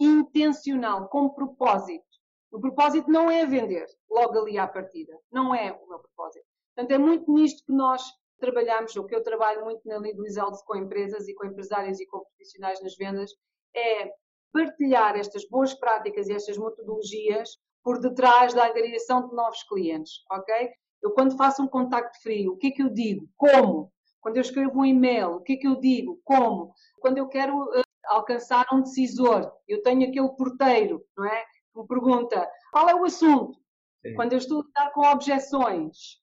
[0.00, 2.04] intencional, com propósito.
[2.50, 5.16] O propósito não é vender logo ali à partida.
[5.30, 6.44] Não é o meu propósito.
[6.74, 8.02] Portanto, é muito nisto que nós
[8.40, 12.24] trabalhamos, ou que eu trabalho muito na Results com empresas e com empresários e com
[12.24, 13.30] profissionais nas vendas,
[13.76, 14.12] é
[14.52, 20.70] partilhar estas boas práticas e estas metodologias por detrás da agregação de novos clientes, ok?
[21.02, 23.28] Eu quando faço um contacto frio, o que é que eu digo?
[23.36, 23.92] Como?
[24.20, 26.20] Quando eu escrevo um e-mail, o que é que eu digo?
[26.24, 26.72] Como?
[27.00, 29.52] Quando eu quero uh, alcançar um decisor.
[29.66, 31.44] Eu tenho aquele porteiro, não é?
[31.72, 33.58] Que me pergunta qual é o assunto.
[34.02, 34.14] Sim.
[34.14, 36.20] Quando eu estou a lidar com objeções,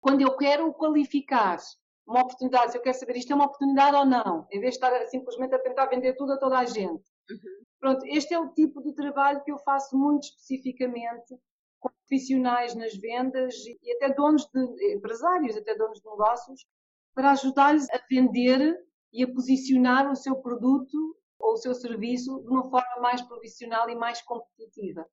[0.00, 1.58] quando eu quero qualificar
[2.06, 4.84] uma oportunidade, se eu quero saber isto é uma oportunidade ou não, em vez de
[4.84, 7.04] estar simplesmente a tentar vender tudo a toda a gente.
[7.30, 7.65] Uhum.
[7.80, 11.38] Pronto, este é o tipo de trabalho que eu faço muito especificamente
[11.78, 16.66] com profissionais nas vendas e até donos de empresários, até donos de negócios,
[17.14, 18.78] para ajudar-lhes a vender
[19.12, 23.88] e a posicionar o seu produto ou o seu serviço de uma forma mais profissional
[23.88, 25.06] e mais competitiva.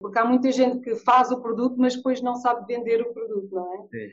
[0.00, 3.52] Porque há muita gente que faz o produto, mas depois não sabe vender o produto,
[3.52, 3.88] não é?
[3.88, 4.12] Sim.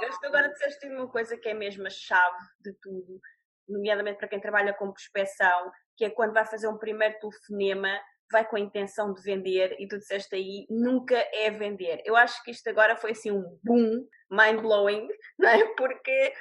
[0.00, 3.20] Eu acho que agora disseste uma coisa que é mesmo a chave de tudo,
[3.68, 5.70] nomeadamente para quem trabalha com prospecção,
[6.00, 8.00] que é quando vai fazer um primeiro telefonema,
[8.32, 12.00] vai com a intenção de vender e tu disseste aí, nunca é vender.
[12.06, 15.06] Eu acho que isto agora foi assim um boom, mind-blowing,
[15.38, 15.62] não é?
[15.74, 16.32] Porque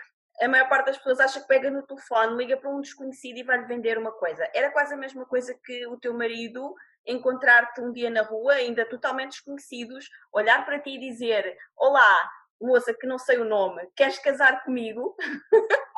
[0.41, 3.43] a maior parte das pessoas acha que pega no telefone, liga para um desconhecido e
[3.43, 4.49] vai-lhe vender uma coisa.
[4.55, 6.73] Era quase a mesma coisa que o teu marido
[7.05, 12.31] encontrar-te um dia na rua, ainda totalmente desconhecidos, olhar para ti e dizer: Olá,
[12.61, 15.17] moça que não sei o nome, queres casar comigo?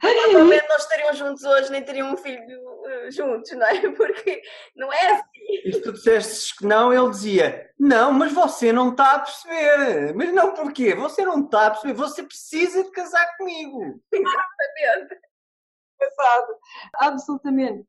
[0.00, 3.80] Provavelmente não estariam juntos hoje, nem teriam um filho uh, juntos, não é?
[3.92, 4.42] Porque
[4.74, 5.28] não é assim.
[5.64, 10.14] E se tu dissesses que não, ele dizia: Não, mas você não está a perceber.
[10.14, 10.94] Mas não porquê?
[10.94, 11.94] Você não está a perceber.
[11.94, 14.00] Você precisa de casar comigo.
[14.12, 15.20] Exatamente.
[15.98, 16.58] Passado.
[16.96, 17.86] Absolutamente.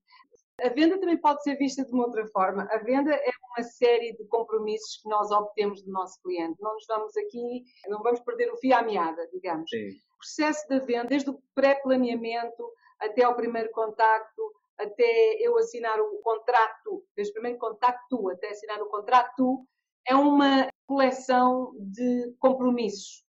[0.62, 2.68] A venda também pode ser vista de uma outra forma.
[2.70, 6.62] A venda é uma série de compromissos que nós obtemos do nosso cliente.
[6.62, 9.68] Não nos vamos aqui, não vamos perder o fio à meada, digamos.
[9.70, 9.90] Sim
[10.22, 17.04] processo da venda, desde o pré-planeamento até ao primeiro contacto, até eu assinar o contrato,
[17.16, 19.66] desde o primeiro contacto até assinar o contrato,
[20.08, 23.24] é uma coleção de compromissos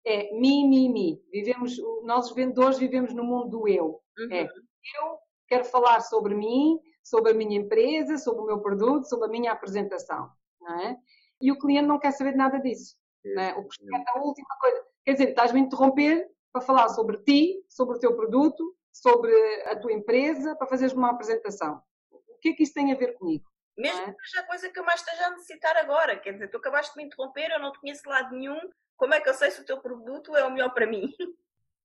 [0.04, 1.24] É mi, mi, mi.
[1.32, 4.02] Vivemos, nós os vendedores vivemos no mundo do eu.
[4.18, 4.32] Uhum.
[4.32, 4.50] É
[4.98, 5.18] eu
[5.48, 9.52] quero falar sobre mim, sobre a minha empresa, sobre o meu produto, sobre a minha
[9.52, 10.32] apresentação.
[10.60, 10.98] Não é?
[11.42, 12.96] E o cliente não quer saber nada disso.
[13.26, 14.86] É, o prospecto é a última coisa.
[15.06, 19.34] Quer dizer, estás-me a interromper para falar sobre ti, sobre o teu produto, sobre
[19.64, 21.82] a tua empresa, para fazeres uma apresentação.
[22.12, 23.50] O que é que isso tem a ver comigo?
[23.78, 24.14] Mesmo é?
[24.14, 26.94] que seja a coisa que eu mais esteja a necessitar agora, quer dizer, tu acabaste
[26.94, 28.60] de me interromper, eu não te conheço de lado nenhum,
[28.98, 31.14] como é que eu sei se o teu produto é o melhor para mim?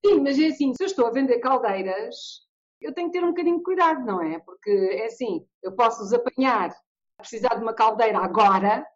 [0.05, 2.46] Sim, mas é assim, se eu estou a vender caldeiras,
[2.81, 4.39] eu tenho que ter um bocadinho de cuidado, não é?
[4.41, 6.71] Porque é assim, eu posso os apanhar
[7.19, 8.87] a precisar de uma caldeira agora,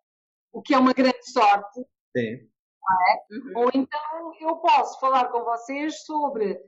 [0.52, 1.80] o que é uma grande sorte.
[2.16, 2.48] Sim.
[2.90, 3.34] É?
[3.34, 3.52] Uhum.
[3.56, 6.60] Ou então eu posso falar com vocês sobre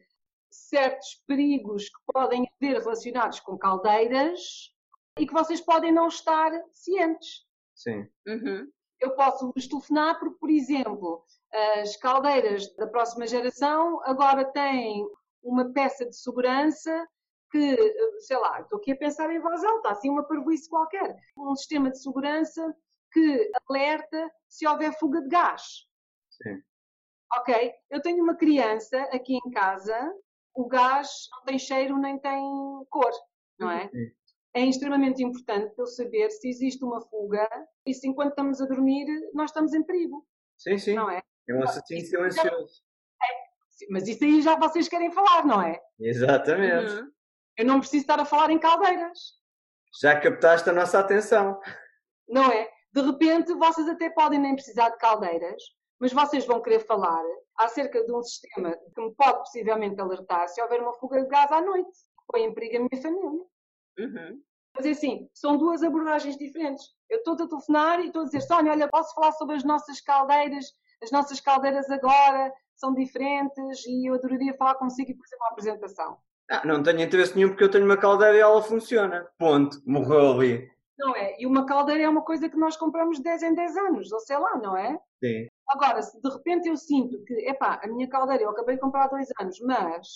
[0.50, 4.72] certos perigos que podem haver relacionados com caldeiras
[5.18, 7.44] e que vocês podem não estar cientes.
[7.74, 8.08] Sim.
[8.26, 8.70] Uhum.
[9.00, 11.24] Eu posso vos telefonar porque, por exemplo,
[11.80, 15.04] as caldeiras da próxima geração agora têm
[15.42, 17.06] uma peça de segurança
[17.50, 17.76] que,
[18.20, 21.16] sei lá, estou aqui a pensar em voz alta, assim uma parvoíce qualquer.
[21.36, 22.74] Um sistema de segurança
[23.12, 25.86] que alerta se houver fuga de gás.
[26.30, 26.62] Sim.
[27.36, 27.72] Ok?
[27.90, 30.14] Eu tenho uma criança aqui em casa,
[30.54, 32.42] o gás não tem cheiro nem tem
[32.88, 33.12] cor,
[33.58, 33.88] não é?
[33.88, 34.12] Sim.
[34.54, 37.48] É extremamente importante eu saber se existe uma fuga
[37.86, 40.26] e se enquanto estamos a dormir nós estamos em perigo.
[40.58, 40.94] Sim, sim.
[40.94, 41.22] Não é?
[41.48, 42.82] É um assassino silencioso.
[43.90, 45.80] Mas isso aí já vocês querem falar, não é?
[45.98, 46.92] Exatamente.
[46.92, 47.10] Uhum.
[47.56, 49.18] Eu não preciso estar a falar em caldeiras.
[50.00, 51.60] Já captaste a nossa atenção.
[52.28, 52.68] Não é?
[52.92, 55.62] De repente, vocês até podem nem precisar de caldeiras,
[56.00, 57.22] mas vocês vão querer falar
[57.58, 61.50] acerca de um sistema que me pode possivelmente alertar se houver uma fuga de gás
[61.52, 61.90] à noite.
[62.26, 63.44] Põe em perigo a minha família.
[63.98, 64.42] Uhum.
[64.74, 66.86] Mas é assim, são duas abordagens diferentes.
[67.10, 70.00] Eu estou a telefonar e estou a dizer, Sónia, olha, posso falar sobre as nossas
[70.00, 70.72] caldeiras?
[71.02, 72.52] As nossas caldeiras agora
[72.82, 76.16] são diferentes e eu adoraria falar consigo e fazer uma apresentação.
[76.50, 79.24] Ah, não tenho interesse nenhum porque eu tenho uma caldeira e ela funciona.
[79.38, 79.80] Ponto.
[79.86, 80.68] Morreu ali.
[80.98, 81.40] Não é?
[81.40, 84.36] E uma caldeira é uma coisa que nós compramos 10 em 10 anos, ou sei
[84.36, 84.98] lá, não é?
[85.24, 85.46] Sim.
[85.68, 89.04] Agora, se de repente eu sinto que, epá, a minha caldeira eu acabei de comprar
[89.04, 90.08] há dois anos, mas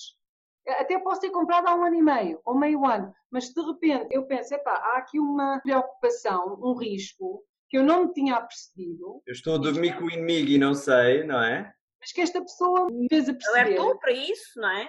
[0.69, 4.09] até posso ter comprado há um ano e meio, ou meio ano, mas de repente
[4.11, 9.23] eu penso, epá, há aqui uma preocupação, um risco, que eu não me tinha apercebido.
[9.27, 11.73] Eu estou a dormir com o inimigo e não sei, não é?
[12.07, 13.61] Mas que esta pessoa me fez a perceber.
[13.63, 14.89] Alertou para isso, não é?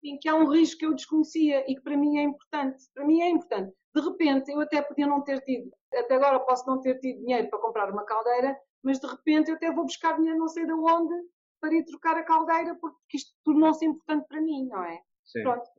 [0.00, 2.82] Sim, que há um risco que eu desconhecia e que para mim é importante.
[2.92, 3.72] Para mim é importante.
[3.94, 7.48] De repente, eu até podia não ter tido, até agora posso não ter tido dinheiro
[7.48, 10.72] para comprar uma caldeira, mas de repente eu até vou buscar dinheiro não sei de
[10.72, 11.14] onde
[11.60, 15.00] para ir trocar a caldeira porque isto tornou-se importante para mim, não é?
[15.24, 15.42] Sim.
[15.42, 15.70] Pronto.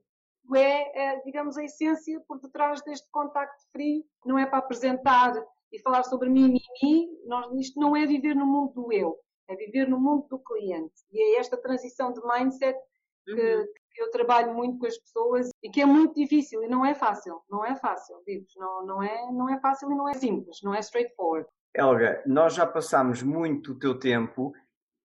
[0.55, 4.05] É, é, digamos, a essência por detrás deste contacto frio.
[4.25, 5.33] Não é para apresentar
[5.69, 7.09] e falar sobre mim, mim, mim.
[7.25, 9.17] Nós, isto não é viver no mundo do eu,
[9.51, 10.93] é viver no mundo do cliente.
[11.11, 12.79] E é esta transição de mindset
[13.25, 13.67] que, uhum
[13.97, 17.41] eu trabalho muito com as pessoas e que é muito difícil e não é fácil,
[17.49, 20.73] não é fácil, digo não, não, é, não é fácil e não é simples, não
[20.73, 21.47] é straightforward.
[21.75, 24.53] Helga, nós já passamos muito o teu tempo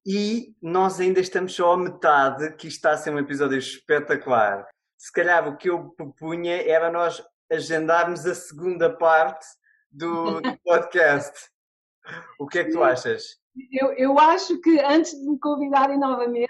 [0.05, 4.67] e nós ainda estamos só a metade, que isto está a ser um episódio espetacular.
[4.99, 9.47] Se calhar o que eu propunha era nós agendarmos a segunda parte
[9.91, 11.51] do, do podcast.
[12.39, 13.39] o que é que tu achas?
[13.73, 16.49] Eu, eu acho que antes de me convidarem novamente,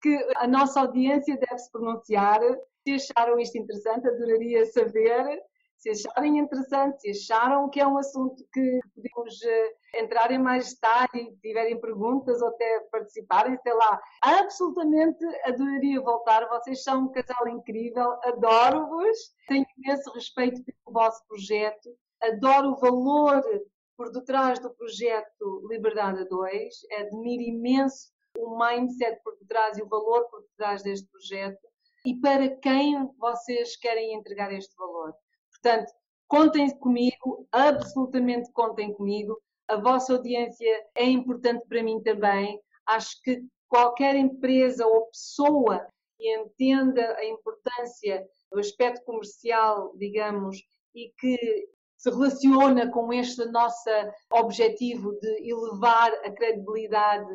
[0.00, 2.40] que a nossa audiência deve se pronunciar.
[2.86, 5.42] Se acharam isto interessante, adoraria saber.
[5.76, 10.74] Se acharem interessante, se acharam que é um assunto que podemos eh, entrar em mais
[10.74, 16.48] detalhe tiverem perguntas ou até participarem, sei lá, absolutamente adoraria voltar.
[16.48, 19.16] Vocês são um casal incrível, adoro-vos,
[19.46, 21.90] tenho imenso respeito pelo vosso projeto,
[22.22, 23.40] adoro o valor
[23.98, 29.88] por detrás do projeto Liberdade a 2, admiro imenso o mindset por detrás e o
[29.88, 31.58] valor por detrás deste projeto
[32.06, 35.12] e para quem vocês querem entregar este valor.
[35.50, 35.92] Portanto,
[36.28, 39.36] contem comigo, absolutamente contem comigo.
[39.66, 42.60] A vossa audiência é importante para mim também.
[42.86, 45.84] Acho que qualquer empresa ou pessoa
[46.16, 50.56] que entenda a importância do aspecto comercial, digamos,
[50.94, 51.68] e que
[51.98, 53.90] se relaciona com este nosso
[54.32, 57.28] objetivo de elevar a credibilidade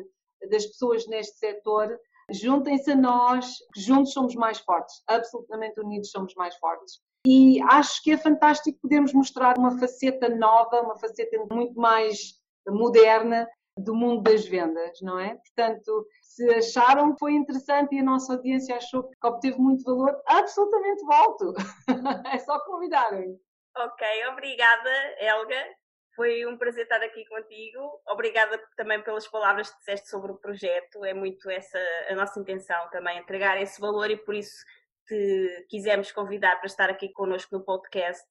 [0.50, 1.98] das pessoas neste setor,
[2.30, 7.00] juntem-se a nós, que juntos somos mais fortes, absolutamente unidos somos mais fortes.
[7.26, 12.34] E acho que é fantástico podermos mostrar uma faceta nova, uma faceta muito mais
[12.66, 15.34] moderna do mundo das vendas, não é?
[15.34, 20.16] Portanto, se acharam que foi interessante e a nossa audiência achou que obteve muito valor,
[20.26, 21.54] absolutamente volto.
[22.32, 23.38] é só convidarem.
[23.76, 25.66] Ok, obrigada, Helga.
[26.14, 28.00] Foi um prazer estar aqui contigo.
[28.06, 31.04] Obrigada também pelas palavras que disseste sobre o projeto.
[31.04, 31.78] É muito essa
[32.08, 34.64] a nossa intenção também, entregar esse valor e por isso
[35.08, 38.24] te quisemos convidar para estar aqui connosco no podcast,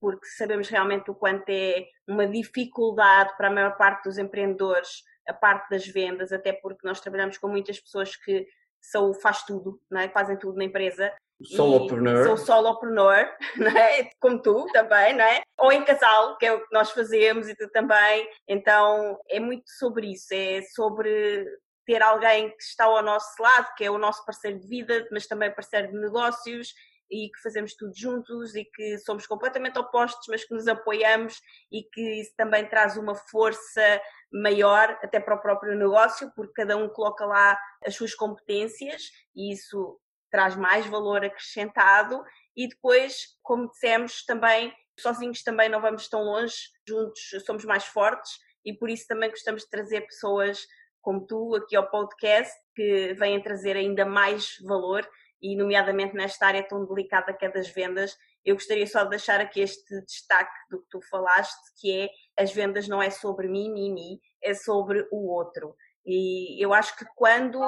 [0.00, 5.32] porque sabemos realmente o quanto é uma dificuldade para a maior parte dos empreendedores a
[5.32, 8.46] parte das vendas, até porque nós trabalhamos com muitas pessoas que
[8.80, 10.08] são faz tudo, não é?
[10.08, 11.14] fazem tudo na empresa
[11.44, 12.26] Solopreneur.
[12.26, 14.10] Sou solopreneur, não é?
[14.20, 15.42] como tu também, não é?
[15.58, 18.28] Ou em casal, que é o que nós fazemos e tu também.
[18.48, 21.46] Então é muito sobre isso, é sobre
[21.86, 25.26] ter alguém que está ao nosso lado, que é o nosso parceiro de vida, mas
[25.26, 26.72] também parceiro de negócios
[27.10, 31.40] e que fazemos tudo juntos e que somos completamente opostos, mas que nos apoiamos
[31.72, 34.00] e que isso também traz uma força
[34.32, 39.02] maior até para o próprio negócio, porque cada um coloca lá as suas competências
[39.34, 39.98] e isso
[40.30, 42.22] traz mais valor acrescentado
[42.56, 48.32] e depois, como dissemos, também sozinhos também não vamos tão longe, juntos somos mais fortes
[48.64, 50.66] e por isso também gostamos de trazer pessoas
[51.00, 55.08] como tu aqui ao podcast que vêm trazer ainda mais valor
[55.42, 58.16] e nomeadamente nesta área tão delicada que é das vendas.
[58.44, 62.52] Eu gostaria só de deixar aqui este destaque do que tu falaste, que é as
[62.52, 65.74] vendas não é sobre mim, mim, mim, é sobre o outro.
[66.04, 67.58] E eu acho que quando,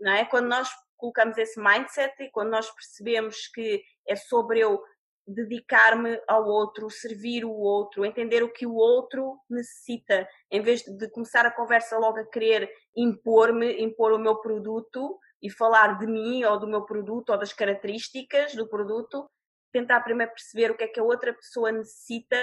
[0.00, 0.68] não é, quando nós
[1.00, 4.80] colocamos esse mindset e quando nós percebemos que é sobre eu
[5.26, 11.08] dedicar-me ao outro, servir o outro, entender o que o outro necessita, em vez de
[11.10, 16.44] começar a conversa logo a querer impor-me, impor o meu produto e falar de mim
[16.44, 19.30] ou do meu produto ou das características do produto,
[19.72, 22.36] tentar primeiro perceber o que é que a outra pessoa necessita,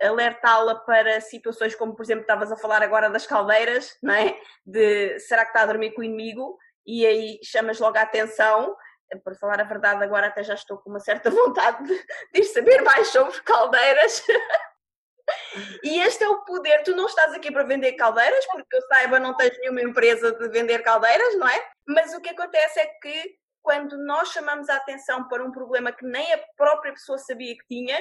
[0.00, 4.38] alertá-la para situações como, por exemplo, estavas a falar agora das caldeiras, não é?
[4.64, 6.56] De será que está a dormir com o inimigo?
[6.88, 8.74] E aí chamas logo a atenção.
[9.22, 12.80] Por falar a verdade, agora até já estou com uma certa vontade de, de saber
[12.82, 14.24] mais sobre caldeiras.
[15.84, 16.82] e este é o poder.
[16.84, 20.48] Tu não estás aqui para vender caldeiras, porque eu saiba, não tens nenhuma empresa de
[20.48, 21.70] vender caldeiras, não é?
[21.86, 26.06] Mas o que acontece é que quando nós chamamos a atenção para um problema que
[26.06, 28.00] nem a própria pessoa sabia que tinha,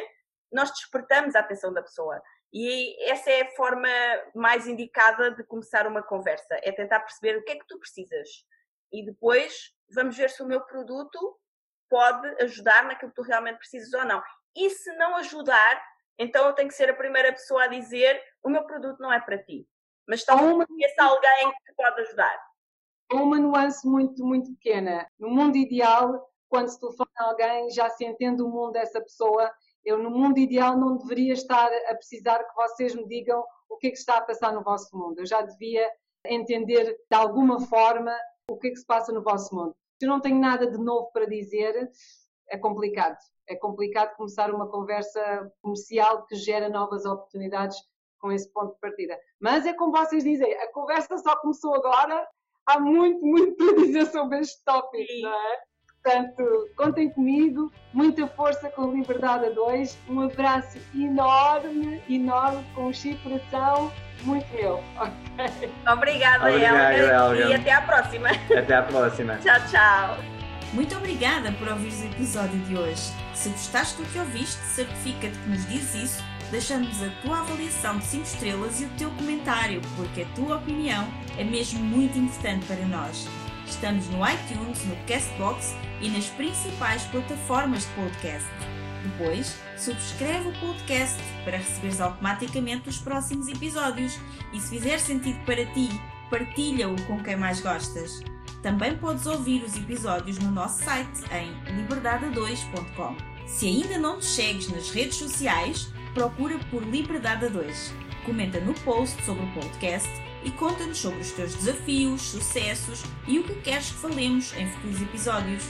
[0.50, 2.22] nós despertamos a atenção da pessoa.
[2.54, 3.90] E essa é a forma
[4.34, 8.30] mais indicada de começar uma conversa, é tentar perceber o que é que tu precisas
[8.92, 11.38] e depois vamos ver se o meu produto
[11.90, 14.22] pode ajudar naquilo que tu realmente precisas ou não.
[14.56, 15.84] E se não ajudar,
[16.18, 19.20] então eu tenho que ser a primeira pessoa a dizer o meu produto não é
[19.20, 19.68] para ti.
[20.08, 22.40] Mas talvez conheça alguém que te pode ajudar.
[23.12, 25.08] Uma nuance muito, muito pequena.
[25.20, 29.52] No mundo ideal, quando se telefona a alguém, já se entende o mundo dessa pessoa.
[29.84, 33.88] Eu, no mundo ideal, não deveria estar a precisar que vocês me digam o que
[33.88, 35.20] é que está a passar no vosso mundo.
[35.20, 35.90] Eu já devia
[36.26, 38.18] entender de alguma forma
[38.50, 39.76] o que é que se passa no vosso mundo.
[40.00, 41.90] Se eu não tenho nada de novo para dizer,
[42.50, 43.18] é complicado.
[43.46, 47.78] É complicado começar uma conversa comercial que gera novas oportunidades
[48.20, 49.18] com esse ponto de partida.
[49.40, 52.28] Mas é como vocês dizem, a conversa só começou agora,
[52.66, 55.60] há muito, muito para dizer sobre este tópico, não é?
[56.02, 63.24] Portanto, contem comigo, muita força com Liberdade a 2, um abraço enorme, enorme, com o
[63.24, 63.92] Coração
[64.24, 64.84] muito meu.
[64.96, 65.70] Okay.
[65.92, 68.30] Obrigada, Obrigado, Helga, E até à próxima.
[68.30, 69.36] Até à próxima.
[69.44, 70.18] tchau, tchau.
[70.74, 73.12] Muito obrigada por ouvir o episódio de hoje.
[73.34, 78.06] Se gostaste do que ouviste, certifica-te que nos dizes isso, deixando-nos a tua avaliação de
[78.06, 81.08] 5 estrelas e o teu comentário, porque a tua opinião
[81.38, 83.28] é mesmo muito importante para nós.
[83.66, 88.48] Estamos no iTunes, no Castbox e nas principais plataformas de podcast.
[89.08, 94.20] Depois, subscreve o podcast para receberes automaticamente os próximos episódios
[94.52, 95.90] e se fizer sentido para ti,
[96.30, 98.22] partilha-o com quem mais gostas.
[98.62, 103.16] Também podes ouvir os episódios no nosso site em liberdade2.com.
[103.46, 107.94] Se ainda não te segues nas redes sociais, procura por Liberdade 2.
[108.26, 110.10] Comenta no post sobre o podcast
[110.44, 115.02] e conta-nos sobre os teus desafios, sucessos e o que queres que falemos em futuros
[115.02, 115.64] episódios.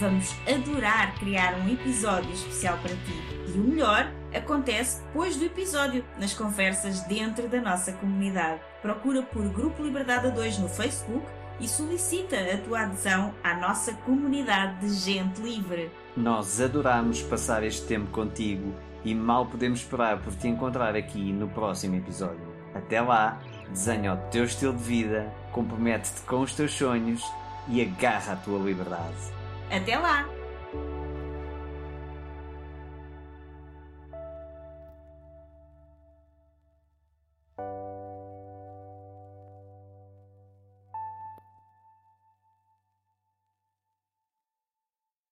[0.00, 3.22] Vamos adorar criar um episódio especial para ti.
[3.54, 8.62] E o melhor acontece depois do episódio, nas conversas dentro da nossa comunidade.
[8.80, 11.22] Procura por Grupo Liberdade a 2 no Facebook
[11.60, 15.90] e solicita a tua adesão à nossa comunidade de gente livre.
[16.16, 18.74] Nós adoramos passar este tempo contigo
[19.04, 22.40] e mal podemos esperar por te encontrar aqui no próximo episódio.
[22.74, 27.22] Até lá, desenha o teu estilo de vida, compromete-te com os teus sonhos
[27.68, 29.39] e agarra a tua liberdade.
[29.70, 30.39] Até lá!